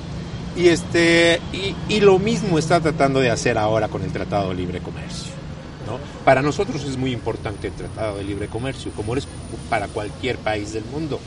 Y 0.57 0.69
este 0.69 1.41
y, 1.53 1.75
y 1.89 2.01
lo 2.01 2.19
mismo 2.19 2.59
está 2.59 2.81
tratando 2.81 3.21
de 3.21 3.31
hacer 3.31 3.59
ahora 3.59 3.89
con 3.89 4.03
el 4.03 4.13
Tratado 4.13 4.51
de 4.51 4.55
Libre 4.55 4.81
Comercio. 4.81 5.33
¿no? 5.87 5.99
Para 6.25 6.43
nosotros 6.43 6.83
es 6.85 6.97
muy 6.97 7.13
importante 7.13 7.69
el 7.69 7.75
Tratado 7.75 8.17
de 8.17 8.25
Libre 8.25 8.49
Comercio, 8.49 8.91
como 8.97 9.17
es 9.17 9.27
para 9.69 9.89
cualquier 9.89 10.39
país 10.39 10.73
del 10.73 10.85
mundo. 10.85 11.21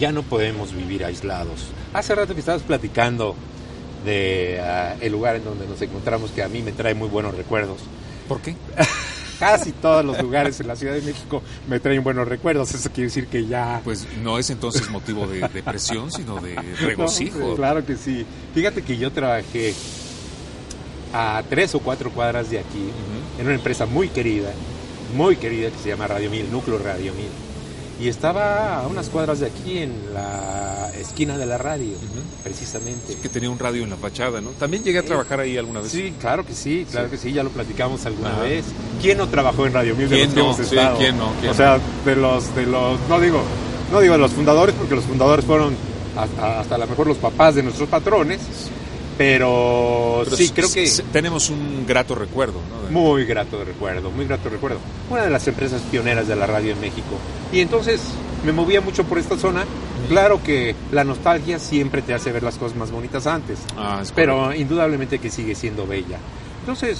Ya 0.00 0.10
no 0.12 0.22
podemos 0.22 0.74
vivir 0.74 1.04
aislados. 1.04 1.66
Hace 1.92 2.14
rato 2.14 2.34
que 2.34 2.40
estabas 2.40 2.62
platicando 2.62 3.36
de 4.04 4.58
ah, 4.60 4.96
el 5.00 5.12
lugar 5.12 5.36
en 5.36 5.44
donde 5.44 5.68
nos 5.68 5.80
encontramos 5.82 6.30
que 6.30 6.42
a 6.42 6.48
mí 6.48 6.62
me 6.62 6.72
trae 6.72 6.94
muy 6.94 7.08
buenos 7.08 7.36
recuerdos. 7.36 7.78
¿Por 8.26 8.40
qué? 8.40 8.56
Casi 9.38 9.72
todos 9.72 10.04
los 10.04 10.20
lugares 10.20 10.60
en 10.60 10.68
la 10.68 10.76
Ciudad 10.76 10.94
de 10.94 11.00
México 11.00 11.42
me 11.68 11.80
traen 11.80 12.02
buenos 12.02 12.26
recuerdos. 12.28 12.74
Eso 12.74 12.90
quiere 12.90 13.08
decir 13.08 13.26
que 13.26 13.46
ya 13.46 13.80
Pues 13.84 14.06
no 14.22 14.38
es 14.38 14.50
entonces 14.50 14.88
motivo 14.90 15.26
de 15.26 15.46
depresión, 15.54 16.10
sino 16.10 16.40
de 16.40 16.56
regocijo. 16.80 17.38
No, 17.38 17.54
claro 17.54 17.84
que 17.84 17.96
sí. 17.96 18.24
Fíjate 18.54 18.82
que 18.82 18.96
yo 18.98 19.10
trabajé 19.12 19.74
a 21.12 21.42
tres 21.48 21.74
o 21.74 21.80
cuatro 21.80 22.10
cuadras 22.10 22.50
de 22.50 22.58
aquí, 22.58 22.90
en 23.38 23.46
una 23.46 23.54
empresa 23.54 23.86
muy 23.86 24.08
querida, 24.08 24.52
muy 25.14 25.36
querida 25.36 25.70
que 25.70 25.78
se 25.78 25.88
llama 25.88 26.06
Radio 26.06 26.30
Mil, 26.30 26.50
Núcleo 26.50 26.78
Radio 26.78 27.12
Mil. 27.14 27.49
Y 28.00 28.08
estaba 28.08 28.78
a 28.80 28.86
unas 28.86 29.10
cuadras 29.10 29.40
de 29.40 29.46
aquí 29.46 29.78
en 29.78 29.92
la 30.14 30.90
esquina 30.98 31.36
de 31.36 31.44
la 31.44 31.58
radio, 31.58 31.92
precisamente. 32.42 33.14
que 33.20 33.28
tenía 33.28 33.50
un 33.50 33.58
radio 33.58 33.84
en 33.84 33.90
la 33.90 33.96
fachada, 33.96 34.40
¿no? 34.40 34.50
También 34.50 34.82
llegué 34.82 34.98
a 35.00 35.02
trabajar 35.02 35.40
ahí 35.40 35.58
alguna 35.58 35.80
vez. 35.80 35.92
Sí, 35.92 36.14
claro 36.18 36.46
que 36.46 36.54
sí, 36.54 36.86
claro 36.90 37.08
Sí. 37.08 37.10
que 37.12 37.18
sí, 37.18 37.32
ya 37.32 37.42
lo 37.42 37.50
platicamos 37.50 38.06
alguna 38.06 38.38
vez. 38.38 38.64
¿Quién 39.02 39.18
no 39.18 39.28
trabajó 39.28 39.66
en 39.66 39.74
Radio 39.74 39.94
Mil 39.96 40.08
de 40.08 40.16
¿Quién 40.16 40.34
los 40.34 40.56
que 40.56 40.62
no? 40.62 40.68
Sí? 40.68 40.76
¿quién 40.98 41.18
no? 41.18 41.32
¿Quién 41.40 41.52
o 41.52 41.54
sea, 41.54 41.78
de 42.06 42.16
los, 42.16 42.54
de 42.54 42.66
los, 42.66 42.98
no 43.08 43.20
digo, 43.20 43.42
no 43.92 44.00
digo 44.00 44.14
de 44.14 44.20
los 44.20 44.30
fundadores, 44.32 44.74
porque 44.76 44.94
los 44.94 45.04
fundadores 45.04 45.44
fueron 45.44 45.74
hasta, 46.16 46.60
hasta 46.60 46.74
a 46.76 46.78
lo 46.78 46.86
mejor 46.86 47.06
los 47.06 47.18
papás 47.18 47.54
de 47.54 47.62
nuestros 47.62 47.88
patrones, 47.88 48.40
pero, 49.20 50.22
Pero 50.24 50.36
sí, 50.36 50.48
creo 50.48 50.72
que 50.72 50.90
tenemos 51.12 51.50
un 51.50 51.84
grato 51.86 52.14
recuerdo, 52.14 52.58
¿no? 52.70 52.82
De- 52.86 52.90
muy 52.90 53.26
grato 53.26 53.58
de 53.58 53.66
recuerdo, 53.66 54.10
muy 54.10 54.24
grato 54.24 54.48
recuerdo. 54.48 54.78
Una 55.10 55.24
de 55.24 55.28
las 55.30 55.46
empresas 55.46 55.82
pioneras 55.90 56.26
de 56.26 56.36
la 56.36 56.46
radio 56.46 56.72
en 56.72 56.80
México. 56.80 57.18
Y 57.52 57.60
entonces 57.60 58.00
me 58.46 58.52
movía 58.52 58.80
mucho 58.80 59.04
por 59.04 59.18
esta 59.18 59.36
zona. 59.36 59.66
Claro 60.08 60.42
que 60.42 60.74
la 60.90 61.04
nostalgia 61.04 61.58
siempre 61.58 62.00
te 62.00 62.14
hace 62.14 62.32
ver 62.32 62.42
las 62.42 62.56
cosas 62.56 62.78
más 62.78 62.90
bonitas 62.90 63.26
antes, 63.26 63.58
Ah, 63.76 64.02
pero 64.14 64.54
indudablemente 64.54 65.18
que 65.18 65.28
sigue 65.30 65.54
siendo 65.54 65.86
bella. 65.86 66.18
Entonces, 66.60 66.98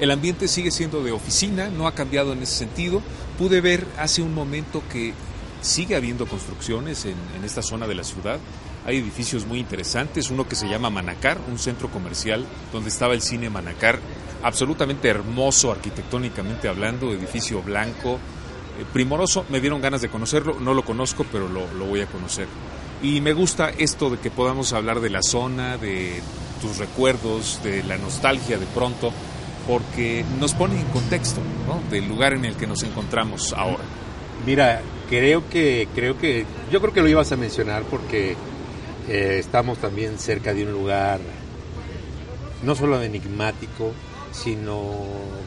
El 0.00 0.10
ambiente 0.12 0.46
sigue 0.48 0.70
siendo 0.72 1.02
de 1.04 1.12
oficina, 1.12 1.68
no 1.70 1.86
ha 1.86 1.92
cambiado 1.94 2.32
en 2.32 2.42
ese 2.42 2.54
sentido. 2.54 3.00
Pude 3.38 3.60
ver 3.60 3.84
hace 3.98 4.22
un 4.22 4.32
momento 4.34 4.82
que 4.92 5.12
sigue 5.60 5.94
habiendo 5.96 6.26
construcciones 6.26 7.04
en, 7.04 7.14
en 7.36 7.44
esta 7.44 7.62
zona 7.62 7.86
de 7.86 7.94
la 7.94 8.02
ciudad. 8.04 8.38
Hay 8.86 8.98
edificios 8.98 9.46
muy 9.46 9.60
interesantes, 9.60 10.30
uno 10.30 10.46
que 10.46 10.56
se 10.56 10.68
llama 10.68 10.90
Manacar, 10.90 11.38
un 11.50 11.58
centro 11.58 11.88
comercial 11.88 12.44
donde 12.72 12.90
estaba 12.90 13.14
el 13.14 13.22
cine 13.22 13.48
Manacar, 13.48 13.98
absolutamente 14.42 15.08
hermoso 15.08 15.72
arquitectónicamente 15.72 16.68
hablando, 16.68 17.10
edificio 17.10 17.62
blanco, 17.62 18.14
eh, 18.78 18.84
primoroso, 18.92 19.46
me 19.48 19.60
dieron 19.60 19.80
ganas 19.80 20.02
de 20.02 20.10
conocerlo, 20.10 20.58
no 20.60 20.74
lo 20.74 20.84
conozco, 20.84 21.24
pero 21.32 21.48
lo, 21.48 21.72
lo 21.74 21.86
voy 21.86 22.02
a 22.02 22.06
conocer. 22.06 22.46
Y 23.02 23.22
me 23.22 23.32
gusta 23.32 23.70
esto 23.70 24.10
de 24.10 24.18
que 24.18 24.30
podamos 24.30 24.72
hablar 24.74 25.00
de 25.00 25.10
la 25.10 25.22
zona, 25.22 25.78
de 25.78 26.20
tus 26.60 26.76
recuerdos, 26.76 27.60
de 27.64 27.82
la 27.84 27.96
nostalgia 27.96 28.58
de 28.58 28.66
pronto, 28.66 29.12
porque 29.66 30.24
nos 30.38 30.52
pone 30.52 30.78
en 30.78 30.86
contexto 30.86 31.40
¿no? 31.66 31.80
del 31.90 32.06
lugar 32.06 32.34
en 32.34 32.44
el 32.44 32.54
que 32.54 32.66
nos 32.66 32.82
encontramos 32.82 33.54
ahora. 33.54 33.84
mira, 34.44 34.82
creo 35.08 35.48
que, 35.48 35.88
creo 35.94 36.18
que, 36.18 36.44
yo 36.70 36.80
creo 36.80 36.92
que 36.92 37.00
lo 37.00 37.08
ibas 37.08 37.32
a 37.32 37.36
mencionar 37.36 37.82
porque 37.84 38.36
eh, 39.08 39.36
estamos 39.38 39.78
también 39.78 40.18
cerca 40.18 40.54
de 40.54 40.64
un 40.64 40.72
lugar 40.72 41.20
no 42.62 42.74
solo 42.74 43.02
enigmático, 43.02 43.92
sino 44.32 44.92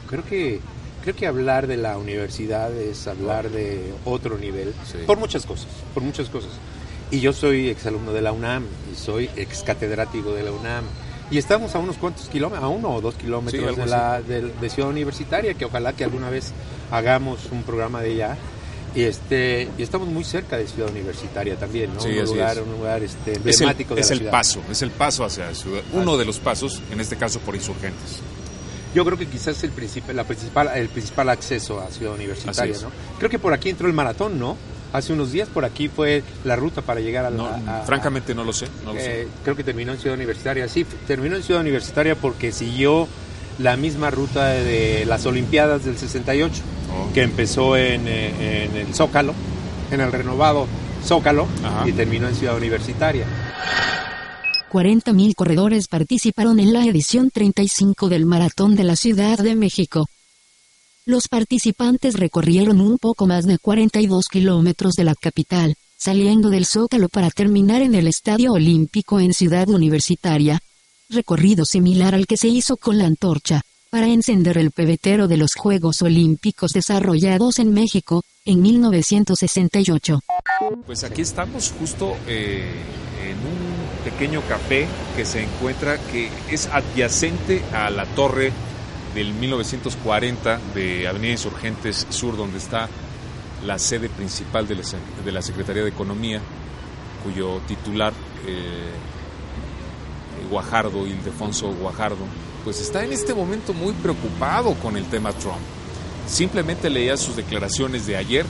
creo 0.08 0.24
que 0.24 0.60
creo 1.04 1.16
que 1.16 1.28
hablar 1.28 1.68
de 1.68 1.78
la 1.78 1.98
universidad 1.98 2.72
es 2.76 3.08
hablar 3.08 3.50
de 3.50 3.94
otro 4.06 4.38
nivel 4.38 4.74
Sí. 4.86 5.00
por 5.06 5.18
muchas 5.18 5.46
cosas, 5.46 5.68
por 5.94 6.04
muchas 6.04 6.30
cosas. 6.30 6.52
Y 7.10 7.22
yo 7.22 7.32
soy 7.32 7.70
exalumno 7.70 8.12
de 8.12 8.22
la 8.22 8.34
UNAM 8.34 8.66
y 8.92 8.96
soy 8.98 9.30
ex 9.38 9.64
catedrático 9.64 10.34
de 10.34 10.44
la 10.44 10.52
UNAM. 10.52 10.84
Y 11.32 11.38
estamos 11.38 11.76
a 11.76 11.80
unos 11.80 11.98
cuantos 11.98 12.28
kilómetros, 12.30 12.64
a 12.64 12.68
uno 12.70 12.90
o 12.96 13.02
dos 13.02 13.16
kilómetros 13.16 13.74
Sí, 13.76 13.82
de, 13.82 13.86
la, 13.86 14.22
de, 14.22 14.42
de 14.50 14.70
Ciudad 14.70 14.90
Universitaria, 14.90 15.54
que 15.54 15.66
ojalá 15.66 15.94
que 15.94 16.04
alguna 16.04 16.30
vez 16.30 16.52
hagamos 16.92 17.40
un 17.52 17.64
programa 17.64 18.02
de 18.02 18.14
ella. 18.14 18.38
Y, 18.96 19.04
este, 19.04 19.68
y 19.78 19.84
estamos 19.84 20.08
muy 20.08 20.24
cerca 20.24 20.58
de 20.58 20.68
Ciudad 20.68 20.90
Universitaria 20.90 21.56
también, 21.56 21.94
¿no? 21.94 22.00
Sí, 22.00 22.10
un, 22.18 22.26
lugar, 22.26 22.58
es. 22.58 22.64
un 22.64 22.72
lugar 22.72 23.04
este, 23.04 23.32
Es 23.34 23.38
el, 23.38 23.46
emblemático 23.52 23.96
de 23.96 24.02
es 24.02 24.12
el 24.12 24.22
paso, 24.24 24.62
es 24.72 24.82
el 24.82 24.92
paso 24.92 25.24
hacia 25.24 25.46
la 25.48 25.54
ciudad, 25.56 25.82
uno 25.94 26.18
de 26.18 26.26
los 26.26 26.40
pasos, 26.40 26.82
en 26.92 27.00
este 27.00 27.16
caso 27.16 27.40
por 27.40 27.56
insurgentes. 27.56 28.20
Yo 28.96 29.06
creo 29.06 29.18
que 29.18 29.28
quizás 29.28 29.64
el 29.64 29.72
principal, 29.72 30.16
la 30.16 30.24
principal, 30.24 30.72
el 30.74 30.90
principal 30.90 31.30
acceso 31.30 31.80
a 31.80 31.92
Ciudad 31.92 32.14
Universitaria. 32.16 32.76
¿no? 32.82 32.90
Creo 33.20 33.30
que 33.30 33.38
por 33.38 33.54
aquí 33.54 33.70
entró 33.70 33.88
el 33.88 33.94
maratón, 33.94 34.40
¿no? 34.40 34.58
Hace 34.94 35.12
unos 35.14 35.32
días 35.34 35.50
por 35.50 35.66
aquí 35.66 35.90
fue 35.90 36.24
la 36.46 36.56
ruta 36.56 36.82
para 36.82 37.02
llegar 37.02 37.26
a 37.26 37.30
la... 37.30 37.38
No, 37.38 37.46
a- 37.72 37.84
francamente 37.86 38.34
no 38.34 38.44
lo 38.46 38.54
sé, 38.54 38.68
no 38.86 38.94
lo 38.94 39.00
eh, 39.00 39.04
sé. 39.04 39.28
creo 39.44 39.56
que 39.56 39.64
terminó 39.64 39.92
en 39.92 40.00
Ciudad 40.00 40.16
Universitaria. 40.16 40.68
Sí, 40.70 40.86
terminó 41.06 41.36
en 41.36 41.44
Ciudad 41.44 41.62
Universitaria 41.62 42.16
porque 42.16 42.52
siguió 42.54 43.08
la 43.60 43.76
misma 43.78 44.10
ruta 44.12 44.48
de 44.50 45.06
las 45.06 45.26
Olimpiadas 45.26 45.86
del 45.86 45.98
68, 45.98 46.62
Oh. 46.90 47.12
que 47.14 47.22
empezó 47.24 47.76
en, 47.76 48.08
eh, 48.08 48.66
en 48.66 48.76
el 48.78 48.94
Zócalo, 48.96 49.34
en 49.92 50.00
el 50.02 50.12
renovado 50.12 50.68
Zócalo, 51.06 51.48
Ajá. 51.64 51.88
y 51.88 51.92
terminó 51.92 52.28
en 52.28 52.36
Ciudad 52.36 52.56
Universitaria. 52.56 53.26
40.000 54.72 55.34
corredores 55.36 55.88
participaron 55.88 56.60
en 56.60 56.74
la 56.74 56.86
edición 56.86 57.30
35 57.32 58.10
del 58.10 58.26
Maratón 58.26 58.76
de 58.76 58.84
la 58.84 58.96
Ciudad 58.96 59.38
de 59.38 59.56
México. 59.56 60.08
Los 61.06 61.28
participantes 61.30 62.16
recorrieron 62.20 62.82
un 62.82 62.98
poco 62.98 63.28
más 63.28 63.46
de 63.46 63.58
42 63.60 64.28
kilómetros 64.28 64.94
de 64.96 65.06
la 65.06 65.16
capital, 65.16 65.76
saliendo 65.98 66.50
del 66.50 66.66
Zócalo 66.66 67.08
para 67.08 67.30
terminar 67.32 67.82
en 67.82 67.96
el 67.96 68.08
Estadio 68.08 68.54
Olímpico 68.54 69.20
en 69.22 69.34
Ciudad 69.34 69.70
Universitaria. 69.70 70.60
Recorrido 71.10 71.64
similar 71.64 72.16
al 72.16 72.28
que 72.28 72.36
se 72.36 72.50
hizo 72.50 72.76
con 72.76 72.98
la 72.98 73.06
antorcha, 73.06 73.62
para 73.90 74.08
encender 74.08 74.58
el 74.58 74.72
pebetero 74.72 75.30
de 75.30 75.38
los 75.38 75.56
Juegos 75.56 76.02
Olímpicos 76.02 76.74
desarrollados 76.74 77.60
en 77.60 77.74
México, 77.74 78.24
en 78.44 78.62
1968. 78.62 80.20
Pues 80.86 81.06
aquí 81.06 81.22
estamos 81.22 81.74
justo 81.80 82.18
eh, 82.28 82.74
en 83.24 83.38
un 83.38 84.04
pequeño 84.12 84.42
café 84.50 84.86
que 85.16 85.24
se 85.24 85.44
encuentra, 85.44 85.98
que 86.12 86.30
es 86.52 86.68
adyacente 86.68 87.64
a 87.72 87.90
la 87.90 88.06
torre 88.08 88.52
del 89.16 89.34
1940 89.34 90.60
de 90.76 91.08
Avenida 91.08 91.32
Insurgentes 91.32 92.06
Sur, 92.10 92.36
donde 92.36 92.58
está 92.58 92.90
la 93.66 93.80
sede 93.80 94.10
principal 94.10 94.68
de 94.68 95.32
la, 95.32 95.42
Secretaría 95.42 95.84
de 95.84 95.90
Economía, 95.90 96.42
cuyo 97.24 97.62
titular, 97.66 98.12
eh, 98.46 98.92
Guajardo, 100.50 101.08
Ildefonso 101.08 101.72
Guajardo, 101.74 102.26
pues 102.64 102.82
está 102.82 103.04
en 103.04 103.14
este 103.14 103.34
momento 103.34 103.74
muy 103.74 103.94
preocupado 103.94 104.74
con 104.76 104.98
el 104.98 105.06
tema 105.06 105.32
Trump. 105.34 105.58
Simplemente 106.28 106.90
leía 106.90 107.16
sus 107.18 107.36
declaraciones 107.36 108.06
de 108.06 108.18
ayer. 108.18 108.46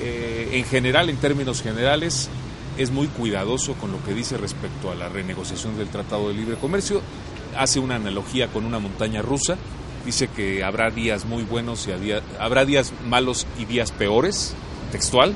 Eh, 0.00 0.50
en 0.52 0.64
general, 0.64 1.08
en 1.08 1.16
términos 1.16 1.62
generales, 1.62 2.28
es 2.78 2.90
muy 2.90 3.06
cuidadoso 3.08 3.74
con 3.74 3.92
lo 3.92 4.02
que 4.04 4.14
dice 4.14 4.36
respecto 4.36 4.90
a 4.90 4.94
la 4.94 5.08
renegociación 5.08 5.76
del 5.76 5.88
Tratado 5.88 6.28
de 6.28 6.34
Libre 6.34 6.56
Comercio. 6.56 7.02
Hace 7.56 7.78
una 7.78 7.96
analogía 7.96 8.48
con 8.48 8.64
una 8.64 8.78
montaña 8.78 9.22
rusa. 9.22 9.56
Dice 10.04 10.28
que 10.28 10.64
habrá 10.64 10.90
días 10.90 11.26
muy 11.26 11.42
buenos 11.42 11.86
y 11.86 12.12
habrá 12.38 12.64
días 12.64 12.92
malos 13.06 13.46
y 13.58 13.66
días 13.66 13.92
peores, 13.92 14.54
textual, 14.92 15.34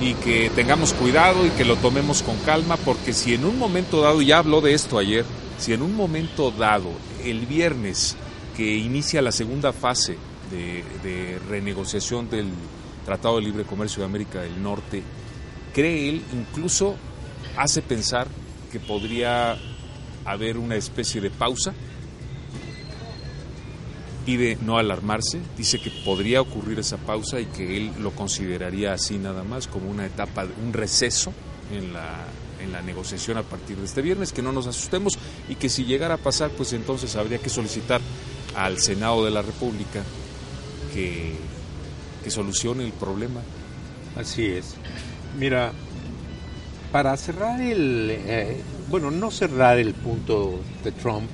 y 0.00 0.14
que 0.14 0.50
tengamos 0.54 0.92
cuidado 0.92 1.46
y 1.46 1.50
que 1.50 1.64
lo 1.64 1.76
tomemos 1.76 2.22
con 2.22 2.36
calma, 2.38 2.76
porque 2.76 3.12
si 3.12 3.34
en 3.34 3.44
un 3.44 3.58
momento 3.58 4.02
dado, 4.02 4.20
ya 4.20 4.38
habló 4.38 4.60
de 4.60 4.74
esto 4.74 4.98
ayer, 4.98 5.24
si 5.58 5.72
en 5.72 5.82
un 5.82 5.96
momento 5.96 6.50
dado, 6.50 6.90
el 7.24 7.46
viernes 7.46 8.16
que 8.56 8.76
inicia 8.76 9.22
la 9.22 9.32
segunda 9.32 9.72
fase 9.72 10.16
de, 10.50 10.84
de 11.02 11.38
renegociación 11.48 12.28
del 12.28 12.48
Tratado 13.04 13.36
de 13.36 13.42
Libre 13.42 13.64
Comercio 13.64 14.00
de 14.00 14.06
América 14.06 14.40
del 14.40 14.62
Norte, 14.62 15.02
cree 15.72 16.08
él, 16.08 16.22
incluso 16.32 16.96
hace 17.56 17.82
pensar 17.82 18.28
que 18.70 18.80
podría 18.80 19.56
haber 20.24 20.58
una 20.58 20.76
especie 20.76 21.20
de 21.20 21.30
pausa. 21.30 21.72
Pide 24.26 24.58
no 24.60 24.76
alarmarse, 24.76 25.40
dice 25.56 25.78
que 25.78 25.90
podría 26.04 26.42
ocurrir 26.42 26.78
esa 26.80 26.98
pausa 26.98 27.40
y 27.40 27.46
que 27.46 27.76
él 27.76 27.92
lo 28.00 28.10
consideraría 28.10 28.92
así 28.92 29.16
nada 29.18 29.44
más, 29.44 29.68
como 29.68 29.88
una 29.88 30.04
etapa, 30.04 30.44
un 30.62 30.72
receso 30.72 31.32
en 31.72 31.92
la, 31.92 32.24
en 32.60 32.72
la 32.72 32.82
negociación 32.82 33.38
a 33.38 33.42
partir 33.42 33.76
de 33.76 33.84
este 33.84 34.02
viernes, 34.02 34.32
que 34.32 34.42
no 34.42 34.52
nos 34.52 34.66
asustemos 34.66 35.16
y 35.48 35.54
que 35.54 35.68
si 35.68 35.84
llegara 35.84 36.14
a 36.14 36.18
pasar, 36.18 36.50
pues 36.50 36.72
entonces 36.72 37.14
habría 37.16 37.38
que 37.38 37.48
solicitar 37.48 38.00
al 38.56 38.78
Senado 38.78 39.24
de 39.24 39.30
la 39.30 39.42
República 39.42 40.02
que, 40.92 41.34
que 42.24 42.30
solucione 42.30 42.84
el 42.84 42.92
problema. 42.92 43.40
Así 44.16 44.44
es. 44.44 44.74
Mira, 45.38 45.72
para 46.90 47.16
cerrar 47.16 47.60
el, 47.60 48.08
eh, 48.10 48.60
bueno, 48.88 49.10
no 49.10 49.30
cerrar 49.30 49.78
el 49.78 49.94
punto 49.94 50.58
de 50.82 50.92
Trump 50.92 51.30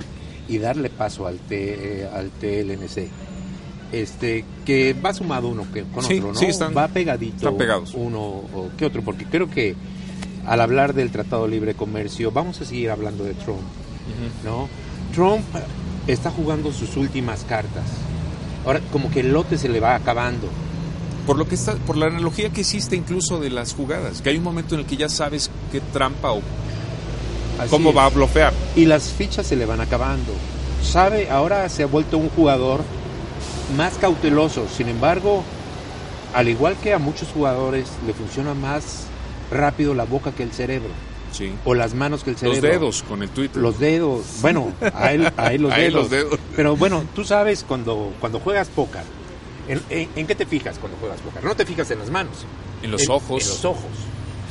y 0.49 0.59
darle 0.59 0.90
paso 0.90 1.26
al, 1.26 1.38
T, 1.38 2.03
eh, 2.03 2.09
al 2.12 2.30
TLNC, 2.30 3.09
este, 3.93 4.45
que 4.64 4.95
va 4.95 5.12
sumado 5.12 5.49
uno 5.49 5.66
que, 5.72 5.82
con 5.84 6.03
Sí, 6.05 6.16
otro, 6.18 6.32
¿no? 6.32 6.38
sí, 6.38 6.47
están- 6.47 6.74
va 6.76 6.88
pegadito 6.88 7.36
están 7.36 7.57
pegados. 7.57 7.93
uno 7.95 8.20
o 8.20 8.70
que 8.76 8.84
otro, 8.86 9.03
porque 9.03 9.24
creo 9.26 9.51
que 9.51 9.74
al 10.47 10.61
hablar 10.61 10.95
del 10.95 11.11
Tratado 11.11 11.45
de 11.45 11.51
Libre 11.51 11.74
Comercio 11.74 12.32
vamos 12.32 12.61
a 12.61 12.64
seguir 12.64 12.90
hablando 12.90 13.24
de 13.24 13.34
Trump, 13.34 13.61
¿no? 14.45 14.68
Trump 15.14 15.45
está 16.07 16.30
jugando 16.30 16.72
sus 16.72 16.97
últimas 16.97 17.45
cartas. 17.45 17.84
Ahora, 18.64 18.80
como 18.93 19.11
que 19.11 19.20
el 19.20 19.32
lote 19.32 19.59
se 19.59 19.68
le 19.68 19.78
va 19.80 19.95
acabando. 19.95 20.49
Por 21.26 21.36
lo 21.38 21.47
que 21.47 21.55
está, 21.55 21.74
por 21.74 21.97
la 21.97 22.07
analogía 22.07 22.51
que 22.51 22.62
existe 22.62 22.97
incluso 22.97 23.38
de 23.38 23.51
las 23.51 23.74
jugadas, 23.74 24.22
que 24.22 24.30
hay 24.30 24.38
un 24.38 24.43
momento 24.45 24.74
en 24.74 24.80
el 24.80 24.86
que 24.86 24.97
ya 24.97 25.09
sabes 25.09 25.51
qué 25.70 25.80
trampa 25.93 26.32
o 26.32 26.40
Así 27.59 27.70
cómo 27.70 27.90
es. 27.90 27.96
va 27.96 28.07
a 28.07 28.11
bloquear. 28.11 28.53
y 28.76 28.86
las 28.86 29.12
fichas 29.12 29.46
se 29.46 29.57
le 29.57 29.66
van 29.66 29.80
acabando. 29.80 30.32
Sabe, 30.82 31.30
ahora 31.30 31.68
se 31.68 31.82
ha 31.84 31.86
vuelto 31.86 32.18
un 32.18 32.28
jugador 32.30 32.80
más 33.76 33.94
cautelosos. 33.94 34.70
Sin 34.76 34.88
embargo, 34.88 35.44
al 36.34 36.48
igual 36.48 36.76
que 36.82 36.92
a 36.92 36.98
muchos 36.98 37.28
jugadores, 37.28 37.86
le 38.07 38.14
funciona 38.14 38.55
más 38.55 39.05
rápido 39.50 39.94
la 39.94 40.05
boca 40.05 40.32
que 40.32 40.42
el 40.42 40.53
cerebro. 40.53 40.90
Sí. 41.30 41.53
O 41.64 41.74
las 41.74 41.94
manos 41.94 42.24
que 42.24 42.30
el 42.30 42.36
cerebro. 42.36 42.61
Los 42.61 42.70
dedos 42.80 43.03
con 43.05 43.22
el 43.22 43.30
Twitter. 43.30 43.62
Los 43.62 43.78
dedos. 43.78 44.22
Bueno, 44.42 44.72
a 44.94 45.12
él, 45.12 45.32
a 45.36 45.53
él 45.53 45.62
los, 45.62 45.72
A 45.72 45.76
dedos. 45.76 45.94
los 45.94 46.11
dedos. 46.11 46.38
Pero 46.57 46.76
bueno, 46.76 47.05
tú 47.14 47.24
sabes 47.24 47.64
cuando, 47.66 48.12
cuando 48.20 48.38
juegas 48.40 48.68
póker, 48.68 49.03
¿en, 49.68 49.80
en, 49.88 50.09
en 50.16 50.26
qué 50.26 50.34
te 50.34 50.44
fijas 50.46 50.78
cuando 50.78 50.98
juegas 50.98 51.20
póker? 51.20 51.44
No 51.44 51.55
te 51.55 51.64
fijas 51.64 51.90
en 51.90 52.00
las 52.00 52.11
manos. 52.11 52.44
En 52.82 52.90
los 52.90 53.09
ojos. 53.09 53.42
En 53.42 53.48
los 53.48 53.64
ojos. 53.64 53.84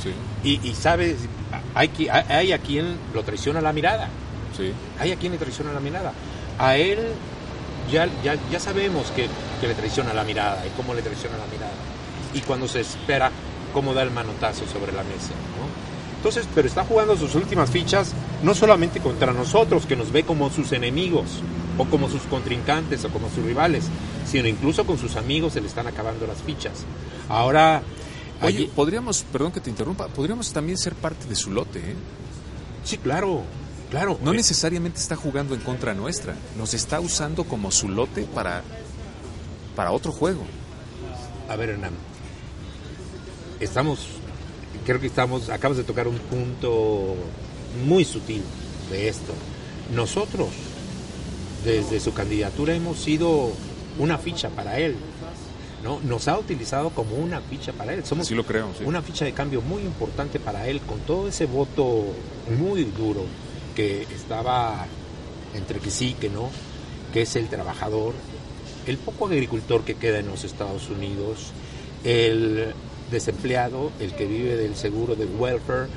Sí. 0.02 0.10
Y, 0.42 0.68
y 0.68 0.74
sabes, 0.74 1.16
hay, 1.18 1.28
hay, 1.74 1.90
hay 2.08 2.52
a 2.52 2.58
quien 2.58 2.96
lo 3.14 3.22
traiciona 3.22 3.60
la 3.60 3.72
mirada. 3.72 4.08
Sí. 4.56 4.72
Hay 4.98 5.12
a 5.12 5.16
quien 5.16 5.32
le 5.32 5.38
traiciona 5.38 5.72
la 5.72 5.80
mirada. 5.80 6.12
A 6.58 6.76
él 6.76 6.98
ya, 7.90 8.08
ya, 8.22 8.36
ya 8.50 8.60
sabemos 8.60 9.10
que, 9.10 9.28
que 9.60 9.68
le 9.68 9.74
traiciona 9.74 10.12
la 10.12 10.24
mirada 10.24 10.64
y 10.66 10.70
cómo 10.70 10.94
le 10.94 11.02
traiciona 11.02 11.36
la 11.38 11.46
mirada. 11.46 11.72
Y 12.34 12.40
cuando 12.40 12.68
se 12.68 12.80
espera 12.80 13.30
cómo 13.72 13.94
da 13.94 14.02
el 14.02 14.10
manotazo 14.10 14.66
sobre 14.66 14.92
la 14.92 15.02
mesa. 15.02 15.32
¿no? 15.58 15.62
Entonces, 16.16 16.46
pero 16.54 16.68
está 16.68 16.84
jugando 16.84 17.16
sus 17.16 17.34
últimas 17.34 17.70
fichas 17.70 18.12
no 18.42 18.54
solamente 18.54 19.00
contra 19.00 19.32
nosotros, 19.32 19.86
que 19.86 19.96
nos 19.96 20.12
ve 20.12 20.22
como 20.22 20.50
sus 20.50 20.72
enemigos, 20.72 21.42
o 21.78 21.84
como 21.86 22.08
sus 22.08 22.22
contrincantes, 22.22 23.04
o 23.04 23.08
como 23.08 23.28
sus 23.28 23.44
rivales, 23.44 23.86
sino 24.24 24.46
incluso 24.46 24.84
con 24.84 24.98
sus 24.98 25.16
amigos 25.16 25.54
se 25.54 25.60
le 25.60 25.66
están 25.66 25.86
acabando 25.86 26.26
las 26.26 26.42
fichas. 26.42 26.84
Ahora, 27.28 27.82
Oye, 28.42 28.58
allí- 28.58 28.70
podríamos, 28.74 29.22
perdón 29.32 29.52
que 29.52 29.60
te 29.60 29.70
interrumpa, 29.70 30.08
podríamos 30.08 30.52
también 30.52 30.76
ser 30.78 30.94
parte 30.94 31.26
de 31.28 31.34
su 31.36 31.50
lote, 31.50 31.78
¿eh? 31.78 31.94
sí, 32.84 32.98
claro, 32.98 33.42
claro. 33.90 34.18
No 34.22 34.32
Eh, 34.32 34.36
necesariamente 34.36 34.98
está 34.98 35.16
jugando 35.16 35.54
en 35.54 35.60
contra 35.60 35.94
nuestra, 35.94 36.34
nos 36.58 36.74
está 36.74 37.00
usando 37.00 37.44
como 37.44 37.70
su 37.70 37.88
lote 37.88 38.24
para, 38.24 38.62
para 39.76 39.92
otro 39.92 40.12
juego. 40.12 40.42
A 41.48 41.56
ver, 41.56 41.70
Hernán. 41.70 41.92
Estamos, 43.60 44.06
creo 44.84 45.00
que 45.00 45.06
estamos, 45.06 45.48
acabas 45.48 45.76
de 45.76 45.84
tocar 45.84 46.08
un 46.08 46.18
punto 46.18 47.14
muy 47.86 48.04
sutil 48.04 48.42
de 48.90 49.08
esto. 49.08 49.32
Nosotros, 49.94 50.48
desde 51.64 52.00
su 52.00 52.12
candidatura, 52.12 52.74
hemos 52.74 52.98
sido 52.98 53.52
una 53.98 54.18
ficha 54.18 54.48
para 54.50 54.78
él. 54.78 54.96
¿No? 55.82 56.00
Nos 56.00 56.28
ha 56.28 56.38
utilizado 56.38 56.90
como 56.90 57.16
una 57.16 57.40
ficha 57.40 57.72
para 57.72 57.94
él. 57.94 58.04
Somos 58.04 58.26
Sí 58.26 58.34
lo 58.34 58.44
creo, 58.44 58.70
sí. 58.78 58.84
una 58.84 59.02
ficha 59.02 59.24
de 59.24 59.32
cambio 59.32 59.60
muy 59.62 59.82
importante 59.82 60.38
para 60.38 60.68
él, 60.68 60.80
con 60.80 61.00
todo 61.00 61.28
ese 61.28 61.46
voto 61.46 62.04
muy 62.58 62.84
duro 62.84 63.24
que 63.74 64.02
estaba 64.02 64.86
entre 65.54 65.80
que 65.80 65.90
sí, 65.90 66.14
que 66.18 66.28
no, 66.28 66.50
que 67.12 67.22
es 67.22 67.36
el 67.36 67.48
trabajador, 67.48 68.14
el 68.86 68.98
poco 68.98 69.26
agricultor 69.26 69.82
que 69.84 69.94
queda 69.94 70.18
en 70.18 70.28
los 70.28 70.44
Estados 70.44 70.88
Unidos, 70.88 71.52
el 72.04 72.72
desempleado, 73.10 73.92
el 74.00 74.14
que 74.14 74.26
vive 74.26 74.56
del 74.56 74.76
seguro 74.76 75.14
del 75.14 75.28
welfare, 75.38 75.88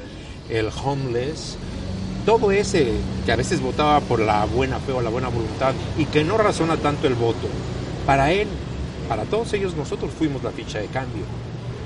el 0.50 0.70
homeless, 0.84 1.58
todo 2.26 2.52
ese 2.52 2.92
que 3.26 3.32
a 3.32 3.36
veces 3.36 3.62
votaba 3.62 4.00
por 4.02 4.20
la 4.20 4.46
buena 4.46 4.80
fe 4.80 4.92
o 4.92 5.02
la 5.02 5.10
buena 5.10 5.30
voluntad 5.30 5.74
y 5.98 6.06
que 6.06 6.24
no 6.24 6.38
razona 6.38 6.78
tanto 6.78 7.08
el 7.08 7.16
voto. 7.16 7.48
Para 8.06 8.32
él, 8.32 8.48
para 9.08 9.24
todos 9.24 9.52
ellos, 9.54 9.76
nosotros 9.76 10.12
fuimos 10.18 10.44
la 10.44 10.52
ficha 10.52 10.80
de 10.80 10.88
cambio. 10.88 11.24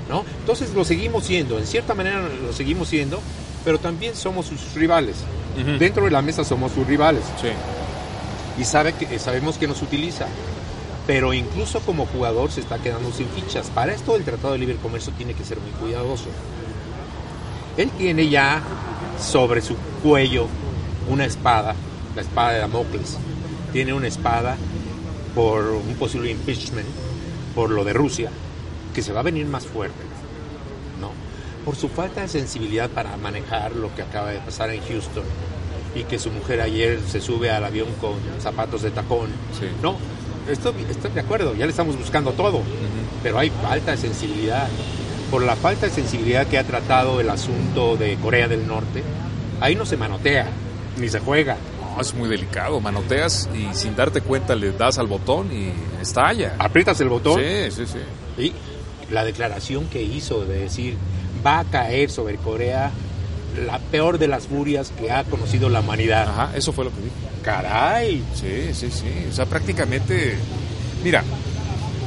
¿no? 0.08 0.24
Entonces 0.40 0.74
lo 0.74 0.84
seguimos 0.84 1.24
siendo, 1.24 1.58
en 1.58 1.66
cierta 1.66 1.94
manera 1.94 2.20
lo 2.20 2.52
seguimos 2.52 2.88
siendo, 2.88 3.20
pero 3.64 3.78
también 3.78 4.16
somos 4.16 4.46
sus 4.46 4.74
rivales. 4.74 5.16
Dentro 5.78 6.04
de 6.04 6.10
la 6.10 6.22
mesa 6.22 6.42
somos 6.44 6.72
sus 6.72 6.86
rivales 6.86 7.22
Sí. 7.40 7.48
y 8.60 8.64
sabe 8.64 8.92
que, 8.94 9.18
sabemos 9.18 9.56
que 9.58 9.68
nos 9.68 9.82
utiliza. 9.82 10.26
Pero 11.06 11.32
incluso 11.32 11.80
como 11.80 12.06
jugador 12.06 12.50
se 12.50 12.60
está 12.60 12.78
quedando 12.78 13.10
sin 13.12 13.28
fichas. 13.28 13.68
Para 13.70 13.92
esto 13.92 14.16
el 14.16 14.24
Tratado 14.24 14.52
de 14.52 14.58
Libre 14.60 14.76
Comercio 14.76 15.12
tiene 15.16 15.34
que 15.34 15.44
ser 15.44 15.58
muy 15.60 15.70
cuidadoso. 15.72 16.26
Él 17.76 17.90
tiene 17.96 18.28
ya 18.28 18.62
sobre 19.20 19.60
su 19.60 19.74
cuello 20.02 20.46
una 21.08 21.24
espada, 21.24 21.74
la 22.14 22.22
espada 22.22 22.52
de 22.52 22.58
Damocles. 22.60 23.16
Tiene 23.72 23.92
una 23.92 24.06
espada 24.08 24.56
por 25.34 25.64
un 25.64 25.94
posible 25.94 26.30
impeachment, 26.30 26.86
por 27.54 27.70
lo 27.70 27.84
de 27.84 27.92
Rusia, 27.92 28.30
que 28.94 29.02
se 29.02 29.12
va 29.12 29.20
a 29.20 29.24
venir 29.24 29.46
más 29.46 29.66
fuerte. 29.66 30.02
¿no? 31.00 31.10
Por 31.64 31.76
su 31.76 31.88
falta 31.88 32.22
de 32.22 32.28
sensibilidad 32.28 32.90
para 32.90 33.16
manejar 33.16 33.74
lo 33.76 33.94
que 33.94 34.02
acaba 34.02 34.30
de 34.30 34.38
pasar 34.38 34.70
en 34.70 34.82
Houston 34.82 35.24
y 35.94 36.04
que 36.04 36.18
su 36.18 36.30
mujer 36.30 36.60
ayer 36.60 37.00
se 37.06 37.20
sube 37.20 37.50
al 37.50 37.64
avión 37.64 37.88
con 38.00 38.14
zapatos 38.40 38.82
de 38.82 38.90
tacón. 38.90 39.28
Sí. 39.58 39.66
No, 39.82 39.96
estoy, 40.48 40.74
estoy 40.88 41.10
de 41.10 41.20
acuerdo, 41.20 41.54
ya 41.54 41.66
le 41.66 41.70
estamos 41.70 41.96
buscando 41.96 42.32
todo, 42.32 42.60
pero 43.22 43.38
hay 43.38 43.50
falta 43.50 43.92
de 43.92 43.96
sensibilidad. 43.96 44.68
Por 45.30 45.42
la 45.42 45.54
falta 45.54 45.86
de 45.86 45.92
sensibilidad 45.92 46.46
que 46.46 46.58
ha 46.58 46.64
tratado 46.64 47.20
el 47.20 47.30
asunto 47.30 47.96
de 47.96 48.16
Corea 48.16 48.48
del 48.48 48.66
Norte, 48.66 49.04
ahí 49.60 49.76
no 49.76 49.86
se 49.86 49.96
manotea, 49.96 50.48
ni 50.98 51.08
se 51.08 51.20
juega. 51.20 51.56
No, 52.00 52.06
es 52.06 52.14
muy 52.14 52.28
delicado, 52.30 52.80
manoteas 52.80 53.48
y 53.54 53.74
sin 53.76 53.94
darte 53.94 54.22
cuenta 54.22 54.54
le 54.54 54.72
das 54.72 54.98
al 54.98 55.06
botón 55.06 55.48
y 55.52 55.70
estalla. 56.00 56.54
Aprietas 56.58 56.98
el 57.02 57.10
botón 57.10 57.38
Sí, 57.40 57.70
sí, 57.70 57.84
sí. 57.86 58.42
y 58.42 59.12
la 59.12 59.22
declaración 59.24 59.86
que 59.86 60.02
hizo 60.02 60.44
de 60.46 60.60
decir 60.60 60.96
va 61.44 61.58
a 61.60 61.64
caer 61.64 62.10
sobre 62.10 62.36
Corea 62.36 62.90
la 63.66 63.78
peor 63.78 64.18
de 64.18 64.28
las 64.28 64.46
furias 64.46 64.92
que 64.98 65.10
ha 65.10 65.24
conocido 65.24 65.68
la 65.68 65.80
humanidad. 65.80 66.28
Ajá, 66.28 66.52
eso 66.56 66.72
fue 66.72 66.84
lo 66.84 66.90
que 66.90 67.02
dijo. 67.02 67.14
Caray. 67.42 68.22
Sí, 68.34 68.72
sí, 68.72 68.90
sí. 68.90 69.26
O 69.30 69.34
sea, 69.34 69.44
prácticamente. 69.44 70.36
Mira, 71.04 71.22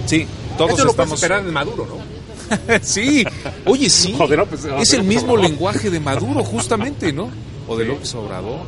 sí, 0.08 0.26
todos 0.58 0.72
Esto 0.72 0.86
lo 0.86 0.91
estamos. 0.91 1.22
esperar 1.22 1.44
de 1.44 1.52
Maduro, 1.52 1.86
¿no? 1.86 2.78
sí, 2.82 3.24
oye, 3.66 3.89
sí. 3.89 4.14
Joder, 4.18 4.39
no, 4.39 4.46
pues, 4.48 4.66
es 4.66 4.94
el 4.94 5.04
mismo 5.04 5.38
lenguaje 5.38 5.89
de 5.91 6.00
Maduro, 6.00 6.44
justamente, 6.44 7.14
¿no? 7.14 7.30
O 7.68 7.76
de 7.78 7.86
López 7.86 8.14
Obrador. 8.16 8.62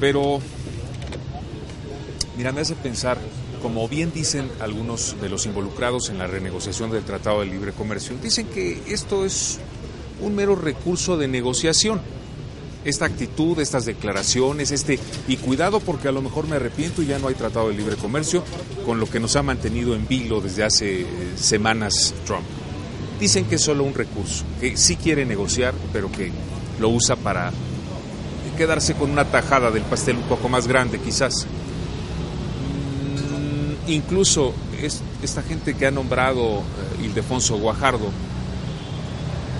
Pero, 0.00 0.40
mira, 2.36 2.52
me 2.52 2.60
hace 2.60 2.74
pensar, 2.74 3.18
como 3.62 3.88
bien 3.88 4.12
dicen 4.12 4.48
algunos 4.60 5.16
de 5.20 5.28
los 5.28 5.46
involucrados 5.46 6.10
en 6.10 6.18
la 6.18 6.26
renegociación 6.26 6.90
del 6.90 7.02
Tratado 7.02 7.40
de 7.40 7.46
Libre 7.46 7.72
Comercio, 7.72 8.16
dicen 8.22 8.46
que 8.46 8.80
esto 8.86 9.24
es 9.24 9.58
un 10.20 10.34
mero 10.34 10.54
recurso 10.54 11.16
de 11.16 11.28
negociación. 11.28 12.00
Esta 12.84 13.06
actitud, 13.06 13.58
estas 13.58 13.84
declaraciones, 13.84 14.70
este 14.70 15.00
y 15.26 15.36
cuidado 15.36 15.80
porque 15.80 16.08
a 16.08 16.12
lo 16.12 16.22
mejor 16.22 16.46
me 16.46 16.56
arrepiento 16.56 17.02
y 17.02 17.06
ya 17.06 17.18
no 17.18 17.28
hay 17.28 17.34
tratado 17.34 17.68
de 17.68 17.74
libre 17.74 17.96
comercio, 17.96 18.44
con 18.86 19.00
lo 19.00 19.10
que 19.10 19.18
nos 19.20 19.34
ha 19.36 19.42
mantenido 19.42 19.94
en 19.94 20.06
vilo 20.06 20.40
desde 20.40 20.64
hace 20.64 21.00
eh, 21.00 21.06
semanas 21.36 22.14
Trump. 22.24 22.46
Dicen 23.18 23.46
que 23.46 23.56
es 23.56 23.62
solo 23.62 23.82
un 23.82 23.94
recurso, 23.94 24.44
que 24.60 24.76
sí 24.76 24.94
quiere 24.94 25.26
negociar, 25.26 25.74
pero 25.92 26.10
que 26.10 26.30
lo 26.78 26.88
usa 26.88 27.16
para 27.16 27.52
quedarse 28.58 28.92
con 28.94 29.10
una 29.10 29.24
tajada 29.24 29.70
del 29.70 29.84
pastel 29.84 30.16
un 30.16 30.24
poco 30.24 30.48
más 30.50 30.66
grande, 30.66 30.98
quizás. 30.98 31.46
Mm, 33.86 33.90
incluso 33.90 34.52
es- 34.82 35.00
esta 35.22 35.42
gente 35.42 35.74
que 35.74 35.86
ha 35.86 35.90
nombrado 35.90 36.58
eh, 37.00 37.04
Ildefonso 37.04 37.56
Guajardo, 37.58 38.10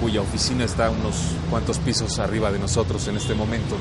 cuya 0.00 0.20
oficina 0.20 0.64
está 0.64 0.90
unos 0.90 1.14
cuantos 1.50 1.78
pisos 1.78 2.18
arriba 2.18 2.52
de 2.52 2.58
nosotros 2.58 3.06
en 3.08 3.16
este 3.16 3.34
momento, 3.34 3.76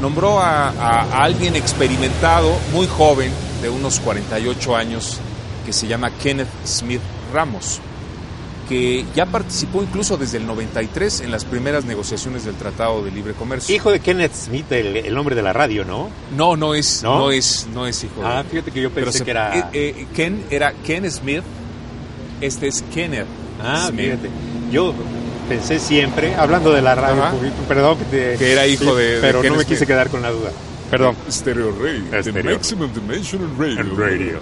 nombró 0.00 0.38
a, 0.40 0.68
a- 0.68 1.02
a 1.02 1.22
alguien 1.24 1.56
experimentado, 1.56 2.52
muy 2.72 2.86
joven, 2.86 3.32
de 3.62 3.68
unos 3.70 3.98
48 4.00 4.76
años, 4.76 5.18
que 5.64 5.72
se 5.72 5.86
llama 5.88 6.10
Kenneth 6.10 6.48
Smith 6.66 7.00
Ramos, 7.32 7.80
que 8.68 9.04
ya 9.14 9.26
participó 9.26 9.82
incluso 9.82 10.16
desde 10.16 10.38
el 10.38 10.46
93 10.46 11.20
en 11.20 11.30
las 11.30 11.44
primeras 11.44 11.84
negociaciones 11.84 12.44
del 12.44 12.54
Tratado 12.54 13.04
de 13.04 13.10
Libre 13.10 13.32
Comercio. 13.34 13.74
Hijo 13.74 13.90
de 13.90 14.00
Kenneth 14.00 14.32
Smith, 14.34 14.70
el, 14.72 14.96
el 14.96 15.16
hombre 15.18 15.34
de 15.36 15.42
la 15.42 15.52
radio, 15.52 15.84
¿no? 15.84 16.08
No, 16.36 16.56
no 16.56 16.74
es, 16.74 17.02
¿No? 17.02 17.18
¿No? 17.18 17.30
es, 17.30 17.66
no 17.72 17.86
es 17.86 18.02
hijo. 18.04 18.20
de- 18.22 18.26
Ah, 18.26 18.44
fíjate 18.50 18.70
que 18.72 18.82
yo 18.82 18.90
Pero 18.90 19.06
pensé 19.06 19.18
se- 19.20 19.24
que 19.24 19.30
era... 19.30 19.56
eh, 19.58 19.64
eh, 19.72 20.06
Ken 20.14 20.44
era 20.50 20.72
Ken 20.84 21.10
Smith. 21.10 21.42
Este 22.40 22.68
es 22.68 22.82
Kenneth. 22.92 23.26
ah, 23.62 23.86
Smith. 23.88 24.00
fíjate. 24.04 24.30
Yo 24.70 24.92
pensé 25.48 25.78
siempre, 25.78 26.34
hablando 26.34 26.72
de 26.72 26.82
la 26.82 26.94
radio, 26.94 27.22
Ajá. 27.22 27.34
perdón 27.68 27.98
que 27.98 28.04
te... 28.04 28.36
Que 28.36 28.52
era 28.52 28.66
hijo 28.66 28.94
de- 28.96 29.14
de 29.16 29.20
Pero 29.20 29.42
no 29.42 29.50
me 29.50 29.56
Smith. 29.56 29.68
quise 29.68 29.86
quedar 29.86 30.08
con 30.10 30.22
la 30.22 30.30
duda. 30.30 30.50
Perdón. 30.90 31.14
Stereo 31.30 31.72
Ray. 31.80 32.22
the 32.22 32.42
maximum 32.42 32.92
dimensional 32.92 33.48
radio. 33.58 33.80
El 33.80 33.96
radio. 33.96 34.38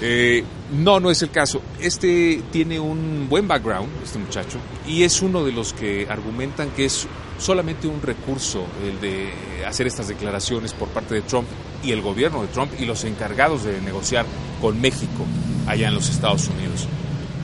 Eh, 0.00 0.44
no, 0.72 1.00
no 1.00 1.10
es 1.10 1.22
el 1.22 1.30
caso. 1.30 1.60
Este 1.80 2.42
tiene 2.50 2.80
un 2.80 3.28
buen 3.28 3.46
background, 3.46 3.88
este 4.02 4.18
muchacho, 4.18 4.58
y 4.86 5.02
es 5.02 5.22
uno 5.22 5.44
de 5.44 5.52
los 5.52 5.72
que 5.72 6.06
argumentan 6.08 6.70
que 6.70 6.86
es 6.86 7.06
solamente 7.38 7.86
un 7.86 8.02
recurso 8.02 8.64
el 8.84 9.00
de 9.00 9.30
hacer 9.66 9.86
estas 9.86 10.08
declaraciones 10.08 10.72
por 10.72 10.88
parte 10.88 11.14
de 11.14 11.22
Trump 11.22 11.46
y 11.84 11.92
el 11.92 12.00
gobierno 12.00 12.42
de 12.42 12.48
Trump 12.48 12.72
y 12.78 12.84
los 12.84 13.04
encargados 13.04 13.64
de 13.64 13.80
negociar 13.80 14.26
con 14.60 14.80
México 14.80 15.24
allá 15.66 15.88
en 15.88 15.94
los 15.94 16.08
Estados 16.08 16.48
Unidos. 16.48 16.88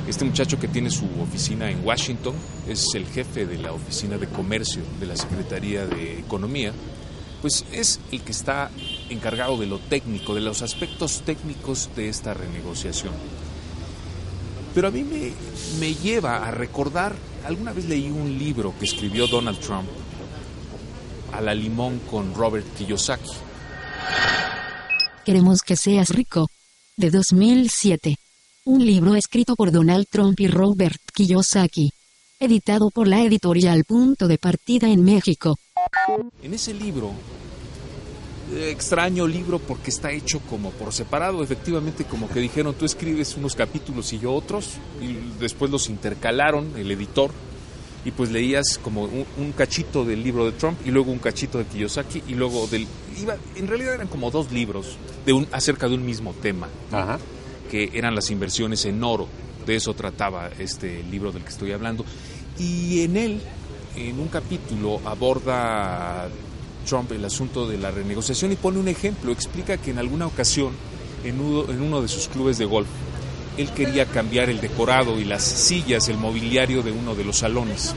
Este 0.09 0.24
muchacho 0.24 0.59
que 0.59 0.68
tiene 0.68 0.90
su 0.90 1.07
oficina 1.20 1.70
en 1.70 1.84
Washington 1.84 2.34
es 2.68 2.86
el 2.95 3.07
jefe 3.07 3.47
de 3.47 3.59
la 3.59 3.72
oficina 3.72 4.18
de 4.18 4.26
comercio 4.26 4.82
de 4.99 5.07
la 5.07 5.16
Secretaría 5.16 5.86
de 5.86 6.18
Economía, 6.18 6.72
pues 7.40 7.64
es 7.72 8.01
el 8.11 8.20
que 8.22 8.32
está 8.32 8.70
encargado 9.12 9.56
de 9.56 9.66
lo 9.66 9.78
técnico, 9.78 10.34
de 10.34 10.40
los 10.40 10.62
aspectos 10.62 11.22
técnicos 11.24 11.90
de 11.94 12.08
esta 12.08 12.34
renegociación. 12.34 13.12
Pero 14.74 14.88
a 14.88 14.90
mí 14.90 15.04
me, 15.04 15.32
me 15.78 15.94
lleva 15.94 16.46
a 16.46 16.50
recordar, 16.50 17.14
alguna 17.44 17.72
vez 17.72 17.86
leí 17.86 18.10
un 18.10 18.38
libro 18.38 18.74
que 18.78 18.86
escribió 18.86 19.26
Donald 19.26 19.58
Trump, 19.60 19.88
A 21.32 21.40
la 21.40 21.54
limón 21.54 22.00
con 22.10 22.34
Robert 22.34 22.66
Kiyosaki. 22.76 23.30
Queremos 25.24 25.62
que 25.62 25.76
seas 25.76 26.08
rico. 26.10 26.48
De 26.96 27.10
2007. 27.10 28.16
Un 28.64 28.84
libro 28.84 29.14
escrito 29.14 29.56
por 29.56 29.72
Donald 29.72 30.06
Trump 30.10 30.38
y 30.40 30.46
Robert 30.46 31.00
Kiyosaki. 31.14 31.90
Editado 32.38 32.90
por 32.90 33.08
la 33.08 33.22
editorial 33.22 33.84
Punto 33.84 34.28
de 34.28 34.36
Partida 34.36 34.88
en 34.88 35.04
México. 35.04 35.56
En 36.42 36.54
ese 36.54 36.74
libro, 36.74 37.12
extraño 38.53 39.26
libro 39.26 39.59
porque 39.59 39.90
está 39.90 40.12
hecho 40.12 40.40
como 40.40 40.70
por 40.70 40.92
separado, 40.92 41.42
efectivamente 41.42 42.05
como 42.05 42.28
que 42.28 42.40
dijeron 42.40 42.74
tú 42.74 42.84
escribes 42.84 43.36
unos 43.36 43.55
capítulos 43.55 44.12
y 44.12 44.18
yo 44.18 44.32
otros, 44.32 44.74
y 45.00 45.40
después 45.40 45.70
los 45.70 45.88
intercalaron 45.88 46.72
el 46.76 46.90
editor, 46.90 47.30
y 48.05 48.11
pues 48.11 48.30
leías 48.30 48.78
como 48.82 49.05
un, 49.05 49.24
un 49.38 49.53
cachito 49.53 50.05
del 50.05 50.22
libro 50.22 50.44
de 50.44 50.53
Trump 50.53 50.78
y 50.84 50.90
luego 50.90 51.12
un 51.12 51.18
cachito 51.18 51.59
de 51.59 51.64
Kiyosaki 51.64 52.24
y 52.26 52.34
luego 52.34 52.66
del... 52.66 52.86
Iba, 53.20 53.36
en 53.55 53.68
realidad 53.68 53.94
eran 53.94 54.09
como 54.09 54.30
dos 54.30 54.50
libros 54.50 54.96
de 55.24 55.32
un, 55.32 55.46
acerca 55.53 55.88
de 55.88 55.94
un 55.94 56.05
mismo 56.05 56.34
tema, 56.42 56.68
Ajá. 56.90 57.18
que 57.70 57.90
eran 57.94 58.14
las 58.14 58.30
inversiones 58.30 58.84
en 58.86 59.03
oro, 59.05 59.28
de 59.66 59.76
eso 59.76 59.94
trataba 59.94 60.50
este 60.59 61.03
libro 61.05 61.30
del 61.30 61.42
que 61.42 61.50
estoy 61.50 61.72
hablando, 61.72 62.05
y 62.59 63.03
en 63.03 63.16
él 63.16 63.40
en 63.96 64.18
un 64.18 64.28
capítulo 64.28 65.00
aborda 65.05 66.28
Trump 66.83 67.11
el 67.12 67.24
asunto 67.24 67.66
de 67.66 67.78
la 67.78 67.91
renegociación 67.91 68.53
y 68.53 68.57
pone 68.57 68.78
un 68.78 68.89
ejemplo, 68.89 69.33
explica 69.33 69.76
que 69.76 69.91
en 69.91 69.99
alguna 69.99 70.26
ocasión 70.26 70.72
en 71.24 71.41
uno, 71.41 71.70
en 71.70 71.80
uno 71.80 72.03
de 72.03 72.09
sus 72.09 72.28
clubes 72.28 72.59
de 72.59 72.64
golf, 72.64 72.89
él 73.57 73.70
quería 73.72 74.07
cambiar 74.07 74.49
el 74.51 74.61
decorado 74.61 75.20
y 75.20 75.24
las 75.24 75.43
sillas, 75.43 76.09
el 76.09 76.18
mobiliario 76.18 76.83
de 76.83 76.93
uno 76.93 77.14
de 77.14 77.24
los 77.24 77.39
salones 77.39 77.95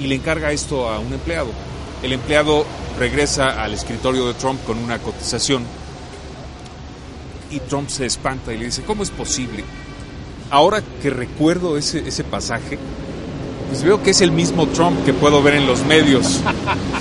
y 0.00 0.06
le 0.06 0.14
encarga 0.16 0.52
esto 0.52 0.88
a 0.88 0.98
un 0.98 1.12
empleado. 1.12 1.50
El 2.02 2.12
empleado 2.12 2.66
regresa 2.98 3.62
al 3.62 3.74
escritorio 3.74 4.26
de 4.26 4.34
Trump 4.34 4.62
con 4.64 4.78
una 4.78 4.98
cotización 4.98 5.64
y 7.50 7.60
Trump 7.60 7.88
se 7.88 8.06
espanta 8.06 8.52
y 8.52 8.58
le 8.58 8.66
dice, 8.66 8.82
¿cómo 8.82 9.02
es 9.02 9.10
posible? 9.10 9.64
Ahora 10.50 10.82
que 11.02 11.10
recuerdo 11.10 11.76
ese, 11.76 12.06
ese 12.06 12.24
pasaje, 12.24 12.78
pues 13.68 13.82
veo 13.82 14.02
que 14.02 14.10
es 14.10 14.20
el 14.20 14.30
mismo 14.32 14.66
Trump 14.68 15.04
que 15.04 15.12
puedo 15.12 15.42
ver 15.42 15.54
en 15.54 15.66
los 15.66 15.84
medios 15.84 16.40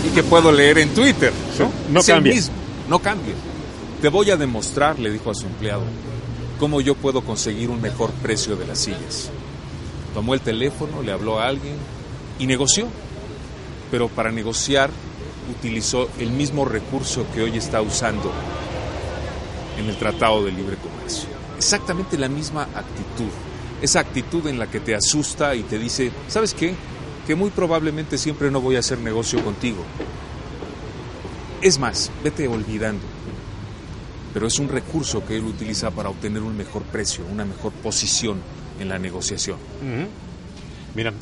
y 0.05 0.09
que 0.09 0.24
puedo 0.24 0.51
leer 0.51 0.78
en 0.80 0.93
Twitter. 0.93 1.32
¿no? 1.59 1.72
No 1.91 1.99
Es 1.99 2.09
el 2.09 2.16
cambia. 2.16 2.34
mismo, 2.34 2.53
no 2.89 2.99
cambia. 2.99 3.34
Te 4.01 4.09
voy 4.09 4.32
a 4.32 4.38
demostrar, 4.38 4.99
le 4.99 5.09
dijo 5.11 5.32
a 5.32 5.36
su 5.36 5.45
empleado, 5.45 5.84
cómo 6.59 6.82
yo 6.82 6.95
puedo 6.95 7.22
conseguir 7.22 7.70
un 7.70 7.82
mejor 7.82 8.11
precio 8.11 8.55
de 8.55 8.66
las 8.68 8.80
sillas. 8.80 9.30
Tomó 10.13 10.34
el 10.34 10.41
teléfono, 10.41 11.01
le 11.01 11.11
habló 11.11 11.39
a 11.39 11.47
alguien 11.47 11.76
y 12.39 12.47
negoció. 12.47 12.88
Pero 13.91 14.07
para 14.07 14.32
negociar 14.32 14.89
utilizó 15.51 16.09
el 16.20 16.32
mismo 16.32 16.66
recurso 16.66 17.26
que 17.34 17.43
hoy 17.43 17.55
está 17.57 17.82
usando 17.82 18.32
en 19.78 19.88
el 19.88 19.95
Tratado 19.97 20.43
de 20.43 20.51
Libre 20.51 20.76
Comercio. 20.78 21.30
Exactamente 21.57 22.18
la 22.18 22.28
misma 22.28 22.63
actitud. 22.63 23.30
Esa 23.82 23.99
actitud 23.99 24.47
en 24.47 24.57
la 24.57 24.67
que 24.67 24.80
te 24.80 24.95
asusta 24.95 25.55
y 25.55 25.63
te 25.63 25.78
dice, 25.78 26.11
¿sabes 26.28 26.53
qué? 26.53 26.73
Que 27.28 27.36
muy 27.36 27.49
probablemente 27.49 28.17
siempre 28.17 28.51
no 28.51 28.61
voy 28.61 28.76
a 28.76 28.80
hacer 28.80 28.99
negocio 28.99 29.43
contigo. 29.43 29.84
Es 31.61 31.80
más, 31.80 32.11
vete 32.23 32.47
olvidando. 32.47 33.03
Pero 34.34 34.47
es 34.47 34.59
un 34.59 34.69
recurso 34.69 35.26
que 35.26 35.38
él 35.38 35.45
utiliza 35.45 35.91
para 35.91 36.09
obtener 36.09 36.41
un 36.41 36.57
mejor 36.57 36.84
precio, 36.84 37.26
una 37.32 37.45
mejor 37.45 37.71
posición 37.71 38.39
en 38.80 38.89
la 38.89 38.99
negociación. 38.99 39.57
Mira, 40.93 41.13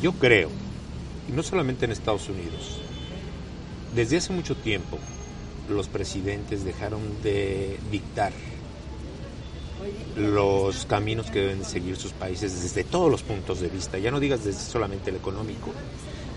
yo 0.00 0.12
creo, 0.12 0.48
y 1.28 1.32
no 1.32 1.42
solamente 1.42 1.84
en 1.84 1.92
Estados 1.92 2.28
Unidos, 2.28 2.80
desde 3.94 4.16
hace 4.16 4.32
mucho 4.32 4.56
tiempo 4.56 4.98
los 5.68 5.88
presidentes 5.88 6.64
dejaron 6.64 7.00
de 7.22 7.78
dictar 7.90 8.32
los 10.16 10.86
caminos 10.86 11.30
que 11.30 11.40
deben 11.40 11.64
seguir 11.64 11.96
sus 11.96 12.12
países 12.12 12.62
desde 12.62 12.84
todos 12.84 13.10
los 13.10 13.22
puntos 13.22 13.60
de 13.60 13.68
vista. 13.68 13.98
Ya 13.98 14.10
no 14.10 14.20
digas 14.20 14.44
desde 14.44 14.60
solamente 14.60 15.10
el 15.10 15.16
económico, 15.16 15.72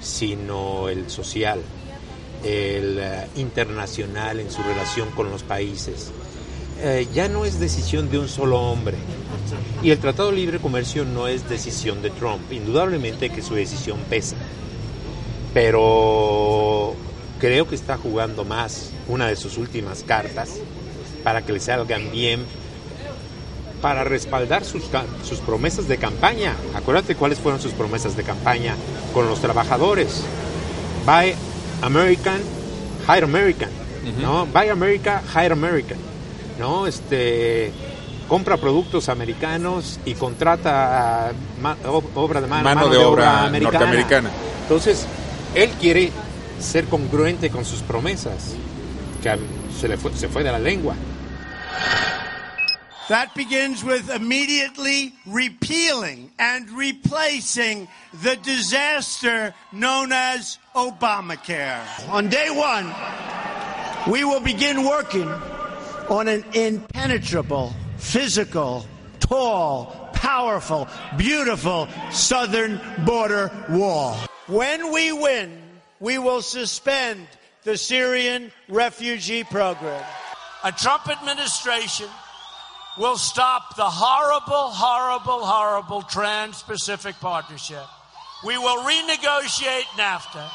sino 0.01 0.89
el 0.89 1.09
social, 1.09 1.59
el 2.43 2.99
eh, 2.99 3.27
internacional 3.35 4.39
en 4.39 4.51
su 4.51 4.61
relación 4.63 5.09
con 5.11 5.29
los 5.29 5.43
países. 5.43 6.11
Eh, 6.79 7.07
ya 7.13 7.27
no 7.27 7.45
es 7.45 7.59
decisión 7.59 8.09
de 8.09 8.19
un 8.19 8.27
solo 8.27 8.59
hombre. 8.61 8.97
Y 9.81 9.91
el 9.91 9.99
Tratado 9.99 10.29
de 10.29 10.35
Libre 10.35 10.59
Comercio 10.59 11.05
no 11.05 11.27
es 11.27 11.49
decisión 11.49 12.01
de 12.01 12.09
Trump. 12.11 12.51
Indudablemente 12.51 13.29
que 13.29 13.41
su 13.41 13.55
decisión 13.55 13.99
pesa. 14.09 14.35
Pero 15.53 16.95
creo 17.39 17.67
que 17.67 17.75
está 17.75 17.97
jugando 17.97 18.45
más 18.45 18.91
una 19.07 19.27
de 19.27 19.35
sus 19.35 19.57
últimas 19.57 20.03
cartas 20.03 20.59
para 21.23 21.43
que 21.43 21.53
le 21.53 21.59
salgan 21.59 22.11
bien, 22.11 22.45
para 23.81 24.03
respaldar 24.03 24.63
sus, 24.65 24.83
sus 25.27 25.39
promesas 25.39 25.87
de 25.87 25.97
campaña. 25.97 26.53
Acuérdate 26.75 27.15
cuáles 27.15 27.39
fueron 27.39 27.61
sus 27.61 27.73
promesas 27.73 28.15
de 28.17 28.23
campaña 28.23 28.75
con 29.13 29.27
los 29.27 29.39
trabajadores. 29.39 30.23
Buy 31.05 31.33
American, 31.81 32.39
hire 33.07 33.23
American. 33.25 33.69
¿no? 34.21 34.45
Buy 34.47 34.69
America, 34.69 35.21
hire 35.35 35.53
American. 35.53 35.97
¿no? 36.59 36.87
Este, 36.87 37.71
compra 38.27 38.57
productos 38.57 39.09
americanos 39.09 39.99
y 40.05 40.13
contrata 40.15 41.31
ma- 41.61 41.77
obra 42.15 42.41
de 42.41 42.47
mano, 42.47 42.63
Mano 42.63 42.89
de 42.89 42.97
obra 42.97 43.25
norteamericana. 43.43 44.29
Entonces, 44.63 45.05
él 45.55 45.69
quiere 45.79 46.11
ser 46.59 46.85
congruente 46.85 47.49
con 47.51 47.63
sus 47.63 47.81
promesas, 47.81 48.55
que 49.21 49.37
se 49.79 49.87
le 49.87 49.97
fue, 49.97 50.11
se 50.13 50.27
fue 50.27 50.43
de 50.43 50.51
la 50.51 50.59
lengua. 50.59 50.95
That 53.09 53.33
begins 53.35 53.85
with 53.85 54.09
immediately 54.09 55.13
repealing 55.25 56.29
and 56.37 56.69
replacing 56.71 57.87
the 58.21 58.35
disaster 58.35 59.53
known 59.71 60.11
as 60.11 60.57
Obamacare. 60.75 61.79
On 62.09 62.27
day 62.27 62.49
one, 62.49 62.93
we 64.11 64.25
will 64.25 64.41
begin 64.41 64.83
working 64.83 65.29
on 66.09 66.27
an 66.27 66.43
impenetrable, 66.53 67.73
physical, 67.97 68.85
tall, 69.21 70.09
powerful, 70.13 70.89
beautiful 71.15 71.87
southern 72.11 72.81
border 73.05 73.49
wall. 73.69 74.17
When 74.47 74.91
we 74.91 75.13
win, 75.13 75.57
we 76.01 76.17
will 76.17 76.41
suspend 76.41 77.25
the 77.63 77.77
Syrian 77.77 78.51
refugee 78.67 79.45
program. 79.45 80.03
A 80.65 80.73
Trump 80.73 81.07
administration 81.07 82.09
will 82.97 83.17
stop 83.17 83.75
the 83.75 83.83
horrible, 83.83 84.71
horrible, 84.71 85.45
horrible 85.45 86.01
Trans 86.01 86.63
Pacific 86.63 87.15
Partnership. 87.19 87.85
We 88.45 88.57
will 88.57 88.83
renegotiate 88.83 89.85
NAFTA, 89.97 90.49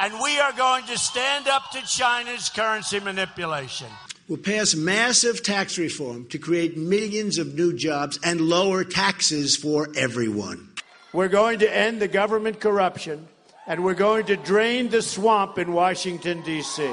and 0.00 0.14
we 0.22 0.38
are 0.38 0.52
going 0.52 0.84
to 0.86 0.98
stand 0.98 1.48
up 1.48 1.70
to 1.72 1.82
China's 1.86 2.48
currency 2.48 3.00
manipulation. 3.00 3.88
We'll 4.28 4.38
pass 4.38 4.74
massive 4.74 5.42
tax 5.42 5.78
reform 5.78 6.26
to 6.26 6.38
create 6.38 6.76
millions 6.76 7.38
of 7.38 7.54
new 7.54 7.72
jobs 7.72 8.18
and 8.22 8.42
lower 8.42 8.84
taxes 8.84 9.56
for 9.56 9.88
everyone. 9.96 10.68
We're 11.14 11.28
going 11.28 11.60
to 11.60 11.74
end 11.74 12.02
the 12.02 12.08
government 12.08 12.60
corruption, 12.60 13.26
and 13.66 13.82
we're 13.82 13.94
going 13.94 14.26
to 14.26 14.36
drain 14.36 14.90
the 14.90 15.00
swamp 15.00 15.58
in 15.58 15.72
Washington, 15.72 16.42
D.C. 16.42 16.86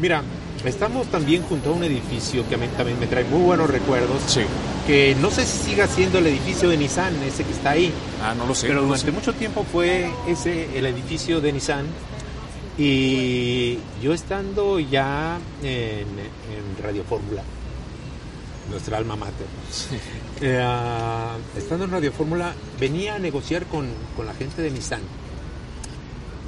Mira, 0.00 0.22
estamos 0.64 1.06
también 1.08 1.42
junto 1.42 1.70
a 1.70 1.72
un 1.74 1.84
edificio 1.84 2.48
que 2.48 2.54
a 2.54 2.58
mí 2.58 2.66
también 2.76 2.98
me 2.98 3.06
trae 3.06 3.24
muy 3.24 3.42
buenos 3.42 3.68
recuerdos. 3.68 4.38
Que 4.86 5.14
no 5.20 5.30
sé 5.30 5.44
si 5.44 5.70
siga 5.70 5.86
siendo 5.86 6.18
el 6.18 6.26
edificio 6.26 6.68
de 6.68 6.76
Nissan, 6.76 7.14
ese 7.22 7.44
que 7.44 7.52
está 7.52 7.70
ahí. 7.70 7.92
Ah, 8.22 8.34
no 8.34 8.46
lo 8.46 8.54
sé. 8.54 8.66
Pero 8.66 8.80
no 8.80 8.86
durante 8.86 9.06
sé. 9.06 9.12
mucho 9.12 9.32
tiempo 9.34 9.64
fue 9.70 10.10
ese 10.26 10.76
el 10.78 10.86
edificio 10.86 11.40
de 11.40 11.52
Nissan. 11.52 11.86
Y 12.78 13.78
yo 14.02 14.14
estando 14.14 14.80
ya 14.80 15.38
en, 15.62 16.08
en 16.08 16.82
Radio 16.82 17.04
Fórmula, 17.04 17.42
nuestra 18.70 18.96
alma 18.96 19.14
mater, 19.14 19.46
eh, 20.40 20.58
ah, 20.62 21.36
estando 21.56 21.84
en 21.84 21.90
Radio 21.90 22.12
Fórmula, 22.12 22.54
venía 22.80 23.16
a 23.16 23.18
negociar 23.18 23.66
con, 23.66 23.86
con 24.16 24.24
la 24.24 24.32
gente 24.32 24.62
de 24.62 24.70
Nissan 24.70 25.02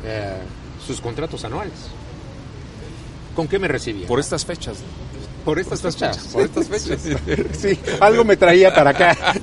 eh, 0.04 0.38
sus 0.84 1.00
contratos 1.02 1.44
anuales. 1.44 1.74
¿Con 3.34 3.48
qué 3.48 3.58
me 3.58 3.68
recibía? 3.68 4.06
Por 4.06 4.20
estas 4.20 4.44
fechas. 4.44 4.78
Por 5.44 5.58
estas 5.58 5.80
Por 5.80 5.90
estas 5.90 6.10
fechas. 6.10 6.16
fechas, 6.18 6.32
por 6.32 6.42
estas 6.42 6.68
fechas. 6.68 7.50
sí, 7.58 7.78
algo 8.00 8.24
me 8.24 8.36
traía 8.36 8.74
para 8.74 8.90
acá. 8.90 9.16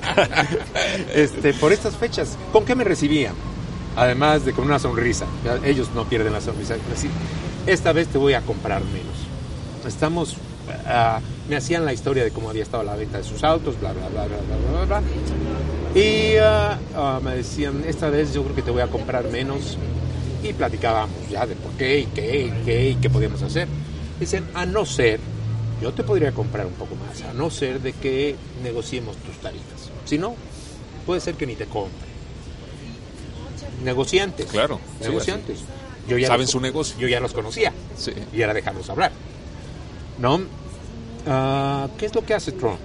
Este, 1.14 1.52
por 1.54 1.72
estas 1.72 1.96
fechas. 1.96 2.36
¿Con 2.52 2.64
qué 2.64 2.74
me 2.74 2.84
recibían? 2.84 3.34
Además 3.96 4.44
de 4.44 4.52
con 4.52 4.64
una 4.64 4.78
sonrisa. 4.78 5.26
Ellos 5.64 5.90
no 5.94 6.04
pierden 6.08 6.32
la 6.32 6.40
sonrisa. 6.40 6.74
Decir, 6.90 7.10
esta 7.66 7.92
vez 7.92 8.08
te 8.08 8.18
voy 8.18 8.34
a 8.34 8.40
comprar 8.40 8.82
menos. 8.84 9.86
estamos, 9.86 10.36
ah, 10.86 11.20
me 11.48 11.56
hacían 11.56 11.84
la 11.84 11.92
historia 11.92 12.24
de 12.24 12.30
cómo 12.30 12.50
había 12.50 12.62
estado 12.62 12.82
la 12.82 12.96
venta 12.96 13.18
de 13.18 13.24
sus 13.24 13.44
autos, 13.44 13.78
bla, 13.78 13.92
bla, 13.92 14.08
bla, 14.08 14.26
bla, 14.26 14.36
bla, 14.38 14.84
bla, 14.84 15.00
bla. 15.00 16.00
Y 16.00 16.36
ah, 16.40 17.20
me 17.22 17.36
decían, 17.36 17.84
esta 17.86 18.08
vez 18.10 18.32
yo 18.32 18.42
creo 18.42 18.56
que 18.56 18.62
te 18.62 18.70
voy 18.70 18.82
a 18.82 18.88
comprar 18.88 19.28
menos. 19.30 19.76
Y 20.42 20.52
platicábamos 20.52 21.16
ya 21.30 21.46
de 21.46 21.54
por 21.54 21.72
qué 21.72 22.00
y 22.00 22.06
qué 22.06 22.46
y 22.46 22.64
qué 22.64 22.90
y 22.90 22.94
qué 22.96 23.08
podíamos 23.10 23.42
hacer. 23.42 23.68
Dicen, 24.18 24.44
a 24.54 24.66
no 24.66 24.84
ser, 24.84 25.20
yo 25.80 25.92
te 25.92 26.02
podría 26.02 26.32
comprar 26.32 26.66
un 26.66 26.72
poco 26.74 26.94
más, 26.96 27.22
a 27.22 27.32
no 27.32 27.50
ser 27.50 27.80
de 27.80 27.92
que 27.92 28.36
negociemos 28.62 29.16
tus 29.18 29.36
tarifas. 29.36 29.90
Si 30.04 30.18
no, 30.18 30.34
puede 31.06 31.20
ser 31.20 31.34
que 31.36 31.46
ni 31.46 31.54
te 31.54 31.66
compre. 31.66 32.08
Negociantes. 33.84 34.46
Claro. 34.46 34.80
Negociantes. 35.00 35.58
así. 35.58 35.66
Yo 36.08 36.18
ya 36.18 36.28
Saben 36.28 36.42
los- 36.42 36.50
su 36.50 36.60
negocio. 36.60 36.96
Yo 36.98 37.08
ya 37.08 37.20
los 37.20 37.32
conocía. 37.32 37.72
Sí. 37.96 38.12
Y 38.32 38.40
era 38.42 38.52
dejarlos 38.54 38.88
hablar. 38.90 39.12
¿No? 40.18 40.40
Ah, 41.26 41.88
¿Qué 41.98 42.06
es 42.06 42.14
lo 42.14 42.24
que 42.24 42.34
hace 42.34 42.52
Trump? 42.52 42.78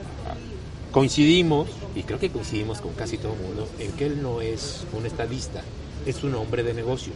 Coincidimos, 0.92 1.68
y 1.96 2.04
creo 2.04 2.18
que 2.20 2.30
coincidimos 2.30 2.82
con 2.82 2.94
casi 2.94 3.18
todo 3.18 3.34
el 3.34 3.40
mundo, 3.40 3.68
en 3.80 3.92
que 3.94 4.06
él 4.06 4.22
no 4.22 4.42
es 4.42 4.84
un 4.94 5.06
estadista, 5.06 5.62
es 6.06 6.24
un 6.24 6.34
hombre 6.36 6.64
de 6.64 6.74
negocios. 6.74 7.16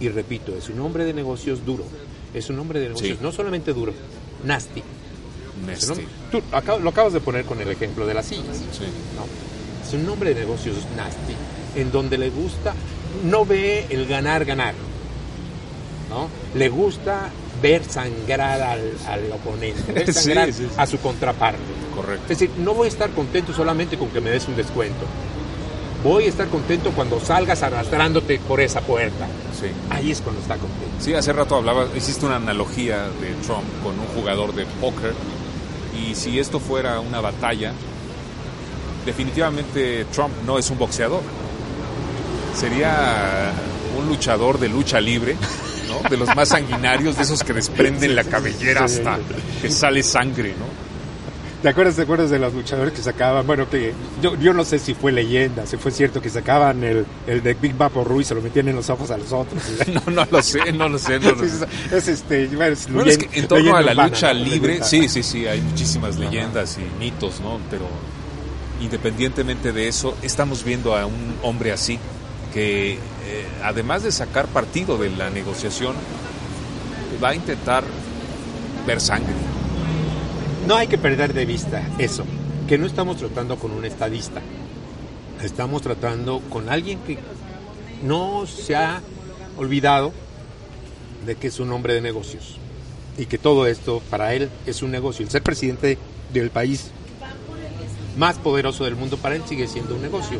Y 0.00 0.08
repito, 0.08 0.54
es 0.56 0.68
un 0.68 0.80
hombre 0.80 1.04
de 1.04 1.12
negocios 1.12 1.64
duro. 1.66 1.84
Es 2.34 2.50
un 2.50 2.58
hombre 2.58 2.78
de 2.80 2.88
negocios, 2.88 3.18
Sí. 3.18 3.22
no 3.22 3.32
solamente 3.32 3.72
duro, 3.72 3.92
nasty. 4.44 4.82
Nasty. 5.66 5.90
Hombre- 5.92 6.06
Tú 6.30 6.42
lo 6.82 6.88
acabas 6.90 7.12
de 7.12 7.20
poner 7.20 7.44
con 7.44 7.60
el 7.60 7.68
ejemplo 7.70 8.06
de 8.06 8.14
las 8.14 8.26
sillas. 8.26 8.56
Sí. 8.72 8.84
¿no? 9.16 9.24
Es 9.86 9.94
un 9.94 10.08
hombre 10.08 10.34
de 10.34 10.40
negocios 10.42 10.76
nasty, 10.96 11.34
en 11.80 11.90
donde 11.90 12.18
le 12.18 12.30
gusta, 12.30 12.74
no 13.24 13.44
ve 13.46 13.86
el 13.90 14.06
ganar, 14.06 14.44
ganar. 14.44 14.74
¿no? 16.10 16.28
Le 16.58 16.68
gusta 16.68 17.30
ver 17.60 17.84
sangrar 17.84 18.60
al, 18.62 18.92
al 19.06 19.32
oponente, 19.32 19.92
ver 19.92 20.06
Sí, 20.06 20.12
sangrar 20.12 20.52
sí, 20.52 20.64
sí. 20.64 20.74
a 20.76 20.86
su 20.86 20.98
contraparte. 20.98 21.58
Correcto. 21.94 22.22
Es 22.32 22.38
decir, 22.38 22.50
no 22.58 22.74
voy 22.74 22.86
a 22.86 22.88
estar 22.90 23.10
contento 23.10 23.52
solamente 23.52 23.98
con 23.98 24.08
que 24.10 24.20
me 24.20 24.30
des 24.30 24.46
un 24.46 24.54
descuento. 24.56 25.04
Voy 26.02 26.24
a 26.24 26.28
estar 26.28 26.48
contento 26.48 26.92
cuando 26.92 27.18
salgas 27.18 27.62
arrastrándote 27.62 28.38
por 28.38 28.60
esa 28.60 28.80
puerta. 28.80 29.26
Sí. 29.58 29.66
Ahí 29.90 30.12
es 30.12 30.20
cuando 30.20 30.40
está 30.40 30.56
contento. 30.56 30.94
Sí, 31.00 31.14
hace 31.14 31.32
rato 31.32 31.56
hablaba, 31.56 31.88
hiciste 31.96 32.24
una 32.24 32.36
analogía 32.36 33.08
de 33.20 33.34
Trump 33.44 33.64
con 33.82 33.98
un 33.98 34.06
jugador 34.14 34.54
de 34.54 34.64
póker 34.80 35.12
y 35.98 36.14
si 36.14 36.38
esto 36.38 36.60
fuera 36.60 37.00
una 37.00 37.20
batalla, 37.20 37.72
definitivamente 39.04 40.04
Trump 40.12 40.32
no 40.46 40.58
es 40.58 40.70
un 40.70 40.78
boxeador. 40.78 41.22
Sería 42.54 43.52
un 43.98 44.06
luchador 44.08 44.58
de 44.58 44.68
lucha 44.68 45.00
libre, 45.00 45.36
¿no? 45.88 46.08
De 46.08 46.16
los 46.16 46.34
más 46.36 46.48
sanguinarios, 46.50 47.16
de 47.16 47.22
esos 47.22 47.42
que 47.42 47.52
desprenden 47.52 48.14
la 48.14 48.24
cabellera 48.24 48.84
hasta 48.84 49.18
que 49.60 49.70
sale 49.70 50.02
sangre, 50.02 50.54
¿no? 50.58 50.87
¿Te 51.62 51.68
acuerdas, 51.68 51.96
¿Te 51.96 52.02
acuerdas 52.02 52.30
de 52.30 52.38
los 52.38 52.54
luchadores 52.54 52.92
que 52.92 53.02
sacaban? 53.02 53.44
Bueno, 53.44 53.68
que 53.68 53.92
yo, 54.22 54.36
yo 54.36 54.54
no 54.54 54.64
sé 54.64 54.78
si 54.78 54.94
fue 54.94 55.10
leyenda, 55.10 55.66
si 55.66 55.76
fue 55.76 55.90
cierto 55.90 56.22
que 56.22 56.30
sacaban 56.30 56.84
el, 56.84 57.04
el 57.26 57.42
de 57.42 57.54
Big 57.54 57.76
Vapo 57.76 58.04
Ruiz 58.04 58.26
y 58.26 58.28
se 58.28 58.34
lo 58.36 58.42
metían 58.42 58.68
en 58.68 58.76
los 58.76 58.88
ojos 58.90 59.10
a 59.10 59.16
los 59.16 59.32
otros. 59.32 59.62
No, 59.88 60.12
no 60.12 60.26
lo 60.30 60.42
sé, 60.42 60.72
no 60.72 60.88
lo 60.88 60.98
sé, 60.98 61.18
no 61.18 61.32
lo 61.32 61.44
es, 61.44 61.64
es 61.90 62.08
este, 62.08 62.46
bueno, 62.48 62.72
es 62.72 62.92
Bueno, 62.92 63.10
es 63.10 63.18
que 63.18 63.40
en 63.40 63.48
torno 63.48 63.74
a 63.74 63.82
la 63.82 63.92
urbana, 63.92 64.08
lucha 64.08 64.32
libre, 64.32 64.84
sí, 64.84 65.08
sí, 65.08 65.22
sí, 65.22 65.46
hay 65.46 65.60
muchísimas 65.60 66.16
leyendas 66.18 66.78
y 66.78 67.02
mitos, 67.02 67.40
¿no? 67.40 67.58
Pero 67.70 67.88
independientemente 68.80 69.72
de 69.72 69.88
eso, 69.88 70.16
estamos 70.22 70.62
viendo 70.62 70.94
a 70.94 71.06
un 71.06 71.34
hombre 71.42 71.72
así 71.72 71.98
que, 72.52 72.92
eh, 72.92 72.98
además 73.64 74.02
de 74.02 74.12
sacar 74.12 74.46
partido 74.46 74.98
de 74.98 75.10
la 75.10 75.30
negociación, 75.30 75.96
va 77.22 77.30
a 77.30 77.34
intentar 77.34 77.84
ver 78.86 79.00
sangre. 79.00 79.34
No 80.68 80.76
hay 80.76 80.86
que 80.86 80.98
perder 80.98 81.32
de 81.32 81.46
vista 81.46 81.82
eso, 81.98 82.24
que 82.68 82.76
no 82.76 82.86
estamos 82.86 83.16
tratando 83.16 83.56
con 83.58 83.70
un 83.72 83.86
estadista, 83.86 84.42
estamos 85.42 85.80
tratando 85.80 86.40
con 86.50 86.68
alguien 86.68 86.98
que 87.06 87.18
no 88.02 88.46
se 88.46 88.76
ha 88.76 89.00
olvidado 89.56 90.12
de 91.24 91.36
que 91.36 91.46
es 91.46 91.58
un 91.58 91.72
hombre 91.72 91.94
de 91.94 92.02
negocios 92.02 92.58
y 93.16 93.24
que 93.24 93.38
todo 93.38 93.66
esto 93.66 94.02
para 94.10 94.34
él 94.34 94.50
es 94.66 94.82
un 94.82 94.90
negocio. 94.90 95.24
El 95.24 95.30
ser 95.30 95.42
presidente 95.42 95.96
del 96.34 96.50
país 96.50 96.90
más 98.18 98.36
poderoso 98.36 98.84
del 98.84 98.94
mundo 98.94 99.16
para 99.16 99.36
él 99.36 99.42
sigue 99.48 99.66
siendo 99.68 99.94
un 99.94 100.02
negocio. 100.02 100.38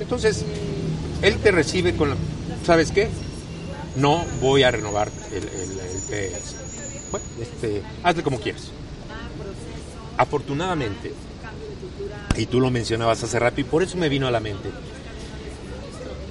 Entonces, 0.00 0.44
él 1.22 1.36
te 1.36 1.52
recibe 1.52 1.94
con 1.94 2.10
la... 2.10 2.16
¿Sabes 2.66 2.90
qué? 2.90 3.08
No 3.94 4.24
voy 4.40 4.64
a 4.64 4.70
renovar 4.72 5.10
el, 5.30 5.44
el- 5.44 5.80
PS. 6.10 6.56
Bueno, 7.12 7.26
este, 7.40 7.82
hazle 8.02 8.22
como 8.24 8.40
quieras. 8.40 8.70
Afortunadamente, 10.20 11.14
y 12.36 12.44
tú 12.44 12.60
lo 12.60 12.70
mencionabas 12.70 13.24
hace 13.24 13.38
rato 13.38 13.62
y 13.62 13.64
por 13.64 13.82
eso 13.82 13.96
me 13.96 14.10
vino 14.10 14.26
a 14.26 14.30
la 14.30 14.38
mente, 14.38 14.68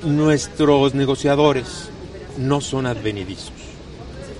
nuestros 0.03 0.93
negociadores 0.93 1.89
no 2.37 2.61
son 2.61 2.85
advenedizos. 2.85 3.51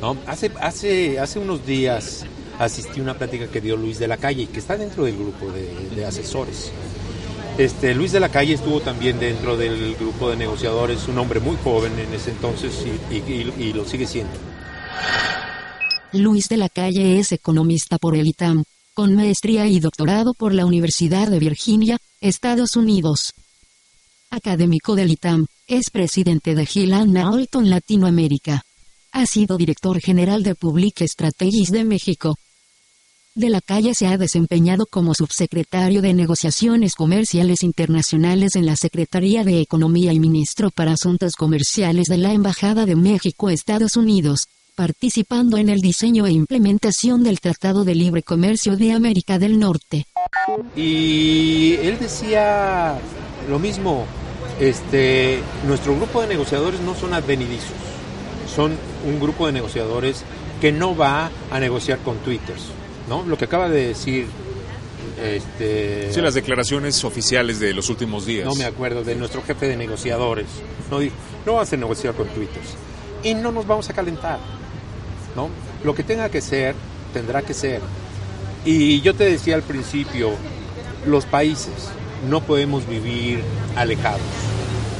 ¿no? 0.02 0.16
Hace, 0.28 0.52
hace, 0.62 1.20
hace 1.20 1.39
unos 1.39 1.66
días 1.66 2.28
asistí 2.60 3.00
a 3.00 3.04
una 3.04 3.18
plática 3.18 3.47
que 3.47 3.60
dio 3.60 3.76
Luis 3.76 3.97
de 3.97 4.08
la 4.08 4.18
Calle, 4.18 4.45
que 4.45 4.60
está 4.60 4.78
dentro 4.78 5.06
del 5.06 5.18
grupo 5.18 5.52
de, 5.52 6.06
asesores. 6.06 6.72
Este, 7.58 7.95
Luis 7.95 8.12
de 8.12 8.20
la 8.20 8.30
Calle 8.30 8.54
estuvo 8.54 8.82
también 8.82 9.20
dentro 9.20 9.58
del 9.58 9.95
grupo 9.95 10.30
de 10.30 10.36
negociadores, 10.36 11.08
un 11.08 11.18
hombre 11.18 11.39
muy 11.39 11.58
joven 11.64 11.97
en 11.97 12.14
ese 12.14 12.30
entonces 12.30 12.86
y 13.10 13.74
lo 13.74 13.84
sigue 13.84 14.06
siendo. 14.06 14.34
Luis 16.14 16.50
de 16.50 16.58
la 16.58 16.70
Calle 16.70 17.18
es 17.18 17.32
economista 17.32 17.97
por 17.97 18.16
el 18.16 18.28
ITAM, 18.28 18.64
con 19.00 19.16
maestría 19.16 19.66
y 19.66 19.80
doctorado 19.80 20.34
por 20.34 20.54
la 20.54 20.66
Universidad 20.66 21.30
de 21.30 21.39
Virginia, 21.39 22.00
Estados 22.20 22.76
Unidos. 22.76 23.32
Académico 24.30 24.93
del 24.93 25.12
ITAM, 25.12 25.45
es 25.68 25.89
presidente 25.89 26.54
de 26.54 26.66
Gillian 26.66 27.16
Alton 27.16 27.70
Latinoamérica. 27.70 28.62
Ha 29.14 29.26
sido 29.26 29.56
director 29.56 30.02
general 30.02 30.43
de 30.43 30.54
Public 30.54 31.02
Strategies 31.08 31.72
de 31.72 31.86
México. 31.86 32.36
De 33.36 33.47
la 33.47 33.62
Calle 33.62 33.95
se 33.95 34.06
ha 34.06 34.18
desempeñado 34.18 34.86
como 34.86 35.14
subsecretario 35.14 36.02
de 36.02 36.14
Negociaciones 36.14 36.95
Comerciales 36.95 37.64
Internacionales 37.64 38.58
en 38.58 38.66
la 38.66 38.76
Secretaría 38.76 39.45
de 39.45 39.62
Economía 39.62 40.12
y 40.12 40.20
ministro 40.20 40.72
para 40.72 40.91
Asuntos 40.91 41.38
Comerciales 41.38 42.08
de 42.08 42.18
la 42.18 42.34
Embajada 42.34 42.86
de 42.86 42.97
México 42.97 43.50
Estados 43.50 43.95
Unidos, 43.95 44.47
participando 44.80 45.58
en 45.58 45.68
el 45.68 45.82
diseño 45.82 46.26
e 46.26 46.32
implementación 46.32 47.22
del 47.22 47.42
Tratado 47.42 47.84
de 47.84 47.96
Libre 47.96 48.24
Comercio 48.24 48.78
de 48.78 48.94
América 48.94 49.38
del 49.38 49.60
Norte. 49.60 50.06
Y 50.74 51.74
él 51.84 51.98
decía 52.00 52.98
lo 53.50 53.60
mismo, 53.60 54.06
este, 54.58 55.42
nuestro 55.68 55.98
grupo 55.98 56.22
de 56.22 56.28
negociadores 56.28 56.80
no 56.80 56.96
son 56.96 57.14
advenidizos, 57.14 57.76
son 58.56 58.78
un 59.06 59.20
grupo 59.20 59.48
de 59.48 59.52
negociadores 59.52 60.24
que 60.62 60.72
no 60.72 60.96
va 60.96 61.30
a 61.52 61.60
negociar 61.60 62.00
con 62.00 62.16
twitters, 62.20 62.68
¿no? 63.10 63.24
Lo 63.24 63.38
que 63.38 63.44
acaba 63.44 63.68
de 63.68 63.90
decir, 63.90 64.28
este, 65.22 66.14
Sí, 66.14 66.22
las 66.22 66.36
declaraciones 66.36 67.04
oficiales 67.04 67.60
de 67.60 67.74
los 67.74 67.90
últimos 67.90 68.26
días. 68.26 68.46
no 68.46 68.56
me 68.56 68.64
acuerdo, 68.64 69.04
de 69.04 69.16
nuestro 69.16 69.42
jefe 69.42 69.68
de 69.68 69.76
negociadores, 69.76 70.48
no, 70.90 71.00
Dijo, 71.00 71.16
no 71.46 71.56
vamos 71.56 71.74
a 71.74 71.76
negociar 71.76 72.14
con 72.14 72.30
twitters 72.30 72.76
y 73.24 73.34
no 73.34 73.52
nos 73.52 73.68
vamos 73.68 73.90
a 73.90 73.94
calentar, 73.94 74.40
¿no? 75.36 75.50
Lo 75.84 75.96
que 75.96 76.04
tenga 76.04 76.30
que 76.30 76.42
ser, 76.42 76.76
tendrá 77.14 77.42
que 77.42 77.54
ser. 77.54 77.82
Y 78.66 79.02
yo 79.02 79.14
te 79.16 79.24
decía 79.26 79.56
al 79.56 79.62
principio, 79.64 80.32
los 81.08 81.26
países 81.26 81.74
no 82.30 82.42
podemos 82.42 82.88
vivir 82.88 83.42
alejados 83.76 84.20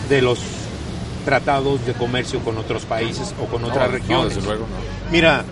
de 0.10 0.22
los 0.22 0.40
tratados 1.26 1.86
de 1.86 1.94
comercio 1.94 2.40
con 2.40 2.58
otros 2.58 2.86
países 2.86 3.34
o 3.42 3.46
con 3.46 3.62
No, 3.62 3.68
otras 3.68 3.88
no, 3.88 3.94
regiones. 3.94 4.36
desde 4.36 4.48
luego, 4.48 4.62
no. 4.66 5.12
Mira, 5.12 5.44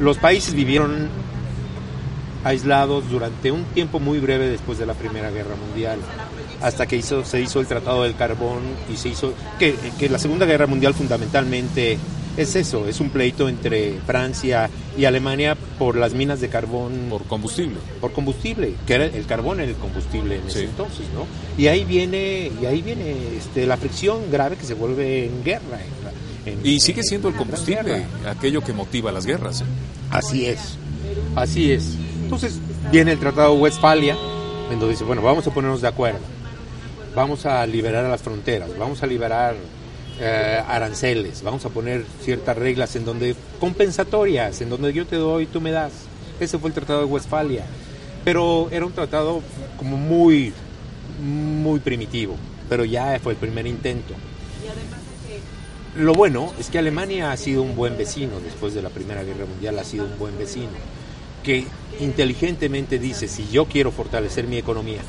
los 0.00 0.16
países 0.18 0.54
vivieron 0.54 1.08
aislados 2.44 3.08
durante 3.10 3.52
un 3.52 3.64
tiempo 3.66 4.00
muy 4.00 4.18
breve 4.18 4.48
después 4.48 4.78
de 4.78 4.86
la 4.86 4.94
Primera 4.94 5.30
Guerra 5.30 5.54
Mundial, 5.54 5.98
hasta 6.60 6.86
que 6.86 6.96
hizo, 6.96 7.24
se 7.24 7.40
hizo 7.40 7.60
el 7.60 7.66
Tratado 7.66 8.02
del 8.02 8.16
Carbón 8.16 8.62
y 8.92 8.96
se 8.96 9.10
hizo 9.10 9.32
que, 9.58 9.76
que 9.98 10.08
la 10.08 10.18
Segunda 10.18 10.46
Guerra 10.46 10.66
Mundial 10.66 10.94
fundamentalmente 10.94 11.98
es 12.36 12.56
eso, 12.56 12.86
es 12.88 13.00
un 13.00 13.10
pleito 13.10 13.48
entre 13.48 13.98
Francia 14.06 14.70
y 14.96 15.04
Alemania 15.04 15.56
por 15.78 15.96
las 15.96 16.14
minas 16.14 16.40
de 16.40 16.48
carbón 16.48 17.06
Por 17.10 17.24
combustible. 17.24 17.76
por 18.00 18.12
combustible, 18.12 18.74
que 18.86 18.94
era 18.94 19.04
el 19.06 19.26
carbón 19.26 19.60
era 19.60 19.68
el 19.70 19.76
combustible 19.76 20.36
en 20.36 20.46
ese 20.46 20.60
Sí. 20.60 20.64
entonces, 20.66 21.06
¿no? 21.14 21.26
Y 21.62 21.66
ahí 21.66 21.84
viene 21.84 22.50
y 22.60 22.66
ahí 22.66 22.80
viene 22.82 23.14
este, 23.36 23.66
la 23.66 23.76
fricción 23.76 24.30
grave 24.30 24.56
que 24.56 24.64
se 24.64 24.74
vuelve 24.74 25.26
en 25.26 25.44
guerra. 25.44 25.80
en- 26.46 26.54
en- 26.54 26.66
Y 26.66 26.80
sigue 26.80 27.00
en- 27.00 27.06
siendo 27.06 27.28
el 27.28 27.34
en 27.34 27.38
combustible, 27.38 28.04
aquello 28.26 28.62
que 28.62 28.72
motiva 28.72 29.12
las 29.12 29.26
guerras. 29.26 29.60
¿eh? 29.60 29.64
Así 30.10 30.46
es, 30.46 30.76
así 31.36 31.70
es. 31.70 31.96
Entonces 32.24 32.58
viene 32.90 33.12
el 33.12 33.18
Tratado 33.18 33.54
de 33.54 33.60
Westfalia, 33.60 34.16
en 34.70 34.78
donde 34.80 34.94
dice, 34.94 35.04
bueno, 35.04 35.22
vamos 35.22 35.46
a 35.46 35.52
ponernos 35.54 35.80
de 35.82 35.88
acuerdo, 35.88 36.18
vamos 37.14 37.44
a 37.46 37.64
liberar 37.66 38.04
a 38.06 38.08
las 38.08 38.22
fronteras, 38.22 38.70
vamos 38.78 39.02
a 39.02 39.06
liberar 39.06 39.54
eh, 40.20 40.62
aranceles, 40.66 41.42
vamos 41.42 41.64
a 41.64 41.70
poner 41.70 42.04
ciertas 42.22 42.56
reglas 42.56 42.94
en 42.96 43.04
donde 43.04 43.34
compensatorias, 43.58 44.60
en 44.60 44.70
donde 44.70 44.92
yo 44.92 45.06
te 45.06 45.16
doy, 45.16 45.46
tú 45.46 45.60
me 45.60 45.70
das. 45.70 45.92
Ese 46.40 46.58
fue 46.58 46.68
el 46.68 46.74
Tratado 46.74 47.00
de 47.00 47.06
Westfalia. 47.06 47.64
Pero 48.24 48.68
era 48.70 48.86
un 48.86 48.92
tratado 48.92 49.42
como 49.76 49.96
muy, 49.96 50.52
muy 51.20 51.80
primitivo. 51.80 52.36
Pero 52.68 52.84
ya 52.84 53.18
fue 53.20 53.32
el 53.32 53.38
primer 53.38 53.66
intento. 53.66 54.14
Lo 55.96 56.14
bueno 56.14 56.52
es 56.58 56.70
que 56.70 56.78
Alemania 56.78 57.32
ha 57.32 57.36
sido 57.36 57.62
un 57.62 57.76
buen 57.76 57.98
vecino 57.98 58.40
después 58.40 58.72
de 58.72 58.80
la 58.80 58.88
Primera 58.88 59.24
Guerra 59.24 59.44
Mundial, 59.44 59.78
ha 59.78 59.84
sido 59.84 60.06
un 60.06 60.18
buen 60.18 60.38
vecino, 60.38 60.70
que 61.42 61.66
inteligentemente 62.00 62.98
dice, 62.98 63.28
si 63.28 63.46
yo 63.50 63.66
quiero 63.66 63.92
fortalecer 63.92 64.46
mi 64.46 64.56
economía, 64.56 65.02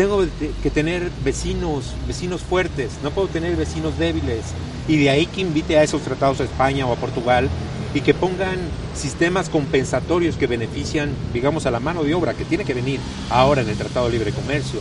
tengo 0.00 0.24
que 0.62 0.70
tener 0.70 1.10
vecinos, 1.22 1.92
vecinos 2.06 2.40
fuertes, 2.40 2.92
no 3.02 3.10
puedo 3.10 3.28
tener 3.28 3.54
vecinos 3.54 3.98
débiles. 3.98 4.46
Y 4.88 4.96
de 4.96 5.10
ahí 5.10 5.26
que 5.26 5.42
invite 5.42 5.76
a 5.76 5.82
esos 5.82 6.00
tratados 6.00 6.40
a 6.40 6.44
España 6.44 6.86
o 6.86 6.92
a 6.94 6.96
Portugal 6.96 7.50
y 7.92 8.00
que 8.00 8.14
pongan 8.14 8.56
sistemas 8.94 9.50
compensatorios 9.50 10.38
que 10.38 10.46
benefician, 10.46 11.10
digamos, 11.34 11.66
a 11.66 11.70
la 11.70 11.80
mano 11.80 12.02
de 12.02 12.14
obra 12.14 12.32
que 12.32 12.46
tiene 12.46 12.64
que 12.64 12.72
venir 12.72 12.98
ahora 13.28 13.60
en 13.60 13.68
el 13.68 13.76
Tratado 13.76 14.06
de 14.06 14.12
Libre 14.12 14.32
Comercio, 14.32 14.80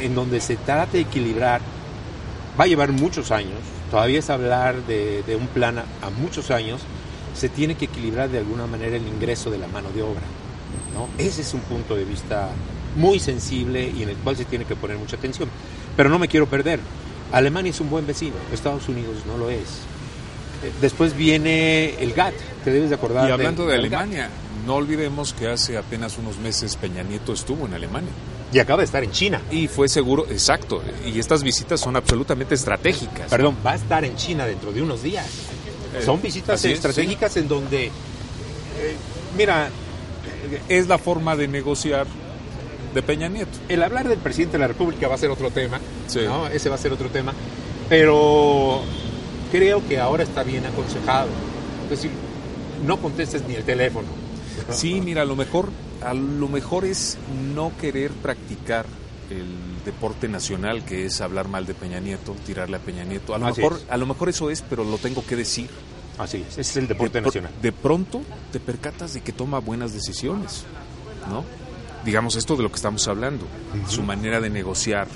en 0.00 0.14
donde 0.14 0.40
se 0.40 0.56
trate 0.56 0.96
de 0.96 1.02
equilibrar, 1.02 1.60
va 2.58 2.64
a 2.64 2.68
llevar 2.68 2.92
muchos 2.92 3.30
años, 3.30 3.60
todavía 3.90 4.20
es 4.20 4.30
hablar 4.30 4.76
de, 4.86 5.36
un 5.38 5.46
plan 5.48 5.78
a, 5.78 6.08
muchos 6.22 6.50
años, 6.50 6.80
se 7.34 7.50
tiene 7.50 7.74
que 7.74 7.84
equilibrar 7.84 8.30
de 8.30 8.38
alguna 8.38 8.66
manera 8.66 8.96
el 8.96 9.06
ingreso 9.06 9.50
de 9.50 9.58
la 9.58 9.66
mano 9.66 9.90
de 9.90 10.00
obra. 10.00 10.22
Ese 11.18 11.42
es 11.42 11.52
un 11.52 11.60
punto 11.60 11.94
de 11.94 12.06
vista 12.06 12.48
muy 12.96 13.20
sensible 13.20 13.92
y 13.96 14.02
en 14.02 14.08
el 14.08 14.16
cual 14.16 14.36
se 14.36 14.44
tiene 14.44 14.64
que 14.64 14.74
poner 14.74 14.96
mucha 14.98 15.16
atención. 15.16 15.48
Pero 15.96 16.08
no 16.08 16.18
me 16.18 16.28
quiero 16.28 16.46
perder. 16.46 16.80
Alemania 17.32 17.70
es 17.70 17.80
un 17.80 17.90
buen 17.90 18.06
vecino, 18.06 18.34
Estados 18.52 18.88
Unidos 18.88 19.16
no 19.26 19.36
lo 19.36 19.50
es. 19.50 19.80
Después 20.80 21.16
viene 21.16 21.94
el 22.02 22.12
GATT, 22.12 22.34
te 22.64 22.70
debes 22.70 22.88
de 22.88 22.96
acordar. 22.96 23.28
Y 23.28 23.32
hablando 23.32 23.66
de, 23.66 23.72
del 23.72 23.80
Alemania, 23.80 24.22
GATT. 24.22 24.66
no 24.66 24.74
olvidemos 24.76 25.32
que 25.32 25.48
hace 25.48 25.76
apenas 25.76 26.18
unos 26.18 26.38
meses 26.38 26.76
Peña 26.76 27.02
Nieto 27.02 27.32
estuvo 27.32 27.66
en 27.66 27.74
Alemania. 27.74 28.10
Y 28.52 28.58
acaba 28.58 28.78
de 28.78 28.86
estar 28.86 29.02
en 29.02 29.10
China. 29.10 29.42
Y 29.50 29.66
fue 29.66 29.88
seguro, 29.88 30.24
exacto. 30.30 30.82
Y 31.04 31.18
estas 31.18 31.42
visitas 31.42 31.80
son 31.80 31.96
absolutamente 31.96 32.54
estratégicas. 32.54 33.28
Perdón, 33.28 33.56
va 33.64 33.72
a 33.72 33.74
estar 33.74 34.04
en 34.04 34.16
China 34.16 34.46
dentro 34.46 34.72
de 34.72 34.82
unos 34.82 35.02
días. 35.02 35.26
Eh, 35.94 36.02
son 36.04 36.22
visitas 36.22 36.64
estratégicas 36.64 37.32
sí. 37.32 37.40
en 37.40 37.48
donde, 37.48 37.86
eh, 37.86 37.90
mira, 39.36 39.68
es 40.68 40.86
la 40.86 40.96
forma 40.96 41.36
de 41.36 41.48
negociar 41.48 42.06
de 42.94 43.02
Peña 43.02 43.28
Nieto. 43.28 43.58
El 43.68 43.82
hablar 43.82 44.08
del 44.08 44.18
presidente 44.18 44.52
de 44.56 44.60
la 44.60 44.68
República 44.68 45.08
va 45.08 45.14
a 45.14 45.18
ser 45.18 45.30
otro 45.30 45.50
tema, 45.50 45.80
sí. 46.06 46.20
¿no? 46.24 46.46
Ese 46.48 46.68
va 46.68 46.74
a 46.76 46.78
ser 46.78 46.92
otro 46.92 47.08
tema, 47.08 47.32
pero 47.88 48.82
creo 49.52 49.86
que 49.86 49.98
ahora 49.98 50.22
está 50.22 50.42
bien 50.42 50.64
aconsejado. 50.66 51.28
Es 51.84 51.90
decir, 51.90 52.10
no 52.84 52.98
contestes 52.98 53.46
ni 53.46 53.54
el 53.54 53.64
teléfono. 53.64 54.08
Sí, 54.70 55.00
mira, 55.02 55.22
a 55.22 55.24
lo 55.26 55.36
mejor, 55.36 55.68
a 56.02 56.14
lo 56.14 56.48
mejor 56.48 56.86
es 56.86 57.18
no 57.54 57.72
querer 57.78 58.10
practicar 58.10 58.86
el 59.30 59.84
deporte 59.84 60.28
nacional, 60.28 60.84
que 60.84 61.04
es 61.04 61.20
hablar 61.20 61.46
mal 61.46 61.66
de 61.66 61.74
Peña 61.74 62.00
Nieto, 62.00 62.34
tirarle 62.46 62.76
a 62.76 62.80
Peña 62.80 63.04
Nieto. 63.04 63.34
A 63.34 63.38
lo, 63.38 63.46
Así 63.46 63.60
mejor, 63.60 63.78
es. 63.78 63.86
a 63.90 63.96
lo 63.96 64.06
mejor 64.06 64.28
eso 64.28 64.50
es, 64.50 64.62
pero 64.62 64.82
lo 64.82 64.98
tengo 64.98 65.24
que 65.24 65.36
decir. 65.36 65.68
Así 66.18 66.38
es, 66.38 66.52
ese 66.52 66.60
es 66.62 66.76
el 66.78 66.88
deporte 66.88 67.20
de, 67.20 67.26
nacional. 67.26 67.52
De 67.60 67.70
pronto 67.70 68.22
te 68.50 68.58
percatas 68.58 69.12
de 69.12 69.20
que 69.20 69.32
toma 69.32 69.58
buenas 69.58 69.92
decisiones, 69.92 70.64
¿no? 71.28 71.44
Digamos 72.06 72.36
esto 72.36 72.56
de 72.56 72.62
lo 72.62 72.68
que 72.68 72.76
estamos 72.76 73.08
hablando, 73.08 73.44
uh 73.44 73.78
-huh. 73.78 73.88
su 73.88 74.02
manera 74.02 74.40
de 74.40 74.48
negociar 74.48 75.08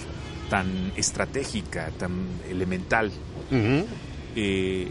tan 0.51 0.93
estratégica, 0.97 1.93
tan 1.97 2.13
elemental, 2.49 3.13
uh 3.53 3.55
-huh. 3.55 3.85
eh, 4.35 4.89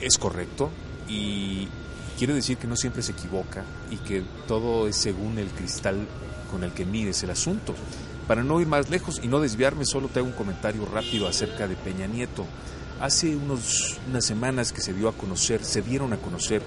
es 0.00 0.18
correcto 0.18 0.70
y 1.08 1.68
quiere 2.18 2.34
decir 2.34 2.56
que 2.56 2.66
no 2.66 2.74
siempre 2.74 3.02
se 3.02 3.12
equivoca 3.12 3.64
y 3.92 3.96
que 3.98 4.24
todo 4.48 4.88
es 4.88 4.96
según 4.96 5.38
el 5.38 5.46
cristal 5.48 6.04
con 6.50 6.64
el 6.64 6.72
que 6.72 6.84
mides 6.84 7.22
el 7.22 7.30
asunto. 7.30 7.76
Para 8.26 8.42
no 8.42 8.60
ir 8.60 8.66
más 8.66 8.90
lejos 8.90 9.20
y 9.22 9.28
no 9.28 9.40
desviarme, 9.40 9.84
solo 9.84 10.08
te 10.08 10.18
hago 10.18 10.28
un 10.28 10.34
comentario 10.34 10.84
rápido 10.84 11.28
acerca 11.28 11.68
de 11.68 11.76
Peña 11.76 12.08
Nieto. 12.08 12.44
Hace 13.00 13.36
unos, 13.36 13.98
unas 14.08 14.24
semanas 14.24 14.72
que 14.72 14.80
se 14.80 14.92
dio 14.92 15.08
a 15.08 15.12
conocer, 15.12 15.64
se 15.64 15.80
dieron 15.80 16.12
a 16.12 16.16
conocer 16.16 16.60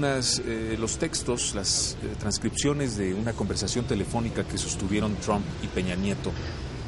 eh, 0.00 0.76
los 0.78 0.98
textos, 0.98 1.54
las 1.54 1.96
eh, 2.02 2.14
transcripciones 2.18 2.96
de 2.96 3.14
una 3.14 3.32
conversación 3.32 3.84
telefónica 3.84 4.44
que 4.44 4.56
sostuvieron 4.56 5.16
Trump 5.16 5.44
y 5.62 5.66
Peña 5.66 5.96
Nieto 5.96 6.30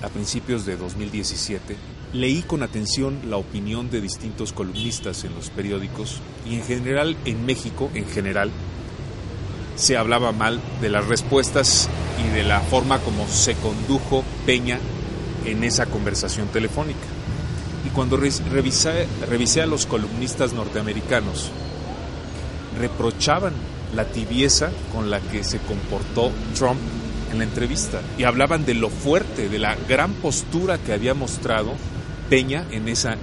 a 0.03 0.09
principios 0.09 0.65
de 0.65 0.77
2017. 0.77 1.77
Leí 2.13 2.43
con 2.43 2.63
atención 2.63 3.19
la 3.29 3.37
opinión 3.37 3.91
de 3.91 4.01
distintos 4.01 4.53
columnistas 4.53 5.25
en 5.25 5.35
los 5.35 5.51
periódicos 5.51 6.21
y 6.49 6.55
en 6.55 6.65
general 6.65 7.17
en 7.25 7.45
México, 7.45 7.91
en 7.95 8.07
general, 8.07 8.51
se 9.77 9.97
hablaba 9.97 10.33
mal 10.33 10.61
de 10.81 10.89
las 10.89 11.07
respuestas 11.07 11.89
y 12.25 12.35
de 12.35 12.45
la 12.45 12.61
forma 12.61 12.99
como 13.01 13.27
se 13.29 13.55
condujo 13.55 14.25
Peña 14.47 14.79
en 15.45 15.65
esa 15.65 15.87
conversación 15.87 16.49
telefónica. 16.49 16.99
Y 17.87 17.91
cuando 17.91 18.17
revisé 18.17 19.63
a 19.63 19.67
los 19.67 19.87
columnistas 19.87 20.53
norteamericanos, 20.53 21.51
reprochaban 22.79 23.53
la 23.95 24.05
tibieza 24.05 24.71
con 24.93 25.11
la 25.11 25.21
que 25.21 25.45
se 25.45 25.59
comportó 25.59 26.31
Trump 26.55 26.81
en 27.33 27.39
la 27.39 27.45
entrevista 27.45 28.01
y 28.19 28.25
hablaban 28.25 28.65
de 28.65 28.75
lo 28.75 28.89
fuerte, 28.89 29.49
de 29.49 29.59
la 29.59 29.77
gran 29.89 30.13
postura 30.15 30.79
que 30.79 30.93
había 30.93 31.15
mostrado 31.15 31.73
Peña 32.29 32.65
en 32.71 32.89
esa 32.89 33.17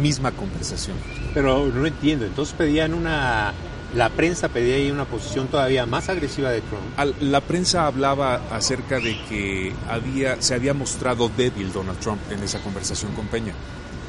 misma 0.00 0.32
conversación. 0.32 0.96
Pero 1.32 1.66
no 1.66 1.86
entiendo, 1.86 2.24
entonces 2.24 2.54
pedían 2.56 2.94
una 2.94 3.52
la 3.94 4.08
prensa 4.08 4.48
pedía 4.48 4.74
ahí 4.74 4.90
una 4.90 5.04
posición 5.04 5.46
todavía 5.46 5.86
más 5.86 6.08
agresiva 6.08 6.50
de 6.50 6.62
Trump. 6.62 6.82
La 7.20 7.40
prensa 7.40 7.86
hablaba 7.86 8.40
acerca 8.50 8.98
de 8.98 9.16
que 9.28 9.72
había, 9.88 10.42
se 10.42 10.54
había 10.54 10.74
mostrado 10.74 11.30
débil 11.36 11.72
Donald 11.72 12.00
Trump 12.00 12.20
en 12.30 12.42
esa 12.42 12.58
conversación 12.60 13.12
con 13.12 13.26
Peña. 13.28 13.52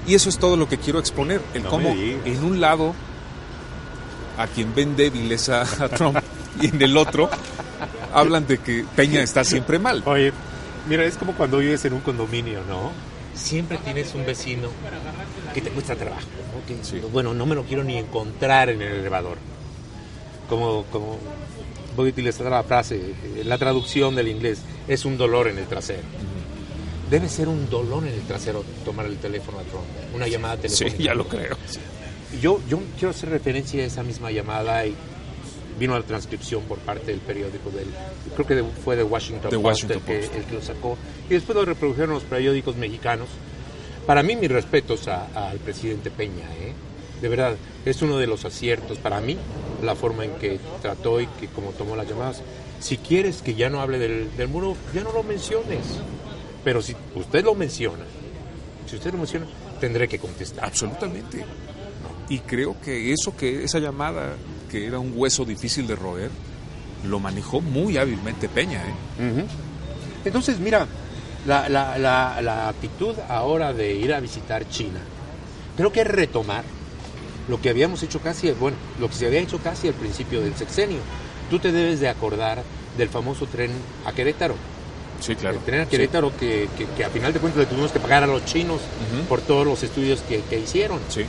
Y 0.08 0.16
eso 0.16 0.30
es 0.30 0.40
todo 0.40 0.58
lo 0.58 0.68
que 0.68 0.78
quiero 0.78 1.00
exponer, 1.00 1.42
el 1.54 1.64
no 1.64 1.70
cómo 1.70 1.90
en 1.90 2.44
un 2.44 2.62
lado 2.62 2.96
a 4.38 4.48
quien 4.48 4.74
ven 4.76 4.96
débil 4.96 5.32
es 5.32 5.50
a, 5.50 5.62
a 5.62 5.90
Trump 5.90 6.18
y 6.62 6.68
en 6.68 6.82
el 6.82 6.98
otro 6.98 7.30
hablan 8.14 8.48
de 8.48 8.58
que 8.58 8.86
Peña 8.96 9.22
está 9.22 9.44
siempre 9.44 9.80
mal. 9.80 10.04
Oye, 10.06 10.32
mira, 10.88 11.04
es 11.06 11.18
como 11.18 11.34
cuando 11.34 11.58
vives 11.58 11.84
en 11.86 11.94
un 11.94 12.02
condominio, 12.02 12.62
¿no? 12.68 12.92
Siempre 13.36 13.78
tienes 13.80 14.16
un 14.16 14.26
vecino 14.26 14.70
que 15.54 15.62
te 15.62 15.70
cuesta 15.70 15.96
trabajo, 15.96 16.22
¿no? 16.22 16.66
Que, 16.66 16.84
sí. 16.84 17.02
bueno, 17.12 17.34
no 17.34 17.46
me 17.46 17.56
lo 17.56 17.64
quiero 17.64 17.84
ni 17.84 17.98
encontrar 17.98 18.70
en 18.70 18.82
el 18.82 18.94
elevador 18.94 19.38
como, 20.50 20.84
como 20.86 21.18
voy 21.96 22.10
a 22.10 22.12
utilizar 22.12 22.50
la 22.50 22.64
frase, 22.64 23.14
la 23.44 23.58
traducción 23.58 24.16
del 24.16 24.28
inglés, 24.28 24.60
es 24.88 25.06
un 25.06 25.18
dolor 25.18 25.48
en 25.48 25.58
el 25.58 25.66
trasero. 25.66 26.04
Debe 27.10 27.30
ser 27.30 27.48
un 27.48 27.70
dolor 27.70 28.06
en 28.08 28.14
el 28.14 28.22
trasero 28.22 28.64
tomar 28.84 29.06
el 29.06 29.18
teléfono 29.18 29.60
a 29.60 29.64
Trump, 29.64 29.86
una 30.14 30.28
llamada 30.28 30.58
telefónica. 30.58 30.98
Sí, 30.98 31.04
ya 31.04 31.14
lo 31.14 31.28
creo. 31.28 31.56
Yo, 32.42 32.60
yo 32.68 32.80
quiero 32.98 33.12
hacer 33.12 33.30
referencia 33.30 33.84
a 33.84 33.86
esa 33.86 34.04
misma 34.04 34.32
llamada 34.32 34.86
y 34.86 34.96
vino 35.80 35.98
la 35.98 36.06
transcripción 36.06 36.64
por 36.64 36.80
parte 36.80 37.08
del 37.08 37.20
periódico 37.20 37.70
del, 37.70 37.88
creo 38.36 38.48
que 38.48 38.64
fue 38.84 38.96
de 38.96 39.04
Washington, 39.04 39.52
de 39.52 39.58
Post, 39.58 39.66
Washington 39.66 39.98
el, 39.98 40.04
que, 40.30 40.38
el 40.38 40.44
que 40.46 40.54
lo 40.54 40.62
sacó, 40.62 40.98
y 41.30 41.34
después 41.34 41.56
lo 41.56 41.66
reprodujeron 41.66 42.12
los 42.12 42.24
periódicos 42.24 42.76
mexicanos. 42.76 43.28
Para 44.06 44.24
mí, 44.24 44.36
mis 44.36 44.52
respetos 44.52 45.08
a, 45.08 45.28
a, 45.34 45.50
al 45.50 45.58
presidente 45.60 46.12
Peña, 46.12 46.46
¿eh? 46.60 46.74
de 47.22 47.30
verdad, 47.30 47.56
es 47.86 48.02
uno 48.02 48.18
de 48.18 48.28
los 48.28 48.46
aciertos 48.46 48.98
para 48.98 49.20
mí, 49.22 49.38
la 49.82 49.96
forma 49.96 50.26
en 50.26 50.32
que 50.36 50.60
trató 50.82 51.22
y 51.22 51.28
que 51.28 51.48
como 51.48 51.72
tomó 51.72 51.96
las 51.96 52.08
llamadas. 52.08 52.42
Si 52.80 52.98
quieres 52.98 53.42
que 53.42 53.56
ya 53.56 53.70
no 53.70 53.82
hable 53.82 54.00
del, 54.00 54.36
del, 54.36 54.48
muro, 54.48 54.76
ya 54.94 55.02
no 55.02 55.12
lo 55.12 55.24
menciones. 55.24 55.80
Pero 56.64 56.82
si 56.82 56.96
usted 57.16 57.44
lo 57.44 57.56
menciona, 57.56 58.04
si 58.86 58.96
usted 58.96 59.12
lo 59.12 59.20
menciona, 59.20 59.48
tendré 59.80 60.08
que 60.08 60.20
contestar. 60.20 60.66
Absolutamente. 60.66 61.44
Y 62.30 62.40
creo 62.40 62.76
que 62.82 63.12
eso 63.14 63.36
que 63.38 63.64
esa 63.64 63.80
llamada, 63.80 64.36
que 64.70 64.88
era 64.88 65.00
un 65.00 65.14
hueso 65.16 65.46
difícil 65.46 65.86
de 65.88 65.96
roer, 65.96 66.32
lo 67.08 67.20
manejó 67.20 67.62
muy 67.62 67.98
hábilmente 67.98 68.50
Peña. 68.50 68.82
¿eh? 68.82 68.94
Uh 69.20 69.38
-huh. 69.40 69.46
Entonces, 70.26 70.60
mira, 70.60 70.88
la, 71.46 71.70
la, 71.70 71.98
la, 72.00 72.42
la 72.42 72.70
actitud 72.70 73.16
ahora 73.30 73.74
de 73.74 73.94
ir 73.94 74.14
a 74.14 74.20
visitar 74.20 74.68
China, 74.70 75.00
creo 75.78 75.92
que 75.92 76.02
es 76.02 76.08
retomar 76.08 76.64
lo 77.48 77.62
que 77.62 77.70
habíamos 77.70 78.02
hecho 78.02 78.20
casi, 78.20 78.50
bueno, 78.52 78.78
lo 79.00 79.08
que 79.08 79.16
se 79.16 79.28
había 79.28 79.40
hecho 79.40 79.60
casi 79.60 79.88
al 79.88 79.94
principio 79.94 80.42
del 80.42 80.56
sexenio. 80.56 80.98
Tú 81.50 81.60
te 81.60 81.72
debes 81.72 82.00
de 82.00 82.10
acordar 82.10 82.64
del 82.98 83.10
famoso 83.10 83.46
tren 83.46 83.70
a 84.06 84.12
Querétaro. 84.14 84.56
Sí, 85.20 85.36
claro. 85.36 85.58
El 85.58 85.64
tren 85.64 85.82
a 85.82 85.86
Querétaro 85.86 86.32
sí. 86.32 86.36
que, 86.40 86.70
que, 86.76 86.86
que, 86.88 87.06
a 87.06 87.10
final 87.10 87.32
de 87.32 87.40
cuentas 87.40 87.60
le 87.60 87.68
tuvimos 87.68 87.92
que 87.92 88.00
pagar 88.00 88.24
a 88.24 88.28
los 88.28 88.44
chinos 88.46 88.82
uh 88.82 89.22
-huh. 89.22 89.28
por 89.28 89.42
todos 89.42 89.66
los 89.66 89.84
estudios 89.84 90.22
que, 90.22 90.42
que, 90.42 90.60
hicieron. 90.60 91.00
Sí. 91.08 91.26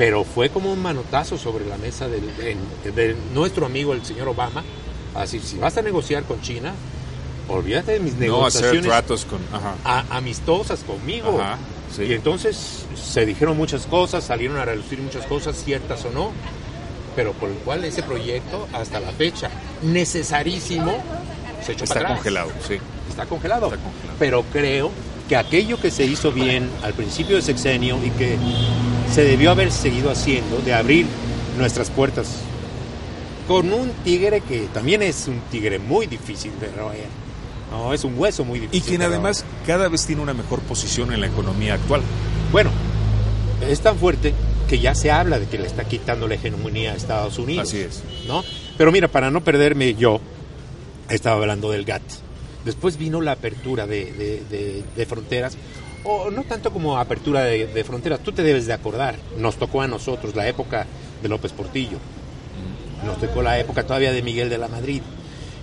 Pero 0.00 0.24
fue 0.24 0.48
como 0.48 0.72
un 0.72 0.80
manotazo 0.80 1.36
sobre 1.36 1.66
la 1.66 1.76
mesa 1.76 2.08
del, 2.08 2.22
de, 2.38 2.90
de 2.90 3.14
nuestro 3.34 3.66
amigo 3.66 3.92
el 3.92 4.02
señor 4.02 4.28
Obama. 4.28 4.64
Así, 5.14 5.40
si 5.40 5.58
vas 5.58 5.76
a 5.76 5.82
negociar 5.82 6.22
con 6.22 6.40
China, 6.40 6.72
olvídate 7.48 7.92
de 7.92 8.00
mis 8.00 8.14
no 8.14 8.20
negociaciones 8.20 8.78
hacer 8.78 8.90
tratos 8.90 9.26
con, 9.26 9.40
ajá. 9.52 9.74
A, 9.84 10.16
amistosas 10.16 10.80
conmigo. 10.84 11.38
Ajá. 11.38 11.58
Sí. 11.94 12.04
Y 12.04 12.14
entonces 12.14 12.86
se 12.96 13.26
dijeron 13.26 13.58
muchas 13.58 13.84
cosas, 13.84 14.24
salieron 14.24 14.56
a 14.56 14.64
relucir 14.64 14.98
muchas 15.00 15.26
cosas, 15.26 15.62
ciertas 15.62 16.02
o 16.06 16.10
no. 16.12 16.32
pero 17.14 17.32
por 17.34 17.50
el 17.50 17.56
cual 17.56 17.84
ese 17.84 18.02
proyecto 18.02 18.68
hasta 18.72 19.00
la 19.00 19.10
fecha 19.12 19.50
necesarísimo 19.82 20.94
se 21.62 21.72
echó 21.72 21.84
Está 21.84 21.96
para 21.96 22.06
atrás. 22.06 22.18
congelado, 22.20 22.52
sí. 22.66 22.78
Está 23.10 23.26
congelado. 23.26 23.66
Está 23.66 23.76
congelado. 23.76 24.16
Pero 24.18 24.44
creo 24.50 24.90
que 25.28 25.36
aquello 25.36 25.78
que 25.78 25.90
se 25.90 26.06
hizo 26.06 26.32
bien 26.32 26.70
al 26.82 26.94
principio 26.94 27.36
del 27.36 27.44
sexenio 27.44 27.98
y 28.02 28.08
que 28.10 28.38
se 29.12 29.24
debió 29.24 29.50
haber 29.50 29.72
seguido 29.72 30.10
haciendo, 30.10 30.58
de 30.58 30.74
abrir 30.74 31.06
nuestras 31.58 31.90
puertas 31.90 32.28
con 33.48 33.72
un 33.72 33.90
tigre 34.04 34.40
que 34.42 34.68
también 34.72 35.02
es 35.02 35.26
un 35.26 35.40
tigre 35.50 35.78
muy 35.78 36.06
difícil 36.06 36.52
de 36.60 36.68
roer. 36.68 37.06
No, 37.72 37.92
es 37.92 38.04
un 38.04 38.14
hueso 38.18 38.44
muy 38.44 38.58
Y 38.58 38.62
difícil. 38.62 38.82
quien 38.84 39.00
de 39.00 39.06
roer. 39.06 39.14
además 39.18 39.44
cada 39.66 39.88
vez 39.88 40.06
tiene 40.06 40.22
una 40.22 40.34
mejor 40.34 40.60
posición 40.60 41.12
en 41.12 41.20
la 41.20 41.26
economía 41.26 41.74
actual. 41.74 42.02
Bueno, 42.52 42.70
es 43.68 43.80
tan 43.80 43.96
fuerte 43.98 44.32
que 44.68 44.78
ya 44.78 44.94
se 44.94 45.10
habla 45.10 45.40
de 45.40 45.46
que 45.46 45.58
le 45.58 45.66
está 45.66 45.84
quitando 45.84 46.28
la 46.28 46.34
hegemonía 46.36 46.92
a 46.92 46.94
Estados 46.94 47.38
Unidos. 47.38 47.68
Así 47.68 47.78
es. 47.78 48.02
¿no? 48.28 48.44
Pero 48.78 48.92
mira, 48.92 49.08
para 49.08 49.30
no 49.32 49.42
perderme 49.42 49.94
yo, 49.94 50.20
estaba 51.08 51.36
hablando 51.40 51.70
del 51.70 51.84
GATT. 51.84 52.02
Después 52.64 52.96
vino 52.98 53.20
la 53.20 53.32
apertura 53.32 53.86
de, 53.86 54.04
de- 54.12 54.42
de- 54.50 54.84
de 54.96 55.06
fronteras, 55.06 55.56
o 56.04 56.30
no 56.30 56.44
tanto 56.44 56.72
como 56.72 56.98
apertura 56.98 57.42
de, 57.42 57.84
fronteras, 57.84 58.20
tú 58.20 58.32
te 58.32 58.42
debes 58.42 58.66
de 58.66 58.72
acordar, 58.72 59.16
nos 59.38 59.56
tocó 59.56 59.82
a 59.82 59.88
nosotros 59.88 60.34
la 60.34 60.48
época 60.48 60.86
de 61.22 61.28
López 61.28 61.52
Portillo, 61.52 61.98
nos 63.04 63.18
tocó 63.18 63.42
la 63.42 63.58
época 63.58 63.84
todavía 63.84 64.12
de 64.12 64.22
Miguel 64.22 64.48
de 64.48 64.58
la 64.58 64.68
Madrid, 64.68 65.02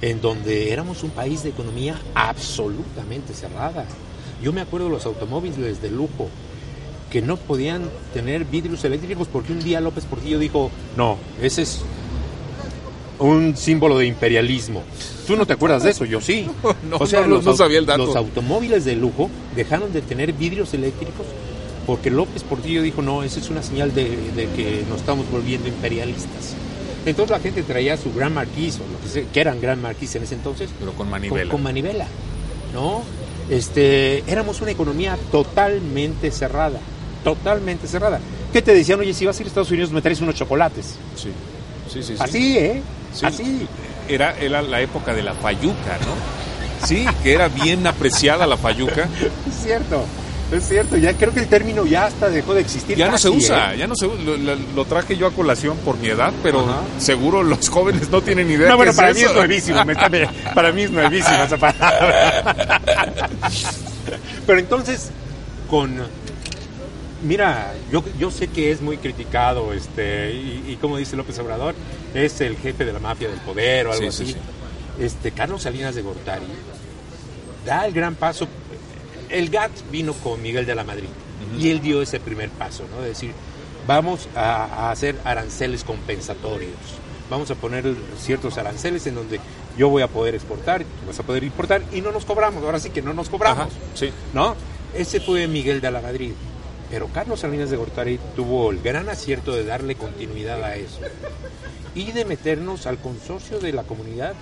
en 0.02 0.22
donde 0.22 0.72
éramos 0.72 1.04
un 1.04 1.10
país 1.10 1.44
de 1.44 1.50
economía 1.50 2.00
absolutamente 2.14 3.34
cerrada. 3.34 3.86
Yo 4.42 4.54
me 4.54 4.62
acuerdo 4.62 4.88
de 4.88 4.94
los 4.94 5.06
automóviles 5.06 5.82
de 5.82 5.90
lujo, 5.90 6.30
que 7.12 7.22
no 7.22 7.38
podían 7.38 7.90
tener 8.14 8.46
vidrios 8.46 8.84
eléctricos 8.84 9.28
porque 9.28 9.54
un 9.54 9.60
día 9.60 9.80
López 9.80 10.06
Portillo 10.06 10.40
dijo, 10.40 10.70
no, 10.96 11.18
ese 11.42 11.62
es 11.62 11.82
un 13.20 13.56
símbolo 13.58 13.98
de 13.98 14.06
imperialismo. 14.08 14.84
Tú 15.26 15.36
no 15.36 15.46
te 15.46 15.54
acuerdas 15.54 15.84
de 15.84 15.92
eso, 15.92 16.06
yo 16.06 16.22
sí. 16.22 16.48
No, 16.64 16.98
no, 17.00 17.00
no 17.00 17.42
au- 17.42 17.58
sabía 17.58 17.80
el 17.80 17.86
dato. 17.86 18.06
Los 18.06 18.16
automóviles 18.16 18.86
de 18.86 18.96
lujo 18.96 19.30
dejaron 19.56 19.92
de 19.94 20.02
tener 20.02 20.34
vidrios 20.34 20.74
eléctricos 20.74 21.26
porque 21.86 22.10
López 22.12 22.44
Portillo 22.44 22.82
dijo, 22.82 23.02
no, 23.02 23.24
esa 23.24 23.40
es 23.40 23.50
una 23.50 23.64
señal 23.64 23.94
de, 23.96 24.04
de 24.36 24.48
que 24.56 24.84
nos 24.90 25.00
estamos 25.00 25.30
volviendo 25.32 25.68
imperialistas. 25.70 26.54
Entonces 27.06 27.32
la 27.32 27.40
gente 27.40 27.64
traía 27.64 27.96
su 27.96 28.12
Gran 28.14 28.34
Marquis, 28.34 28.76
o 28.76 28.92
lo 28.92 29.00
que 29.02 29.08
sea, 29.08 29.24
que 29.32 29.40
eran 29.40 29.62
Gran 29.62 29.82
Marquis 29.82 30.14
en 30.16 30.24
ese 30.24 30.36
entonces, 30.36 30.70
Pero 30.78 30.92
con 30.92 31.10
manivela. 31.10 31.44
con, 31.44 31.52
con 31.52 31.64
manivela, 31.64 32.06
¿no? 32.74 33.04
Este, 33.50 34.24
éramos 34.30 34.60
una 34.60 34.72
economía 34.72 35.18
totalmente 35.32 36.32
cerrada, 36.32 36.80
totalmente 37.24 37.88
cerrada. 37.88 38.20
¿Qué 38.52 38.62
te 38.62 38.74
decían? 38.74 39.00
Oye, 39.00 39.14
si 39.14 39.26
vas 39.26 39.38
a 39.38 39.42
ir 39.42 39.46
a 39.46 39.50
Estados 39.50 39.72
Unidos 39.72 39.92
me 39.92 40.02
traes 40.02 40.20
unos 40.20 40.36
chocolates. 40.36 40.96
Sí, 41.16 41.30
sí, 41.92 42.04
sí. 42.04 42.14
sí. 42.18 42.20
Así, 42.20 42.58
¿eh? 42.58 42.82
Sí. 43.14 43.26
Así. 43.26 43.68
Era, 44.08 44.38
era 44.40 44.62
la 44.62 44.80
época 44.82 45.14
de 45.14 45.22
la 45.24 45.34
fayuca, 45.34 45.98
¿no? 46.06 46.86
Sí, 46.88 47.06
que 47.24 47.34
era 47.34 47.48
bien 47.50 47.86
apreciada 47.88 48.46
la 48.48 48.56
fayuca. 48.58 49.04
Es 49.50 49.64
cierto, 49.64 50.06
es 50.52 50.68
cierto. 50.68 50.96
Ya 50.96 51.14
creo 51.14 51.34
que 51.34 51.40
el 51.42 51.48
término 51.48 51.86
ya 51.86 52.06
hasta 52.06 52.30
dejó 52.30 52.54
de 52.54 52.62
existir. 52.62 52.96
Ya 52.96 53.10
no 53.10 53.18
se 53.18 53.28
casi, 53.30 53.38
usa, 53.40 53.74
¿eh? 53.74 53.80
ya 53.80 53.88
no 53.88 53.96
se 53.96 54.06
usa. 54.06 54.22
Lo, 54.24 54.38
lo- 54.38 54.56
lo 54.76 54.86
traje 54.86 55.18
yo 55.18 55.28
a 55.28 55.32
colación 55.32 55.76
por 55.78 55.98
mi 55.98 56.08
edad, 56.08 56.32
pero 56.44 56.62
Ajá. 56.62 56.82
seguro 57.00 57.44
los 57.44 57.68
jóvenes 57.70 58.10
no 58.10 58.22
tienen 58.22 58.50
idea. 58.50 58.70
No, 58.70 58.78
bueno, 58.78 58.92
es 58.92 58.98
para 58.98 59.12
mí 59.14 59.20
eso. 59.22 59.30
es 59.32 59.36
nuevísimo. 59.36 59.84
me 59.84 59.94
está- 59.94 60.10
para 60.54 60.72
mí 60.72 60.84
es 60.84 60.92
nuevísima 60.92 61.44
esa 61.44 61.58
palabra. 61.58 62.82
Pero 64.46 64.60
entonces, 64.60 65.10
con. 65.70 65.98
Mira, 67.24 67.74
yo, 67.92 68.04
yo 68.20 68.30
sé 68.30 68.48
que 68.48 68.72
es 68.72 68.80
muy 68.82 68.98
criticado, 68.98 69.74
este, 69.74 70.34
y, 70.34 70.64
y 70.70 70.76
como 70.80 70.98
dice 70.98 71.16
López 71.18 71.38
Obrador, 71.40 71.74
es 72.14 72.42
el 72.42 72.58
jefe 72.58 72.86
de 72.86 72.94
la 72.94 73.00
mafia 73.00 73.30
del 73.30 73.40
poder 73.40 73.88
o 73.88 73.92
algo 73.94 74.12
Sí, 74.12 74.18
sí, 74.18 74.24
así. 74.24 74.34
sí. 74.34 75.04
Este, 75.04 75.32
Carlos 75.32 75.62
Salinas 75.64 75.94
de 75.96 76.02
Gortari 76.02 76.46
da 77.66 77.86
el 77.86 77.94
gran 77.94 78.16
paso. 78.16 78.48
El 79.30 79.50
GATT 79.50 79.72
vino 79.92 80.14
con 80.14 80.42
Miguel 80.42 80.66
de 80.66 80.74
la 80.76 80.84
Madrid 80.84 81.10
y 81.60 81.70
él 81.70 81.82
dio 81.82 82.02
ese 82.02 82.20
primer 82.20 82.50
paso, 82.50 82.86
¿no? 82.96 83.02
De 83.02 83.10
decir, 83.10 83.32
vamos 83.86 84.28
a, 84.36 84.64
a 84.66 84.92
hacer 84.92 85.16
aranceles 85.24 85.84
compensatorios. 85.84 86.72
Vamos 87.30 87.52
a 87.52 87.56
poner 87.56 87.94
ciertos 88.18 88.58
aranceles 88.58 89.06
en 89.08 89.16
donde 89.16 89.40
yo 89.78 89.90
voy 89.90 90.02
a 90.02 90.08
poder 90.08 90.34
exportar, 90.34 90.82
tú 90.84 91.08
vas 91.08 91.20
a 91.20 91.24
poder 91.24 91.44
importar 91.44 91.82
y 91.92 92.00
no 92.02 92.12
nos 92.12 92.24
cobramos. 92.26 92.64
Ahora 92.64 92.80
sí 92.80 92.90
que 92.90 93.02
no 93.02 93.14
nos 93.14 93.30
cobramos. 93.30 93.60
Ajá, 93.68 93.70
sí. 93.96 94.10
¿no? 94.34 94.56
Ese 94.96 95.20
fue 95.20 95.46
Miguel 95.48 95.82
de 95.82 95.92
la 95.92 96.02
Madrid. 96.02 96.32
Pero 96.90 97.08
Carlos 97.08 97.42
Salinas 97.42 97.70
de 97.70 97.78
Gortari 97.78 98.20
tuvo 98.36 98.72
el 98.72 98.82
gran 98.82 99.10
acierto 99.10 99.54
de 99.54 99.66
darle 99.66 99.96
continuidad 99.96 100.64
a 100.64 100.76
eso 100.76 101.00
y 101.96 102.12
de 102.12 102.24
meternos 102.26 102.86
al 102.86 102.98
consorcio 103.00 103.60
de 103.60 103.74
la 103.74 103.84
comunidad 103.84 104.34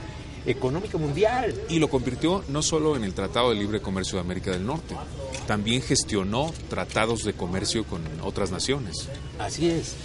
económica 0.45 0.97
mundial. 0.99 1.55
Y 1.69 1.79
lo 1.79 1.89
convirtió 1.89 2.43
no 2.49 2.61
solo 2.61 2.95
en 2.95 3.03
el 3.03 3.13
Tratado 3.15 3.49
de 3.49 3.55
Libre 3.55 3.81
Comercio 3.81 4.15
de 4.17 4.21
América 4.21 4.51
del 4.51 4.65
Norte, 4.65 4.95
también 5.47 5.81
gestionó 5.81 6.53
tratados 6.69 7.23
de 7.23 7.33
comercio 7.33 7.83
con 7.85 8.01
otras 8.23 8.51
naciones. 8.51 9.07
Así 9.39 9.69
es, 9.71 9.95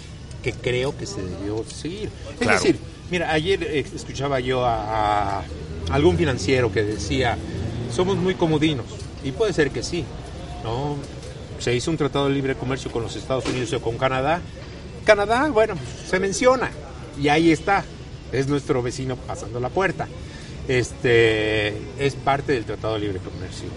que 0.41 0.53
creo 0.53 0.97
que 0.97 1.05
se 1.05 1.21
debió 1.21 1.63
seguir. 1.65 2.09
Es 2.31 2.37
Claro. 2.39 2.57
decir, 2.59 2.79
mira, 3.11 3.31
ayer 3.31 3.61
eh, 3.63 3.85
escuchaba 3.93 4.39
yo 4.39 4.65
a, 4.65 5.41
a 5.41 5.45
algún 5.91 6.17
financiero 6.17 6.71
que 6.71 6.81
decía, 6.83 7.37
somos 7.93 8.17
muy 8.17 8.33
comodinos, 8.33 8.85
y 9.23 9.31
puede 9.31 9.53
ser 9.53 9.69
que 9.69 9.83
sí, 9.83 10.05
¿no? 10.63 10.95
Se 11.61 11.75
hizo 11.75 11.91
un 11.91 11.97
tratado 11.97 12.27
de 12.27 12.33
libre 12.33 12.55
comercio 12.55 12.91
con 12.91 13.03
los 13.03 13.15
Estados 13.15 13.45
Unidos 13.45 13.71
o 13.73 13.81
con 13.81 13.95
Canadá. 13.95 14.41
Canadá, 15.05 15.47
bueno, 15.49 15.75
se 16.07 16.19
menciona, 16.19 16.71
y 17.21 17.27
ahí 17.27 17.51
está, 17.51 17.85
es 18.31 18.47
nuestro 18.47 18.81
vecino 18.81 19.15
pasando 19.15 19.59
la 19.59 19.69
puerta. 19.69 20.07
Este 20.67 21.69
es 21.99 22.15
parte 22.15 22.53
del 22.53 22.65
Tratado 22.65 22.95
de 22.95 23.01
Libre 23.01 23.19
Comercio. 23.19 23.67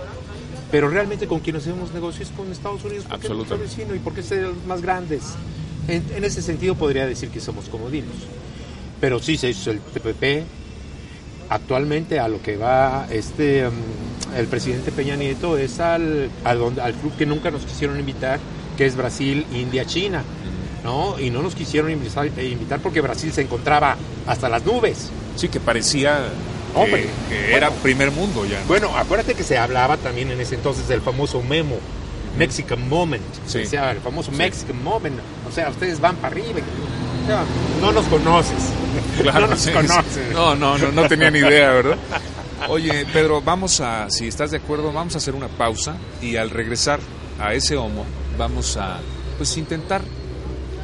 Pero 0.70 0.88
realmente 0.88 1.26
con 1.26 1.40
quien 1.40 1.56
hacemos 1.56 1.92
negocios 1.92 2.30
con 2.34 2.50
Estados 2.50 2.84
Unidos 2.84 3.04
porque 3.08 3.26
es 3.26 3.32
nuestro 3.32 3.58
vecino 3.58 3.94
y 3.94 3.98
porque 3.98 4.20
es 4.20 4.30
de 4.30 4.42
los 4.42 4.64
más 4.66 4.80
grandes. 4.80 5.22
En, 5.86 6.02
en 6.16 6.24
ese 6.24 6.40
sentido 6.40 6.74
podría 6.74 7.06
decir 7.06 7.28
que 7.28 7.40
somos 7.40 7.68
comodinos. 7.68 8.14
Pero 9.00 9.18
sí 9.18 9.36
se 9.36 9.50
hizo 9.50 9.70
el 9.70 9.80
TPP. 9.80 10.46
Actualmente 11.50 12.18
a 12.18 12.28
lo 12.28 12.40
que 12.40 12.56
va 12.56 13.06
este 13.10 13.68
mm, 13.68 14.13
el 14.36 14.46
presidente 14.46 14.90
Peña 14.92 15.16
Nieto 15.16 15.56
es 15.58 15.80
al, 15.80 16.30
al, 16.44 16.58
donde- 16.58 16.80
al 16.82 16.94
club 16.94 17.16
que 17.16 17.26
nunca 17.26 17.50
nos 17.50 17.62
quisieron 17.64 17.98
invitar, 17.98 18.38
que 18.76 18.86
es 18.86 18.96
Brasil, 18.96 19.46
India, 19.52 19.84
China. 19.84 20.22
¿no? 20.82 21.18
Y 21.18 21.30
no 21.30 21.40
nos 21.40 21.54
quisieron 21.54 21.90
invitar, 21.90 22.26
eh, 22.36 22.44
invitar 22.48 22.78
porque 22.80 23.00
Brasil 23.00 23.32
se 23.32 23.40
encontraba 23.40 23.96
hasta 24.26 24.48
las 24.50 24.64
nubes. 24.66 25.08
Sí, 25.34 25.48
que 25.48 25.58
parecía 25.58 26.18
que- 26.74 26.78
Hombre, 26.78 27.06
que, 27.30 27.34
bueno. 27.40 27.56
era 27.56 27.70
primer 27.70 28.10
mundo 28.10 28.44
ya. 28.44 28.60
Bueno, 28.68 28.94
acuérdate 28.96 29.32
que 29.34 29.44
se 29.44 29.56
hablaba 29.56 29.96
también 29.96 30.30
en 30.30 30.40
ese 30.40 30.56
entonces 30.56 30.86
del 30.86 31.00
famoso 31.00 31.40
memo, 31.42 31.76
Mexican 32.36 32.86
Moment. 32.88 33.22
Se 33.46 33.52
Sí. 33.52 33.58
decía 33.60 33.92
el 33.92 33.98
famoso 34.00 34.30
Sí. 34.32 34.36
Mexican 34.36 34.82
Moment. 34.84 35.16
O 35.48 35.52
sea, 35.54 35.70
ustedes 35.70 36.00
van 36.00 36.16
para 36.16 36.34
arriba. 36.34 36.58
O 37.22 37.26
sea, 37.28 37.44
no 37.80 37.90
nos 37.92 38.04
conoces. 38.06 38.58
Claro, 39.22 39.40
no 39.42 39.46
nos 39.46 39.60
sí. 39.60 39.70
conoces. 39.70 40.32
No, 40.34 40.54
no, 40.54 40.76
no, 40.76 40.92
no 40.92 41.08
tenía 41.08 41.30
ni 41.30 41.38
idea, 41.38 41.70
¿verdad? 41.70 41.96
Oye, 42.68 43.06
Pedro, 43.12 43.42
vamos 43.42 43.80
a, 43.80 44.08
si 44.10 44.26
estás 44.26 44.50
de 44.50 44.56
acuerdo, 44.56 44.92
vamos 44.92 45.14
a 45.14 45.18
hacer 45.18 45.34
una 45.34 45.48
pausa 45.48 45.96
y 46.22 46.36
al 46.36 46.50
regresar 46.50 46.98
a 47.38 47.54
ese 47.54 47.76
homo 47.76 48.04
vamos 48.38 48.76
a, 48.76 49.00
pues, 49.36 49.56
intentar 49.56 50.02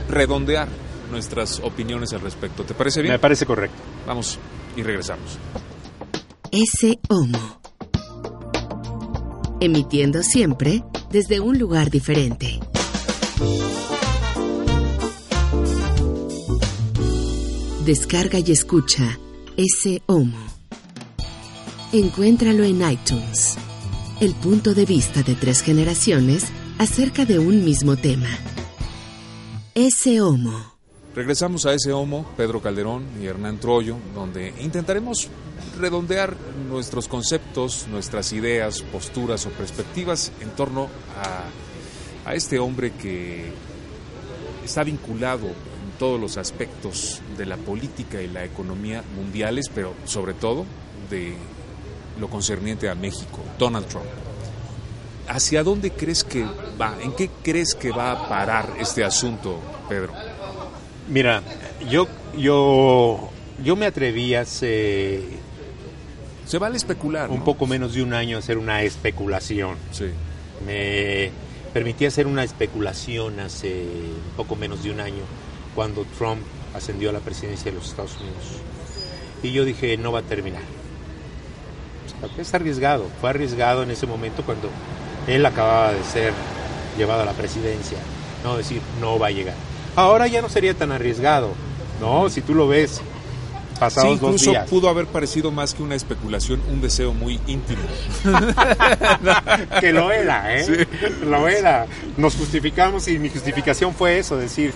redondear 0.08 0.68
nuestras 1.10 1.60
opiniones 1.60 2.12
al 2.12 2.20
respecto. 2.20 2.64
¿Te 2.64 2.74
parece 2.74 3.02
bien? 3.02 3.14
Me 3.14 3.18
parece 3.18 3.46
correcto. 3.46 3.76
Vamos 4.06 4.38
y 4.76 4.82
regresamos. 4.82 5.38
Ese 6.52 6.98
Homo. 7.08 7.60
Emitiendo 9.60 10.22
siempre 10.22 10.82
desde 11.10 11.40
un 11.40 11.58
lugar 11.58 11.90
diferente. 11.90 12.60
Descarga 17.84 18.38
y 18.38 18.52
escucha 18.52 19.18
Ese 19.56 20.02
Homo. 20.06 20.49
Encuéntralo 21.92 22.62
en 22.62 22.88
iTunes. 22.88 23.58
El 24.20 24.36
punto 24.36 24.74
de 24.74 24.86
vista 24.86 25.24
de 25.24 25.34
tres 25.34 25.60
generaciones 25.60 26.46
acerca 26.78 27.24
de 27.24 27.40
un 27.40 27.64
mismo 27.64 27.96
tema. 27.96 28.28
Ese 29.74 30.20
Homo. 30.20 30.52
Regresamos 31.16 31.66
a 31.66 31.74
ese 31.74 31.92
homo, 31.92 32.24
Pedro 32.36 32.62
Calderón 32.62 33.02
y 33.20 33.26
Hernán 33.26 33.58
Troyo, 33.58 33.96
donde 34.14 34.54
intentaremos 34.60 35.30
redondear 35.80 36.36
nuestros 36.68 37.08
conceptos, 37.08 37.88
nuestras 37.90 38.32
ideas, 38.32 38.82
posturas 38.82 39.44
o 39.46 39.50
perspectivas 39.50 40.30
en 40.40 40.50
torno 40.50 40.86
a, 41.16 42.30
a 42.30 42.34
este 42.36 42.60
hombre 42.60 42.92
que 42.92 43.50
está 44.64 44.84
vinculado 44.84 45.48
en 45.48 45.98
todos 45.98 46.20
los 46.20 46.36
aspectos 46.36 47.20
de 47.36 47.46
la 47.46 47.56
política 47.56 48.22
y 48.22 48.28
la 48.28 48.44
economía 48.44 49.02
mundiales, 49.16 49.66
pero 49.74 49.92
sobre 50.04 50.34
todo 50.34 50.64
de 51.10 51.34
lo 52.20 52.28
concerniente 52.28 52.88
a 52.88 52.94
México, 52.94 53.40
Donald 53.58 53.86
Trump. 53.86 54.06
¿Hacia 55.26 55.62
dónde 55.62 55.90
crees 55.92 56.22
que 56.24 56.44
va? 56.80 56.96
¿En 57.00 57.12
qué 57.12 57.30
crees 57.42 57.74
que 57.74 57.90
va 57.90 58.12
a 58.12 58.28
parar 58.28 58.74
este 58.78 59.04
asunto, 59.04 59.58
Pedro? 59.88 60.12
Mira, 61.08 61.42
yo 61.88 62.06
yo, 62.36 63.30
yo 63.62 63.76
me 63.76 63.86
atreví 63.86 64.34
hace 64.34 65.22
Se 66.46 66.58
vale 66.58 66.76
especular. 66.76 67.30
un 67.30 67.38
¿no? 67.38 67.44
poco 67.44 67.66
menos 67.66 67.94
de 67.94 68.02
un 68.02 68.12
año 68.12 68.36
a 68.36 68.40
hacer 68.40 68.58
una 68.58 68.82
especulación. 68.82 69.76
Sí. 69.92 70.06
Me 70.66 71.30
permití 71.72 72.06
hacer 72.06 72.26
una 72.26 72.44
especulación 72.44 73.40
hace 73.40 73.82
un 73.82 74.36
poco 74.36 74.56
menos 74.56 74.82
de 74.82 74.90
un 74.90 75.00
año 75.00 75.22
cuando 75.74 76.04
Trump 76.18 76.42
ascendió 76.74 77.10
a 77.10 77.12
la 77.12 77.20
presidencia 77.20 77.70
de 77.70 77.78
los 77.78 77.88
Estados 77.88 78.16
Unidos. 78.16 78.60
Y 79.42 79.52
yo 79.52 79.64
dije, 79.64 79.96
no 79.96 80.12
va 80.12 80.20
a 80.20 80.22
terminar. 80.22 80.62
Sea, 82.20 82.28
Es 82.42 82.54
arriesgado, 82.54 83.06
fue 83.20 83.30
arriesgado 83.30 83.82
en 83.82 83.90
ese 83.90 84.06
momento 84.06 84.42
cuando 84.44 84.68
él 85.26 85.44
acababa 85.46 85.92
de 85.92 86.02
ser 86.04 86.32
llevado 86.96 87.22
a 87.22 87.24
la 87.24 87.32
presidencia. 87.32 87.98
No 88.44 88.56
decir, 88.56 88.80
no 89.00 89.18
va 89.18 89.28
a 89.28 89.30
llegar. 89.30 89.54
Ahora 89.96 90.26
ya 90.26 90.40
no 90.42 90.48
sería 90.48 90.74
tan 90.74 90.92
arriesgado. 90.92 91.50
No, 92.00 92.28
si 92.30 92.40
tú 92.40 92.54
lo 92.54 92.68
ves, 92.68 93.00
Sí, 93.80 93.80
pasados 93.80 94.20
dos 94.20 94.32
incluso 94.32 94.50
días. 94.50 94.68
pudo 94.68 94.90
haber 94.90 95.06
parecido 95.06 95.50
más 95.50 95.72
que 95.72 95.82
una 95.82 95.94
especulación, 95.94 96.60
un 96.70 96.82
deseo 96.82 97.14
muy 97.14 97.40
íntimo. 97.46 97.80
que 99.80 99.92
lo 99.92 100.12
era, 100.12 100.54
¿eh? 100.58 100.86
Lo 101.24 101.48
era. 101.48 101.86
Nos 102.18 102.36
justificamos 102.36 103.08
y 103.08 103.18
mi 103.18 103.30
justificación 103.30 103.94
fue 103.94 104.18
eso, 104.18 104.36
decir, 104.36 104.74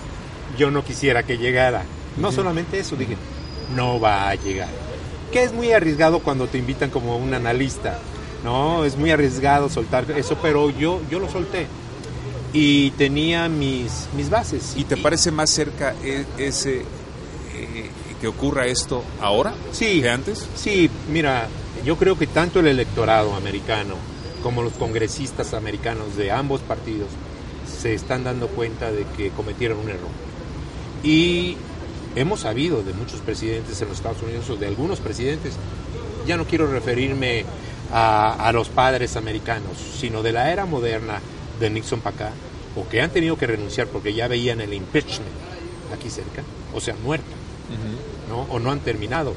yo 0.59 0.71
no 0.71 0.83
quisiera 0.85 1.23
que 1.23 1.37
llegara. 1.37 1.83
No 2.17 2.33
solamente 2.33 2.79
eso, 2.79 2.97
dije, 2.97 3.17
no 3.75 4.01
va 4.01 4.31
a 4.31 4.35
llegar. 4.37 4.69
Que 5.35 5.43
es 5.43 5.53
muy 5.53 5.73
arriesgado 5.73 6.21
cuando 6.21 6.47
te 6.47 6.59
invitan 6.59 6.91
como 6.91 7.17
un 7.19 7.35
analista, 7.35 7.99
¿no? 8.45 8.85
Es 8.85 8.97
muy 8.97 9.11
arriesgado 9.11 9.69
soltar 9.69 10.09
eso, 10.13 10.39
pero 10.41 10.71
yo, 10.71 11.01
yo 11.11 11.19
lo 11.19 11.29
solté. 11.29 11.67
Y 12.53 12.93
tenía 12.93 13.49
mis, 13.49 14.07
mis 14.17 14.31
bases. 14.31 14.75
¿Y 14.77 14.85
te 14.85 14.97
parece 14.97 15.33
más 15.33 15.51
cerca 15.51 15.93
e- 16.05 16.25
ese 16.39 16.83
eh, 16.83 17.91
que 18.21 18.29
ocurra 18.29 18.67
esto 18.67 19.03
ahora 19.21 19.55
Sí. 19.73 20.01
que 20.01 20.09
antes? 20.09 20.47
Sí, 20.55 20.89
mira, 21.11 21.49
yo 21.85 21.97
creo 21.97 22.17
que 22.17 22.29
tanto 22.29 22.61
el 22.61 22.69
electorado 22.69 23.35
americano 23.35 23.97
como 24.41 24.63
los 24.63 24.75
congresistas 24.75 25.53
americanos 25.53 26.17
de 26.17 26.31
ambos 26.31 26.61
partidos 26.61 27.09
se 27.81 27.93
están 27.93 28.23
dando 28.23 28.47
cuenta 28.47 28.93
de 28.93 29.05
que 29.17 29.31
cometieron 29.31 29.79
un 29.81 29.89
error. 29.91 30.11
Y 31.03 31.57
hemos 32.17 32.41
sabido 32.41 32.83
de 32.83 32.93
muchos 32.93 33.21
presidentes 33.21 33.81
en 33.83 33.89
los 33.89 33.99
Estados 33.99 34.23
Unidos 34.23 34.49
o 34.51 34.57
de 34.57 34.67
algunos 34.67 35.01
presidentes, 35.01 35.55
ya 36.27 36.37
no 36.37 36.45
quiero 36.47 36.67
referirme 36.71 37.45
a, 37.93 38.49
a 38.49 38.53
los 38.53 38.69
padres 38.69 39.17
americanos, 39.17 39.77
sino 39.99 40.23
de 40.23 40.33
la 40.33 40.51
era 40.53 40.65
moderna 40.67 41.21
de 41.61 41.71
Nixon 41.71 42.01
para 42.01 42.17
acá, 42.17 42.31
o 42.77 42.89
que 42.89 43.01
han 43.01 43.11
tenido 43.11 43.37
que 43.37 43.47
renunciar 43.47 43.87
porque 43.89 44.15
ya 44.15 44.27
veían 44.29 44.61
el 44.61 44.73
impeachment 44.75 45.31
aquí 45.97 46.11
cerca, 46.11 46.43
o 46.75 46.81
sea, 46.81 46.95
muerto. 47.03 47.27
¿no? 48.29 48.43
o 48.43 48.59
no 48.59 48.71
han 48.71 48.81
terminado. 48.81 49.35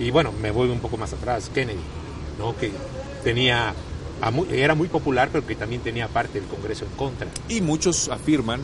Y 0.00 0.10
bueno, 0.10 0.32
me 0.32 0.50
voy 0.50 0.68
un 0.70 0.80
poco 0.80 0.96
más 0.96 1.12
atrás, 1.12 1.50
Kennedy, 1.54 1.78
¿no? 2.38 2.56
que 2.56 2.70
tenía, 3.22 3.74
a 4.20 4.30
mu- 4.30 4.46
era 4.50 4.74
muy 4.74 4.88
popular, 4.88 5.28
pero 5.30 5.46
que 5.46 5.54
también 5.54 5.80
tenía 5.82 6.08
parte 6.08 6.40
del 6.40 6.48
Congreso 6.48 6.84
en 6.86 6.90
contra. 6.92 7.28
Y 7.48 7.60
muchos 7.60 8.08
afirman 8.08 8.60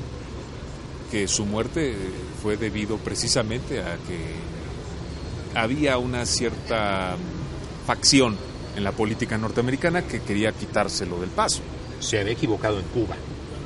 que 1.11 1.29
su 1.29 1.45
muerte 1.47 1.97
fue 2.43 2.57
debido 2.57 2.97
precisamente 2.99 3.81
a 3.81 3.97
que 4.07 5.59
había 5.59 5.99
una 5.99 6.27
cierta 6.27 7.17
facción 7.87 8.37
en 8.77 8.85
la 8.85 8.93
política 8.93 9.39
norteamericana 9.39 10.03
que 10.03 10.21
quería 10.21 10.53
quitárselo 10.53 11.21
del 11.21 11.31
paso. 11.31 11.61
Se 12.01 12.21
había 12.21 12.33
equivocado 12.35 12.79
en 12.79 12.85
Cuba, 12.87 13.17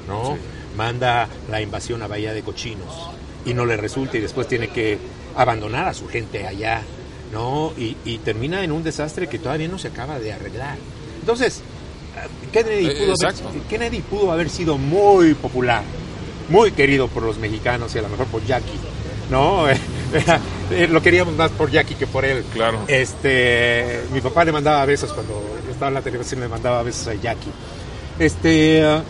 ¿no? 0.08 0.34
Sí. 0.34 0.40
Manda 0.76 1.28
la 1.50 1.60
invasión 1.60 2.02
a 2.02 2.06
Bahía 2.06 2.32
de 2.32 2.42
Cochinos 2.42 3.10
y 3.44 3.52
no 3.52 3.66
le 3.66 3.76
resulta 3.76 4.16
y 4.16 4.20
después 4.20 4.48
tiene 4.48 4.68
que 4.68 4.98
abandonar 5.36 5.88
a 5.88 5.94
su 5.94 6.08
gente 6.08 6.46
allá, 6.46 6.82
¿no? 7.32 7.72
Y, 7.76 7.96
y 8.04 8.18
termina 8.18 8.62
en 8.64 8.72
un 8.72 8.82
desastre 8.82 9.26
que 9.28 9.38
todavía 9.38 9.68
no 9.68 9.78
se 9.78 9.88
acaba 9.88 10.18
de 10.18 10.32
arreglar. 10.32 10.78
Entonces, 11.20 11.58
eh, 12.16 12.48
Kennedy 12.52 12.86
Eh, 12.86 12.96
pudo, 13.04 13.14
haber. 13.28 13.62
Kennedy 13.68 14.00
pudo 14.00 14.32
haber 14.32 14.48
sido 14.48 14.78
muy 14.78 15.34
popular, 15.34 15.82
muy 16.52 16.72
querido 16.72 17.08
por 17.08 17.22
los 17.22 17.38
mexicanos 17.38 17.94
y 17.94 17.98
a 17.98 18.02
lo 18.02 18.10
mejor 18.10 18.26
por 18.26 18.44
Jackie, 18.44 18.78
¿no? 19.30 19.64
Lo 20.90 21.02
queríamos 21.02 21.34
más 21.34 21.50
por 21.50 21.70
Jackie 21.70 21.94
que 21.94 22.06
por 22.06 22.26
él. 22.26 22.44
Claro. 22.52 22.80
Este, 22.86 24.02
mi 24.12 24.20
papá 24.20 24.44
le 24.44 24.52
mandaba 24.52 24.84
besos 24.84 25.12
cuando 25.14 25.42
estaba 25.70 25.88
en 25.88 25.94
la 25.94 26.02
televisión, 26.02 26.40
le 26.40 26.48
mandaba 26.48 26.82
besos 26.82 27.08
a 27.08 27.14
Jackie. 27.14 27.50
Este, 28.18 28.84
ah, 28.84 29.02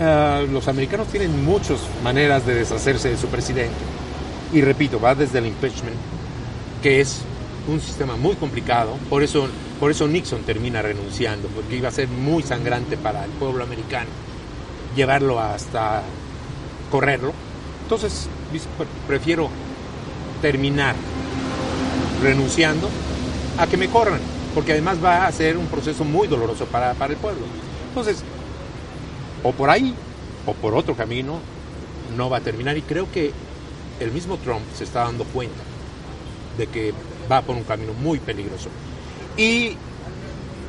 ah, 0.00 0.42
los 0.48 0.68
americanos 0.68 1.08
tienen 1.08 1.44
muchas 1.44 1.80
maneras 2.04 2.46
de 2.46 2.54
deshacerse 2.54 3.10
de 3.10 3.16
su 3.16 3.26
presidente. 3.26 3.74
Y 4.52 4.60
repito, 4.60 5.00
va 5.00 5.16
desde 5.16 5.38
el 5.38 5.46
impeachment, 5.46 5.96
que 6.80 7.00
es 7.00 7.22
un 7.66 7.80
sistema 7.80 8.14
muy 8.14 8.36
complicado. 8.36 8.96
Por 9.10 9.24
eso, 9.24 9.48
por 9.80 9.90
eso 9.90 10.06
Nixon 10.06 10.42
termina 10.42 10.80
renunciando, 10.82 11.48
porque 11.48 11.76
iba 11.76 11.88
a 11.88 11.92
ser 11.92 12.06
muy 12.06 12.44
sangrante 12.44 12.96
para 12.96 13.24
el 13.24 13.30
pueblo 13.32 13.64
americano 13.64 14.10
llevarlo 14.94 15.40
hasta 15.40 16.02
correrlo. 16.94 17.32
Entonces, 17.82 18.28
dice, 18.52 18.68
"Pre- 18.78 18.86
prefiero 19.08 19.48
terminar 20.40 20.94
renunciando 22.22 22.88
a 23.58 23.66
que 23.66 23.76
me 23.76 23.88
corran, 23.88 24.20
porque 24.54 24.70
además 24.70 24.98
va 25.04 25.26
a 25.26 25.32
ser 25.32 25.56
un 25.56 25.66
proceso 25.66 26.04
muy 26.04 26.28
doloroso 26.28 26.66
para, 26.66 26.94
para 26.94 27.12
el 27.12 27.18
pueblo. 27.18 27.42
Entonces, 27.88 28.22
o 29.42 29.50
por 29.50 29.70
ahí 29.70 29.92
o 30.46 30.52
por 30.54 30.76
otro 30.76 30.94
camino 30.94 31.40
no 32.16 32.30
va 32.30 32.36
a 32.36 32.40
terminar 32.40 32.76
y 32.78 32.82
creo 32.82 33.10
que 33.10 33.32
el 33.98 34.12
mismo 34.12 34.36
Trump 34.36 34.62
se 34.76 34.84
está 34.84 35.00
dando 35.00 35.24
cuenta 35.24 35.62
de 36.56 36.68
que 36.68 36.94
va 37.30 37.42
por 37.42 37.56
un 37.56 37.64
camino 37.64 37.92
muy 37.92 38.20
peligroso. 38.20 38.68
Y 39.36 39.76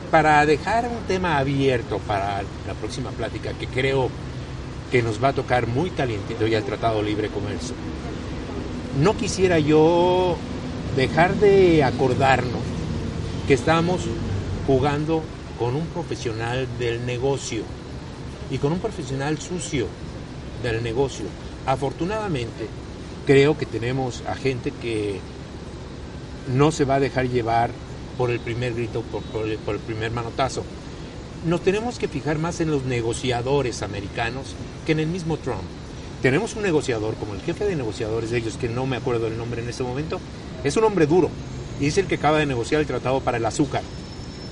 para 0.10 0.44
dejar 0.48 0.86
un 0.86 1.04
tema 1.08 1.38
abierto 1.38 2.00
para 2.00 2.42
la 2.66 2.74
próxima 2.82 3.12
plática, 3.12 3.52
que 3.60 3.68
creo 3.68 4.10
que 4.92 5.02
nos 5.02 5.24
va 5.24 5.30
a 5.30 5.34
tocar 5.34 5.68
muy 5.68 5.90
caliente, 5.90 6.36
ya 6.50 6.58
el 6.58 6.64
Tratado 6.64 6.98
de 6.98 7.04
Libre 7.04 7.30
Comercio, 7.30 7.76
no 9.02 9.18
quisiera 9.18 9.60
yo 9.60 10.38
dejar 10.96 11.36
de 11.36 11.84
acordarnos 11.84 12.62
que 13.48 13.54
estamos 13.54 14.02
jugando 14.66 15.22
con 15.60 15.76
un 15.76 15.86
profesional 15.88 16.68
del 16.80 17.06
negocio 17.06 17.64
y 18.50 18.58
con 18.58 18.72
un 18.72 18.80
profesional 18.80 19.38
sucio 19.40 19.88
del 20.64 20.84
negocio. 20.84 21.26
Afortunadamente, 21.66 22.68
creo 23.26 23.58
que 23.58 23.66
tenemos 23.66 24.24
a 24.28 24.36
gente 24.36 24.72
que 24.72 25.20
no 26.54 26.72
se 26.72 26.86
va 26.86 26.96
a 26.96 27.00
dejar 27.00 27.28
llevar 27.28 27.72
por 28.18 28.32
el 28.32 28.40
primer 28.40 28.74
grito, 28.74 29.04
por, 29.32 29.48
el 29.48 29.80
primer 29.80 30.12
manotazo. 30.12 30.64
Nos 31.46 31.62
tenemos 31.62 32.00
que 32.00 32.08
fijar 32.08 32.40
más 32.40 32.60
en 32.60 32.72
los 32.72 32.86
negociadores 32.86 33.84
americanos 33.84 34.56
que 34.86 34.94
en 34.94 35.00
el 35.00 35.08
mismo 35.08 35.38
Trump. 35.38 35.62
Tenemos 36.24 36.56
un 36.56 36.64
negociador, 36.64 37.14
como 37.16 37.36
el 37.36 37.42
jefe 37.42 37.66
de 37.66 37.76
negociadores 37.76 38.32
de 38.32 38.40
ellos, 38.40 38.58
que 38.58 38.68
no 38.68 38.88
me 38.88 38.98
acuerdo 38.98 39.28
el 39.28 39.38
nombre 39.38 39.62
en 39.62 39.70
este 39.70 39.84
momento, 39.84 40.20
es 40.64 40.76
un 40.76 40.86
hombre 40.86 41.06
duro 41.06 41.30
y 41.80 41.86
es 41.86 42.00
el 42.00 42.08
que 42.08 42.16
acaba 42.16 42.40
de 42.40 42.48
negociar 42.48 42.82
el 42.82 42.88
tratado 42.88 43.20
para 43.20 43.38
el 43.38 43.46
azúcar 43.46 43.84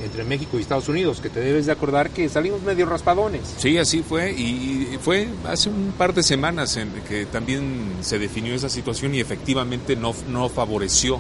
entre 0.04 0.24
México 0.24 0.60
y 0.60 0.62
Estados 0.62 0.88
Unidos, 0.88 1.20
que 1.20 1.30
te 1.30 1.40
debes 1.40 1.66
de 1.66 1.72
acordar 1.72 2.12
que 2.12 2.30
salimos 2.30 2.62
medio 2.62 2.86
raspadones. 2.86 3.42
Sí, 3.58 3.78
así 3.80 4.04
fue. 4.04 4.32
Y 4.32 5.00
fue 5.02 5.30
hace 5.48 5.70
un 5.70 5.94
par 5.98 6.14
de 6.14 6.22
semanas 6.22 6.78
que 7.08 7.26
también 7.26 7.94
se 8.02 8.20
definió 8.20 8.54
esa 8.54 8.70
situación 8.70 9.16
y 9.16 9.20
efectivamente 9.20 9.96
no, 9.96 10.14
no 10.30 10.48
favoreció 10.50 11.20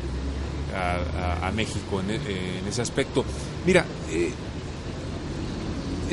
a, 0.75 1.51
México 1.51 2.01
en, 2.01 2.11
en 2.11 2.67
ese 2.67 2.81
aspecto. 2.81 3.23
Mira, 3.65 3.85
eh, 4.11 4.31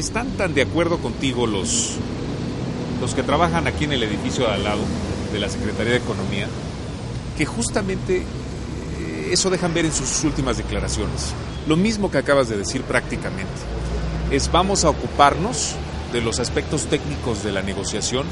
están 0.00 0.28
tan 0.32 0.54
de 0.54 0.62
acuerdo 0.62 0.98
contigo 0.98 1.46
los, 1.46 1.96
los 3.00 3.14
que 3.14 3.22
trabajan 3.22 3.66
aquí 3.66 3.84
en 3.84 3.92
el 3.92 4.02
edificio 4.02 4.46
de 4.46 4.54
al 4.54 4.64
lado 4.64 4.80
de 5.32 5.38
la 5.38 5.48
Secretaría 5.48 5.92
de 5.92 5.98
Economía, 5.98 6.48
que 7.38 7.46
justamente 7.46 8.18
eh, 8.18 9.28
eso 9.30 9.50
dejan 9.50 9.72
ver 9.72 9.84
en 9.84 9.92
sus 9.92 10.24
últimas 10.24 10.56
declaraciones. 10.56 11.32
Lo 11.68 11.76
mismo 11.76 12.10
que 12.10 12.18
acabas 12.18 12.48
de 12.48 12.56
decir 12.56 12.82
prácticamente. 12.82 13.52
Es 14.30 14.50
vamos 14.50 14.84
a 14.84 14.90
ocuparnos 14.90 15.74
de 16.12 16.20
los 16.20 16.40
aspectos 16.40 16.86
técnicos 16.86 17.44
de 17.44 17.52
la 17.52 17.62
negociación 17.62 18.26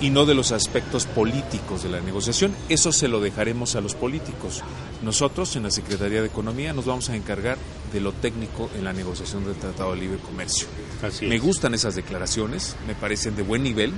y 0.00 0.10
no 0.10 0.26
de 0.26 0.34
los 0.34 0.52
aspectos 0.52 1.06
políticos 1.06 1.82
de 1.82 1.88
la 1.88 2.00
negociación. 2.00 2.54
Eso 2.68 2.92
se 2.92 3.08
lo 3.08 3.20
dejaremos 3.20 3.76
a 3.76 3.80
los 3.80 3.94
políticos. 3.94 4.62
Nosotros 5.02 5.56
en 5.56 5.64
la 5.64 5.70
Secretaría 5.70 6.20
de 6.20 6.26
Economía 6.26 6.72
nos 6.72 6.84
vamos 6.84 7.08
a 7.08 7.16
encargar 7.16 7.58
de 7.92 8.00
lo 8.00 8.12
técnico 8.12 8.70
en 8.76 8.84
la 8.84 8.92
negociación 8.92 9.44
del 9.44 9.54
Tratado 9.54 9.94
de 9.94 10.00
Libre 10.00 10.18
Comercio. 10.18 10.66
Así 11.02 11.26
Me 11.26 11.38
gustan 11.38 11.74
esas 11.74 11.94
declaraciones, 11.94 12.76
me 12.86 12.94
parecen 12.94 13.36
de 13.36 13.42
buen 13.42 13.62
nivel, 13.62 13.92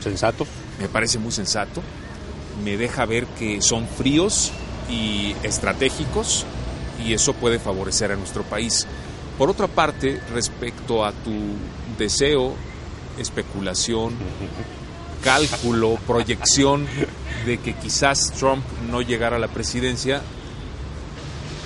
Sensato. 0.00 0.46
me 0.78 0.88
parece 0.88 1.18
muy 1.18 1.32
sensato, 1.32 1.82
me 2.62 2.76
deja 2.76 3.06
ver 3.06 3.26
que 3.38 3.62
son 3.62 3.86
fríos 3.88 4.52
y 4.90 5.34
estratégicos 5.42 6.44
y 7.04 7.14
eso 7.14 7.32
puede 7.34 7.58
favorecer 7.58 8.12
a 8.12 8.16
nuestro 8.16 8.42
país. 8.42 8.86
Por 9.38 9.50
otra 9.50 9.66
parte, 9.66 10.20
respecto 10.32 11.04
a 11.04 11.12
tu 11.12 11.32
deseo, 11.98 12.54
especulación, 13.18 14.14
cálculo, 15.24 15.98
proyección 16.06 16.86
de 17.46 17.58
que 17.58 17.74
quizás 17.74 18.30
Trump 18.38 18.62
no 18.90 19.02
llegara 19.02 19.36
a 19.36 19.38
la 19.38 19.48
presidencia, 19.48 20.20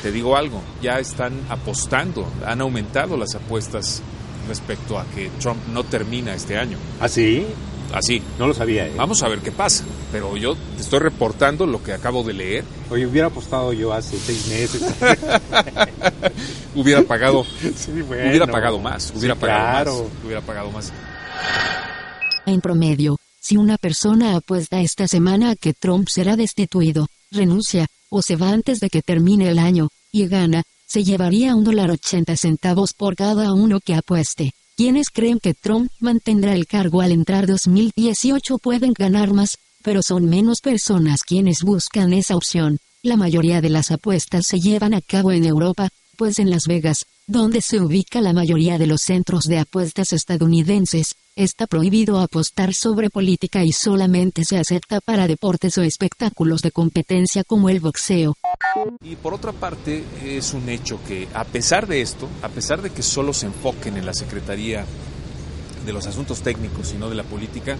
te 0.02 0.12
digo 0.12 0.36
algo, 0.36 0.62
ya 0.80 0.98
están 1.00 1.32
apostando, 1.48 2.30
han 2.46 2.60
aumentado 2.60 3.16
las 3.16 3.34
apuestas 3.34 4.00
respecto 4.46 4.98
a 4.98 5.04
que 5.06 5.28
Trump 5.40 5.58
no 5.72 5.84
termina 5.84 6.34
este 6.34 6.56
año. 6.56 6.78
¿Ah, 7.00 7.08
sí? 7.08 7.44
Así. 7.92 8.22
No 8.38 8.46
lo 8.46 8.54
sabía. 8.54 8.86
¿eh? 8.86 8.92
Vamos 8.96 9.22
a 9.22 9.28
ver 9.28 9.38
qué 9.38 9.50
pasa. 9.50 9.82
Pero 10.12 10.36
yo 10.36 10.54
te 10.76 10.82
estoy 10.82 10.98
reportando 11.00 11.66
lo 11.66 11.82
que 11.82 11.92
acabo 11.94 12.22
de 12.22 12.34
leer. 12.34 12.64
Oye, 12.90 13.06
hubiera 13.06 13.28
apostado 13.28 13.72
yo 13.72 13.92
hace 13.94 14.18
seis 14.18 14.46
meses. 14.48 14.82
hubiera 16.74 17.02
pagado. 17.02 17.44
Sí, 17.76 18.02
bueno. 18.02 18.28
Hubiera 18.30 18.46
pagado 18.46 18.78
más. 18.78 19.12
Hubiera 19.16 19.34
Sí, 19.34 19.40
pagado 19.40 19.60
claro. 19.70 19.92
más. 20.04 20.24
Hubiera 20.24 20.40
pagado 20.42 20.70
más. 20.70 20.92
En 22.46 22.60
promedio, 22.60 23.16
si 23.48 23.56
una 23.56 23.78
persona 23.78 24.36
apuesta 24.36 24.82
esta 24.82 25.08
semana 25.08 25.52
a 25.52 25.56
que 25.56 25.72
Trump 25.72 26.08
será 26.10 26.36
destituido, 26.36 27.08
renuncia, 27.30 27.86
o 28.10 28.20
se 28.20 28.36
va 28.36 28.50
antes 28.50 28.78
de 28.78 28.90
que 28.90 29.00
termine 29.00 29.48
el 29.48 29.58
año, 29.58 29.88
y 30.12 30.26
gana, 30.26 30.64
se 30.86 31.02
llevaría 31.02 31.56
un 31.56 31.64
dólar 31.64 31.90
ochenta 31.90 32.36
centavos 32.36 32.92
por 32.92 33.16
cada 33.16 33.54
uno 33.54 33.80
que 33.80 33.94
apueste. 33.94 34.52
Quienes 34.76 35.08
creen 35.08 35.38
que 35.38 35.54
Trump 35.54 35.90
mantendrá 35.98 36.52
el 36.52 36.66
cargo 36.66 37.00
al 37.00 37.10
entrar 37.10 37.46
2018 37.46 38.58
pueden 38.58 38.92
ganar 38.92 39.32
más, 39.32 39.56
pero 39.82 40.02
son 40.02 40.26
menos 40.26 40.60
personas 40.60 41.22
quienes 41.22 41.62
buscan 41.62 42.12
esa 42.12 42.36
opción. 42.36 42.76
La 43.02 43.16
mayoría 43.16 43.62
de 43.62 43.70
las 43.70 43.90
apuestas 43.90 44.46
se 44.46 44.60
llevan 44.60 44.92
a 44.92 45.00
cabo 45.00 45.32
en 45.32 45.46
Europa, 45.46 45.88
pues 46.18 46.38
en 46.38 46.50
Las 46.50 46.66
Vegas, 46.66 47.06
donde 47.28 47.60
se 47.60 47.78
ubica 47.78 48.22
la 48.22 48.32
mayoría 48.32 48.78
de 48.78 48.86
los 48.86 49.02
centros 49.02 49.44
de 49.44 49.58
apuestas 49.58 50.14
estadounidenses, 50.14 51.14
está 51.36 51.66
prohibido 51.66 52.20
apostar 52.20 52.72
sobre 52.72 53.10
política 53.10 53.62
y 53.64 53.72
solamente 53.72 54.44
se 54.44 54.56
acepta 54.56 55.02
para 55.02 55.28
deportes 55.28 55.76
o 55.76 55.82
espectáculos 55.82 56.62
de 56.62 56.72
competencia 56.72 57.44
como 57.44 57.68
el 57.68 57.80
boxeo. 57.80 58.34
Y 59.04 59.16
por 59.16 59.34
otra 59.34 59.52
parte, 59.52 60.02
es 60.24 60.54
un 60.54 60.70
hecho 60.70 60.98
que 61.06 61.28
a 61.34 61.44
pesar 61.44 61.86
de 61.86 62.00
esto, 62.00 62.30
a 62.40 62.48
pesar 62.48 62.80
de 62.80 62.90
que 62.90 63.02
solo 63.02 63.34
se 63.34 63.44
enfoquen 63.44 63.98
en 63.98 64.06
la 64.06 64.14
Secretaría 64.14 64.86
de 65.84 65.92
los 65.92 66.06
Asuntos 66.06 66.40
Técnicos 66.40 66.94
y 66.94 66.96
no 66.96 67.10
de 67.10 67.14
la 67.14 67.24
política, 67.24 67.76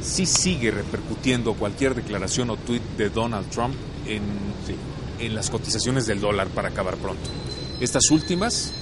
sí 0.00 0.24
sigue 0.24 0.70
repercutiendo 0.70 1.52
cualquier 1.52 1.94
declaración 1.94 2.48
o 2.48 2.56
tuit 2.56 2.82
de 2.96 3.10
Donald 3.10 3.50
Trump 3.50 3.74
en, 4.06 4.22
en 5.18 5.34
las 5.34 5.50
cotizaciones 5.50 6.06
del 6.06 6.22
dólar 6.22 6.48
para 6.48 6.70
acabar 6.70 6.96
pronto. 6.96 7.28
Estas 7.80 8.10
últimas, 8.10 8.72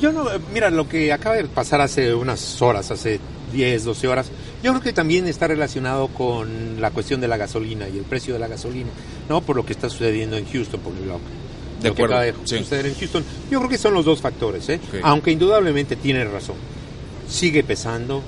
Yo 0.00 0.12
no, 0.12 0.26
mira, 0.52 0.70
lo 0.70 0.88
que 0.88 1.12
acaba 1.12 1.36
de 1.36 1.44
pasar 1.44 1.80
hace 1.80 2.14
unas 2.14 2.60
horas, 2.62 2.90
hace 2.90 3.18
10, 3.52 3.84
12 3.84 4.08
horas, 4.08 4.26
yo 4.62 4.70
creo 4.72 4.82
que 4.82 4.92
también 4.92 5.26
está 5.26 5.48
relacionado 5.48 6.08
con 6.08 6.80
la 6.80 6.90
cuestión 6.90 7.20
de 7.20 7.28
la 7.28 7.36
gasolina 7.36 7.88
y 7.88 7.98
el 7.98 8.04
precio 8.04 8.32
de 8.34 8.40
la 8.40 8.48
gasolina, 8.48 8.90
¿no? 9.28 9.40
Por 9.40 9.56
lo 9.56 9.66
que 9.66 9.72
está 9.72 9.88
sucediendo 9.90 10.36
en 10.36 10.46
Houston, 10.46 10.80
por 10.80 10.92
lo, 10.94 11.00
De 11.00 11.08
lo 11.08 11.18
que 11.80 11.88
acuerdo, 11.88 12.14
acaba 12.14 12.24
de 12.26 12.34
sí. 12.44 12.58
suceder 12.58 12.86
en 12.86 12.94
Houston. 12.94 13.24
Yo 13.50 13.58
creo 13.58 13.68
que 13.70 13.78
son 13.78 13.92
los 13.94 14.04
dos 14.04 14.20
factores, 14.20 14.68
¿eh? 14.68 14.80
Ok. 14.88 15.00
Aunque 15.02 15.32
indudablemente 15.32 15.96
tiene 15.96 16.24
razón. 16.24 16.56
Sigue 17.28 17.64
pesando 17.64 18.22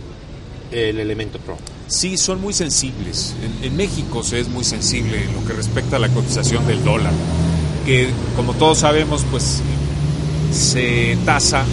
el 0.73 0.99
elemento 0.99 1.39
Trump. 1.39 1.61
sí 1.87 2.17
son 2.17 2.41
muy 2.41 2.53
sensibles. 2.53 3.35
En, 3.61 3.65
en 3.71 3.77
México 3.77 4.25
se 4.25 4.41
es 4.41 4.49
muy 4.49 4.65
sensible 4.65 5.23
en 5.23 5.33
lo 5.35 5.45
que 5.47 5.53
respecta 5.53 5.97
a 5.97 5.99
la 6.01 6.09
cotización 6.09 6.67
del 6.67 6.83
dólar, 6.83 7.13
que 7.87 8.09
como 8.35 8.55
todos 8.55 8.79
sabemos, 8.79 9.25
pues 9.31 9.63
se 10.53 11.17
tasa 11.25 11.65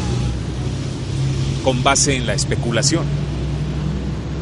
con 1.64 1.84
base 1.84 2.16
en 2.16 2.26
la 2.26 2.34
especulación. 2.34 3.06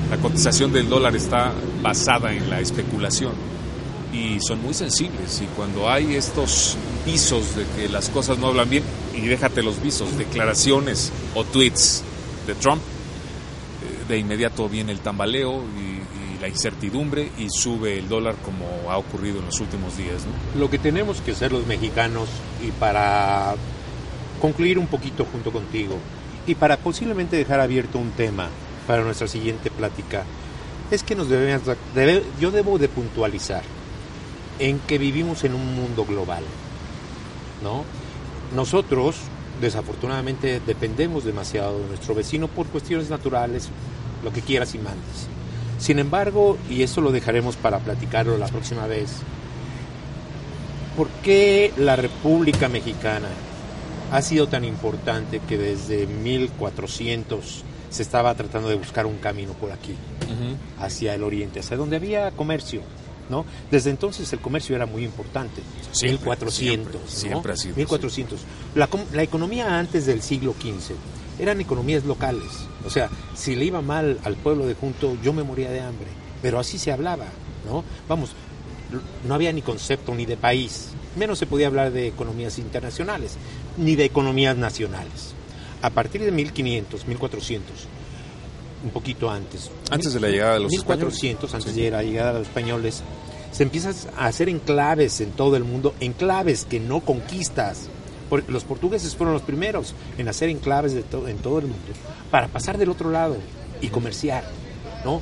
La 0.09 0.17
cotización 0.17 0.73
del 0.73 0.89
dólar 0.89 1.15
está 1.15 1.53
basada 1.81 2.33
en 2.33 2.49
la 2.49 2.59
especulación 2.59 3.33
y 4.13 4.39
son 4.39 4.61
muy 4.61 4.73
sensibles 4.73 5.41
y 5.41 5.45
cuando 5.55 5.89
hay 5.89 6.15
estos 6.15 6.75
visos 7.05 7.55
de 7.55 7.65
que 7.75 7.89
las 7.89 8.09
cosas 8.09 8.37
no 8.39 8.47
hablan 8.47 8.69
bien, 8.69 8.83
y 9.15 9.21
déjate 9.21 9.61
los 9.61 9.81
visos, 9.81 10.17
declaraciones 10.17 11.11
o 11.35 11.43
tweets 11.43 12.03
de 12.47 12.55
Trump, 12.55 12.81
eh, 12.81 14.07
de 14.07 14.17
inmediato 14.17 14.67
viene 14.69 14.91
el 14.91 14.99
tambaleo 14.99 15.63
y, 15.77 16.35
y 16.35 16.41
la 16.41 16.47
incertidumbre 16.47 17.31
y 17.37 17.49
sube 17.49 17.99
el 17.99 18.07
dólar 18.07 18.35
como 18.43 18.89
ha 18.89 18.97
ocurrido 18.97 19.39
en 19.39 19.45
los 19.45 19.59
últimos 19.59 19.97
días. 19.97 20.23
¿no? 20.25 20.59
Lo 20.59 20.69
que 20.69 20.79
tenemos 20.79 21.21
que 21.21 21.31
hacer 21.31 21.51
los 21.51 21.65
mexicanos 21.67 22.29
y 22.65 22.71
para 22.71 23.55
concluir 24.39 24.77
un 24.79 24.87
poquito 24.87 25.25
junto 25.31 25.51
contigo. 25.51 25.95
Y 26.47 26.55
para 26.55 26.77
posiblemente 26.77 27.35
dejar 27.35 27.59
abierto 27.59 27.97
un 27.99 28.11
tema 28.11 28.47
para 28.87 29.03
nuestra 29.03 29.27
siguiente 29.27 29.69
plática 29.69 30.23
es 30.89 31.03
que 31.03 31.15
nos 31.15 31.29
debemos 31.29 31.61
debe- 31.93 32.23
yo 32.41 32.49
debo 32.49 32.79
de 32.79 32.87
puntualizar 32.89 33.61
en 34.57 34.79
que 34.79 34.97
vivimos 34.97 35.43
en 35.43 35.53
un 35.53 35.75
mundo 35.75 36.03
global 36.05 36.43
no 37.63 37.83
nosotros 38.55 39.17
desafortunadamente 39.61 40.59
dependemos 40.65 41.23
demasiado 41.23 41.77
de 41.79 41.87
nuestro 41.87 42.15
vecino 42.15 42.47
por 42.47 42.65
cuestiones 42.67 43.09
naturales 43.11 43.69
lo 44.23 44.33
que 44.33 44.41
quieras 44.41 44.73
y 44.73 44.79
mandes. 44.79 45.27
Sin 45.77 45.99
embargo 45.99 46.57
y 46.69 46.81
eso 46.81 46.99
lo 47.01 47.11
dejaremos 47.11 47.55
para 47.57 47.77
platicarlo 47.79 48.37
la 48.39 48.47
próxima 48.47 48.87
vez 48.87 49.11
¿Por 50.97 51.07
qué 51.23 51.71
la 51.77 51.95
República 51.95 52.67
Mexicana 52.67 53.27
ha 54.11 54.21
sido 54.21 54.47
tan 54.47 54.65
importante 54.65 55.39
que 55.47 55.57
desde 55.57 56.07
1400 56.07 57.63
se 57.89 58.01
estaba 58.01 58.33
tratando 58.35 58.69
de 58.69 58.75
buscar 58.75 59.05
un 59.05 59.17
camino 59.17 59.53
por 59.53 59.71
aquí, 59.71 59.95
hacia 60.79 61.15
el 61.15 61.23
oriente, 61.23 61.59
hacia 61.59 61.77
donde 61.77 61.95
había 61.95 62.31
comercio? 62.31 62.81
¿no? 63.29 63.45
Desde 63.69 63.91
entonces 63.91 64.31
el 64.33 64.39
comercio 64.39 64.75
era 64.75 64.85
muy 64.85 65.03
importante. 65.03 65.61
Siempre, 65.91 66.29
1400. 66.29 66.53
siempre, 66.53 66.99
¿no? 66.99 67.07
siempre 67.07 67.53
ha 67.53 67.55
sido, 67.55 67.75
1400. 67.75 68.39
La, 68.75 68.89
la 69.13 69.23
economía 69.23 69.77
antes 69.77 70.05
del 70.05 70.21
siglo 70.21 70.53
XV 70.59 70.95
eran 71.39 71.61
economías 71.61 72.03
locales. 72.05 72.49
O 72.85 72.89
sea, 72.89 73.09
si 73.35 73.55
le 73.55 73.65
iba 73.65 73.81
mal 73.81 74.19
al 74.23 74.35
pueblo 74.35 74.65
de 74.65 74.73
Junto, 74.73 75.15
yo 75.21 75.31
me 75.31 75.43
moría 75.43 75.69
de 75.69 75.81
hambre. 75.81 76.07
Pero 76.41 76.59
así 76.59 76.77
se 76.77 76.91
hablaba, 76.91 77.25
¿no? 77.67 77.83
Vamos, 78.07 78.31
no 79.27 79.35
había 79.35 79.51
ni 79.53 79.61
concepto 79.61 80.15
ni 80.15 80.25
de 80.25 80.37
país, 80.37 80.89
menos 81.15 81.39
se 81.39 81.45
podía 81.45 81.67
hablar 81.67 81.91
de 81.91 82.07
economías 82.07 82.57
internacionales, 82.59 83.37
ni 83.79 83.95
de 83.95 84.05
economías 84.05 84.55
nacionales. 84.57 85.33
A 85.81 85.89
partir 85.89 86.21
de 86.23 86.31
1500, 86.31 87.07
1400, 87.07 87.73
un 88.83 88.89
poquito 88.91 89.29
antes. 89.29 89.71
Antes 89.91 90.13
de 90.13 90.19
la 90.19 90.27
llegada 90.29 90.53
de 90.55 90.59
los 90.61 90.71
1400, 90.71 91.53
antes 91.53 91.73
Sí. 91.73 91.81
de 91.81 91.91
la 91.91 92.03
llegada 92.03 92.33
de 92.33 92.39
los 92.39 92.47
españoles, 92.47 93.01
se 93.51 93.63
empiezan 93.63 93.95
a 94.17 94.25
hacer 94.27 94.47
enclaves 94.49 95.21
en 95.21 95.31
todo 95.31 95.55
el 95.55 95.63
mundo, 95.63 95.93
enclaves 95.99 96.65
que 96.65 96.79
no 96.79 96.99
conquistas. 97.01 97.87
Los 98.47 98.63
portugueses 98.63 99.15
fueron 99.15 99.33
los 99.33 99.41
primeros 99.41 99.95
en 100.19 100.27
hacer 100.27 100.49
enclaves 100.49 100.93
de 100.93 101.01
to- 101.01 101.27
en 101.27 101.37
todo 101.37 101.57
el 101.59 101.65
mundo 101.65 101.79
para 102.29 102.47
pasar 102.47 102.77
del 102.77 102.89
otro 102.89 103.09
lado 103.09 103.37
y 103.81 103.87
comerciar, 103.87 104.43
¿no? 105.03 105.19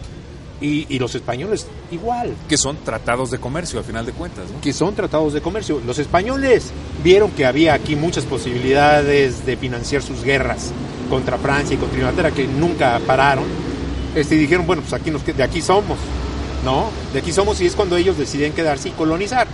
Y, 0.59 0.87
y 0.89 0.97
los 0.97 1.13
españoles 1.13 1.67
igual, 1.91 2.33
Que 2.49 2.57
son 2.57 2.77
tratados 2.83 3.29
de 3.29 3.37
comercio, 3.37 3.77
al 3.77 3.85
final 3.85 4.05
de 4.07 4.11
cuentas. 4.11 4.45
¿no? 4.51 4.59
que 4.61 4.73
son 4.73 4.95
tratados 4.95 5.33
de 5.33 5.41
comercio. 5.41 5.79
Los 5.85 5.99
españoles 5.99 6.71
vieron 7.03 7.29
que 7.31 7.45
había 7.45 7.75
aquí 7.75 7.95
muchas 7.95 8.23
posibilidades 8.25 9.45
de 9.45 9.55
financiar 9.55 10.01
sus 10.01 10.23
guerras 10.23 10.71
contra 11.09 11.37
Francia 11.37 11.75
y 11.75 11.77
contra 11.77 11.97
Inglaterra 11.99 12.31
que 12.31 12.47
nunca 12.47 12.99
pararon. 13.05 13.45
Este, 14.15 14.33
y 14.35 14.39
dijeron, 14.39 14.65
bueno, 14.65 14.81
pues 14.81 14.93
aquí 14.99 15.11
nos, 15.11 15.23
de 15.23 15.43
aquí 15.43 15.61
somos, 15.61 15.99
¿no? 16.65 16.89
De 17.13 17.19
aquí 17.19 17.31
somos 17.31 17.61
y 17.61 17.67
es 17.67 17.75
cuando 17.75 17.95
ellos 17.95 18.17
deciden 18.17 18.53
quedarse 18.53 18.89
y 18.89 18.91
colonizar. 18.93 19.47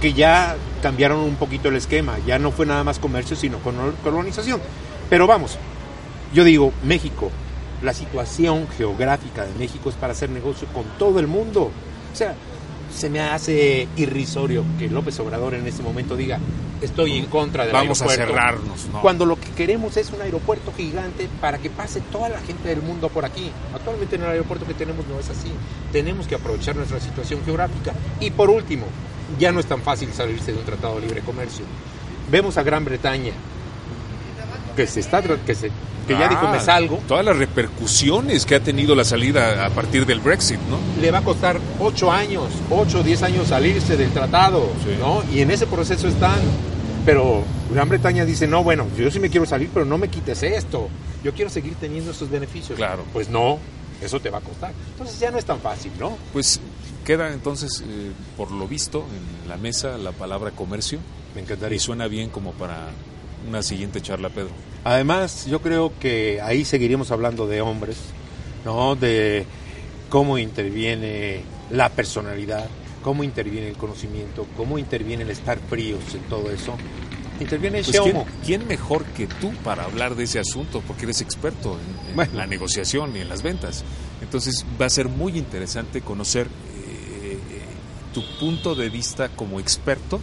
Que 0.00 0.12
ya 0.12 0.56
cambiaron 0.80 1.18
un 1.20 1.34
poquito 1.34 1.68
el 1.68 1.76
esquema, 1.76 2.18
ya 2.24 2.38
no 2.38 2.52
fue 2.52 2.64
nada 2.66 2.84
más 2.84 2.98
comercio, 3.00 3.36
sino 3.36 3.58
colo- 3.58 3.94
colonización. 4.04 4.60
Pero 5.10 5.26
vamos, 5.26 5.58
yo 6.32 6.44
digo, 6.44 6.72
México, 6.84 7.30
la 7.82 7.94
situación 7.94 8.66
geográfica 8.76 9.44
de 9.46 9.54
México 9.58 9.88
es 9.88 9.96
para 9.96 10.12
hacer 10.12 10.30
negocio 10.30 10.68
con 10.68 10.84
todo 10.98 11.18
el 11.20 11.26
mundo. 11.26 11.70
O 12.12 12.16
sea, 12.16 12.34
se 12.94 13.08
me 13.08 13.20
hace 13.20 13.88
irrisorio 13.96 14.64
que 14.78 14.88
López 14.88 15.18
Obrador 15.20 15.54
en 15.54 15.66
este 15.66 15.82
momento 15.82 16.16
diga, 16.16 16.38
estoy 16.80 17.18
en 17.18 17.26
contra 17.26 17.64
del 17.64 17.72
Vamos 17.72 18.02
a 18.02 18.06
aeropuerto", 18.06 18.34
cerrarnos, 18.34 18.86
¿no? 18.92 19.00
Cuando 19.00 19.24
lo 19.24 19.38
que 19.38 19.50
queremos 19.50 19.96
es 19.96 20.10
un 20.10 20.20
aeropuerto 20.20 20.72
gigante 20.76 21.28
para 21.40 21.58
que 21.58 21.70
pase 21.70 22.00
toda 22.12 22.28
la 22.28 22.40
gente 22.40 22.68
del 22.68 22.82
mundo 22.82 23.08
por 23.08 23.24
aquí. 23.24 23.50
Actualmente 23.74 24.16
en 24.16 24.22
el 24.22 24.28
aeropuerto 24.28 24.66
que 24.66 24.74
tenemos 24.74 25.06
no 25.06 25.18
es 25.18 25.30
así. 25.30 25.50
Tenemos 25.92 26.26
que 26.26 26.34
aprovechar 26.34 26.76
nuestra 26.76 27.00
situación 27.00 27.40
geográfica. 27.44 27.92
Y 28.18 28.30
por 28.30 28.50
último, 28.50 28.86
ya 29.38 29.52
no 29.52 29.60
es 29.60 29.66
tan 29.66 29.82
fácil 29.82 30.12
salirse 30.12 30.52
de 30.52 30.58
un 30.58 30.64
tratado 30.64 30.96
de 30.96 31.02
libre 31.02 31.20
comercio. 31.20 31.64
Vemos 32.30 32.56
a 32.58 32.62
Gran 32.62 32.84
Bretaña 32.84 33.32
que 34.76 34.86
se 34.86 35.00
está 35.00 35.22
que 35.22 35.54
se 35.54 35.70
que 36.06 36.14
ya 36.14 36.28
dijo 36.28 36.42
Ah, 36.46 36.52
me 36.52 36.60
salgo, 36.60 36.98
Todas 37.06 37.24
las 37.24 37.36
repercusiones 37.36 38.44
que 38.46 38.54
ha 38.56 38.60
tenido 38.60 38.94
la 38.94 39.04
salida 39.04 39.64
a 39.66 39.70
partir 39.70 40.06
del 40.06 40.20
Brexit, 40.20 40.58
¿no? 40.68 40.78
le 41.00 41.10
va 41.10 41.18
a 41.18 41.22
costar 41.22 41.58
8 41.78 42.10
años, 42.12 42.44
8 42.70 43.00
o 43.00 43.02
10 43.02 43.22
años 43.22 43.48
salirse 43.48 43.96
del 43.96 44.10
tratado, 44.10 44.68
Sí. 44.84 44.96
¿no? 44.98 45.22
Y 45.32 45.40
en 45.40 45.50
ese 45.50 45.66
proceso 45.66 46.08
están. 46.08 46.38
Pero 47.06 47.42
Gran 47.72 47.88
Bretaña 47.88 48.24
dice, 48.26 48.46
no, 48.46 48.62
bueno, 48.62 48.86
yo 48.96 49.10
sí 49.10 49.18
me 49.20 49.30
quiero 49.30 49.46
salir, 49.46 49.70
pero 49.72 49.86
no 49.86 49.96
me 49.96 50.08
quites 50.08 50.42
esto. 50.42 50.88
Yo 51.24 51.32
quiero 51.32 51.50
seguir 51.50 51.74
teniendo 51.76 52.10
estos 52.10 52.28
beneficios. 52.28 52.76
Claro. 52.76 53.04
Pues 53.12 53.30
no, 53.30 53.58
eso 54.02 54.20
te 54.20 54.28
va 54.28 54.38
a 54.38 54.42
costar. 54.42 54.72
Entonces 54.92 55.18
ya 55.18 55.30
no 55.30 55.38
es 55.38 55.44
tan 55.46 55.60
fácil, 55.60 55.92
¿no? 55.98 56.18
Pues 56.34 56.60
queda 57.04 57.32
entonces, 57.32 57.82
eh, 57.86 58.10
por 58.36 58.50
lo 58.50 58.68
visto, 58.68 59.04
en 59.42 59.48
la 59.48 59.56
mesa 59.56 59.96
la 59.96 60.12
palabra 60.12 60.50
comercio. 60.50 60.98
Me 61.34 61.40
encantaría. 61.40 61.76
Y 61.76 61.80
suena 61.80 62.06
bien 62.06 62.28
como 62.28 62.52
para 62.52 62.88
una 63.48 63.62
siguiente 63.62 64.02
charla, 64.02 64.28
Pedro. 64.28 64.50
Además, 64.84 65.46
yo 65.46 65.60
creo 65.60 65.92
que 65.98 66.40
ahí 66.40 66.64
seguiríamos 66.64 67.10
hablando 67.10 67.46
de 67.46 67.60
hombres, 67.60 67.98
¿no? 68.64 68.96
De 68.96 69.44
cómo 70.08 70.38
interviene 70.38 71.42
la 71.70 71.90
personalidad, 71.90 72.66
cómo 73.02 73.22
interviene 73.22 73.68
el 73.68 73.76
conocimiento, 73.76 74.46
cómo 74.56 74.78
interviene 74.78 75.24
el 75.24 75.30
estar 75.30 75.58
fríos 75.58 76.14
en 76.14 76.22
todo 76.22 76.50
eso. 76.50 76.76
Interviene 77.40 77.82
pues 77.82 77.98
¿quién, 78.00 78.24
¿quién, 78.44 78.66
mejor 78.66 79.04
que 79.04 79.26
tú 79.26 79.52
para 79.64 79.84
hablar 79.84 80.14
de 80.14 80.24
ese 80.24 80.38
asunto? 80.38 80.82
Porque 80.86 81.04
eres 81.04 81.22
experto 81.22 81.78
en, 81.78 82.10
en 82.10 82.16
bueno. 82.16 82.32
la 82.34 82.46
negociación 82.46 83.16
y 83.16 83.20
en 83.20 83.30
las 83.30 83.42
ventas. 83.42 83.82
Entonces 84.20 84.64
va 84.80 84.86
a 84.86 84.90
ser 84.90 85.08
muy 85.08 85.38
interesante 85.38 86.02
conocer 86.02 86.46
eh, 86.46 87.38
tu 88.12 88.22
punto 88.38 88.74
de 88.74 88.90
vista 88.90 89.30
como 89.30 89.58
experto 89.58 90.20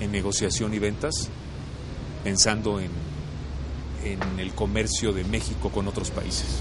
en 0.00 0.12
negociación 0.12 0.74
y 0.74 0.78
ventas, 0.78 1.28
pensando 2.24 2.78
en, 2.78 2.90
en 4.04 4.20
el 4.38 4.52
comercio 4.52 5.12
de 5.12 5.24
México 5.24 5.70
con 5.70 5.88
otros 5.88 6.10
países. 6.10 6.60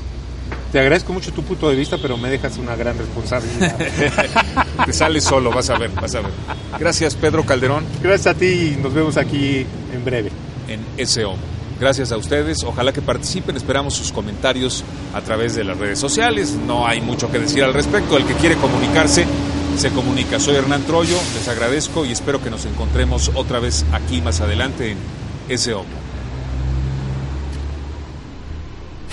Te 0.71 0.79
agradezco 0.79 1.13
mucho 1.13 1.31
tu 1.31 1.43
punto 1.43 1.69
de 1.69 1.75
vista, 1.75 1.97
pero 2.01 2.17
me 2.17 2.29
dejas 2.29 2.57
una 2.57 2.75
gran 2.75 2.97
responsabilidad. 2.97 3.77
Te 4.85 4.93
sales 4.93 5.23
solo, 5.23 5.51
vas 5.51 5.69
a 5.69 5.77
ver, 5.77 5.91
vas 5.91 6.15
a 6.15 6.21
ver. 6.21 6.31
Gracias, 6.79 7.15
Pedro 7.15 7.45
Calderón. 7.45 7.85
Gracias 8.01 8.35
a 8.35 8.37
ti 8.37 8.73
y 8.75 8.79
nos 8.81 8.93
vemos 8.93 9.17
aquí 9.17 9.65
en 9.93 10.03
breve. 10.03 10.31
En 10.67 11.07
SO. 11.07 11.35
Gracias 11.79 12.11
a 12.11 12.17
ustedes, 12.17 12.63
ojalá 12.63 12.93
que 12.93 13.01
participen, 13.01 13.57
esperamos 13.57 13.95
sus 13.95 14.11
comentarios 14.11 14.83
a 15.13 15.21
través 15.21 15.55
de 15.55 15.63
las 15.63 15.77
redes 15.77 15.99
sociales, 15.99 16.51
no 16.51 16.87
hay 16.87 17.01
mucho 17.01 17.29
que 17.31 17.39
decir 17.39 17.63
al 17.63 17.73
respecto, 17.73 18.15
el 18.15 18.25
que 18.25 18.35
quiere 18.35 18.55
comunicarse 18.55 19.25
se 19.77 19.89
comunica. 19.89 20.39
Soy 20.39 20.55
Hernán 20.55 20.83
Troyo, 20.83 21.17
les 21.33 21.47
agradezco 21.47 22.05
y 22.05 22.11
espero 22.11 22.41
que 22.41 22.49
nos 22.49 22.65
encontremos 22.65 23.31
otra 23.33 23.59
vez 23.59 23.85
aquí 23.91 24.21
más 24.21 24.39
adelante 24.39 24.95
en 25.49 25.57
SO. 25.57 25.83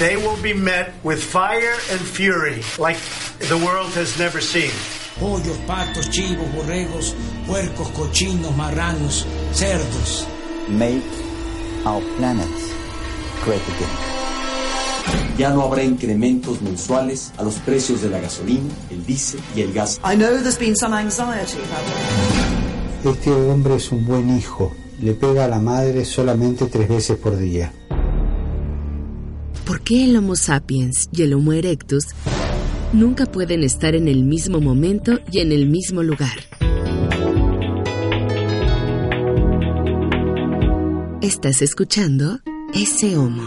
They 0.00 0.16
will 0.16 0.40
be 0.42 0.54
met 0.54 0.94
with 1.04 1.22
fire 1.22 1.76
and 1.92 2.00
fury 2.00 2.62
like 2.78 2.96
the 3.50 3.58
world 3.58 3.92
has 3.92 4.18
never 4.18 4.40
seen. 4.40 4.72
Pollos, 5.20 5.58
patos, 5.66 6.08
chivos, 6.08 6.48
borregos, 6.54 7.14
puercos, 7.46 7.88
cochinos, 7.90 8.56
marranos, 8.56 9.26
cerdos. 9.52 10.26
Make 10.68 11.04
our 11.84 12.00
planet 12.16 12.48
great 13.44 13.60
again. 13.60 15.36
Ya 15.36 15.50
no 15.50 15.62
habrá 15.62 15.82
incrementos 15.82 16.62
mensuales 16.62 17.32
a 17.36 17.42
los 17.42 17.56
precios 17.56 18.00
de 18.00 18.08
la 18.08 18.20
gasolina, 18.20 18.72
el 18.90 19.04
diésel 19.04 19.40
y 19.54 19.60
el 19.60 19.74
gas. 19.74 20.00
I 20.02 20.16
know 20.16 20.40
there's 20.40 20.58
been 20.58 20.76
some 20.76 20.94
anxiety 20.94 21.58
about 21.58 23.14
Este 23.14 23.30
hombre 23.30 23.76
es 23.76 23.92
un 23.92 24.06
buen 24.06 24.34
hijo. 24.34 24.72
Le 25.02 25.12
pega 25.12 25.44
a 25.44 25.48
la 25.48 25.58
madre 25.58 26.06
solamente 26.06 26.66
tres 26.66 26.88
veces 26.88 27.18
por 27.18 27.36
día. 27.36 27.72
¿Por 29.70 29.82
qué 29.82 30.02
el 30.02 30.16
Homo 30.16 30.34
sapiens 30.34 31.08
y 31.12 31.22
el 31.22 31.32
Homo 31.32 31.52
erectus 31.52 32.06
nunca 32.92 33.24
pueden 33.24 33.62
estar 33.62 33.94
en 33.94 34.08
el 34.08 34.24
mismo 34.24 34.60
momento 34.60 35.20
y 35.30 35.38
en 35.38 35.52
el 35.52 35.68
mismo 35.68 36.02
lugar? 36.02 36.40
Estás 41.22 41.62
escuchando 41.62 42.40
ese 42.74 43.16
Homo. 43.16 43.44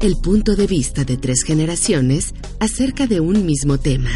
El 0.00 0.16
punto 0.22 0.56
de 0.56 0.66
vista 0.66 1.04
de 1.04 1.18
tres 1.18 1.42
generaciones 1.42 2.32
acerca 2.60 3.06
de 3.06 3.20
un 3.20 3.44
mismo 3.44 3.76
tema. 3.76 4.08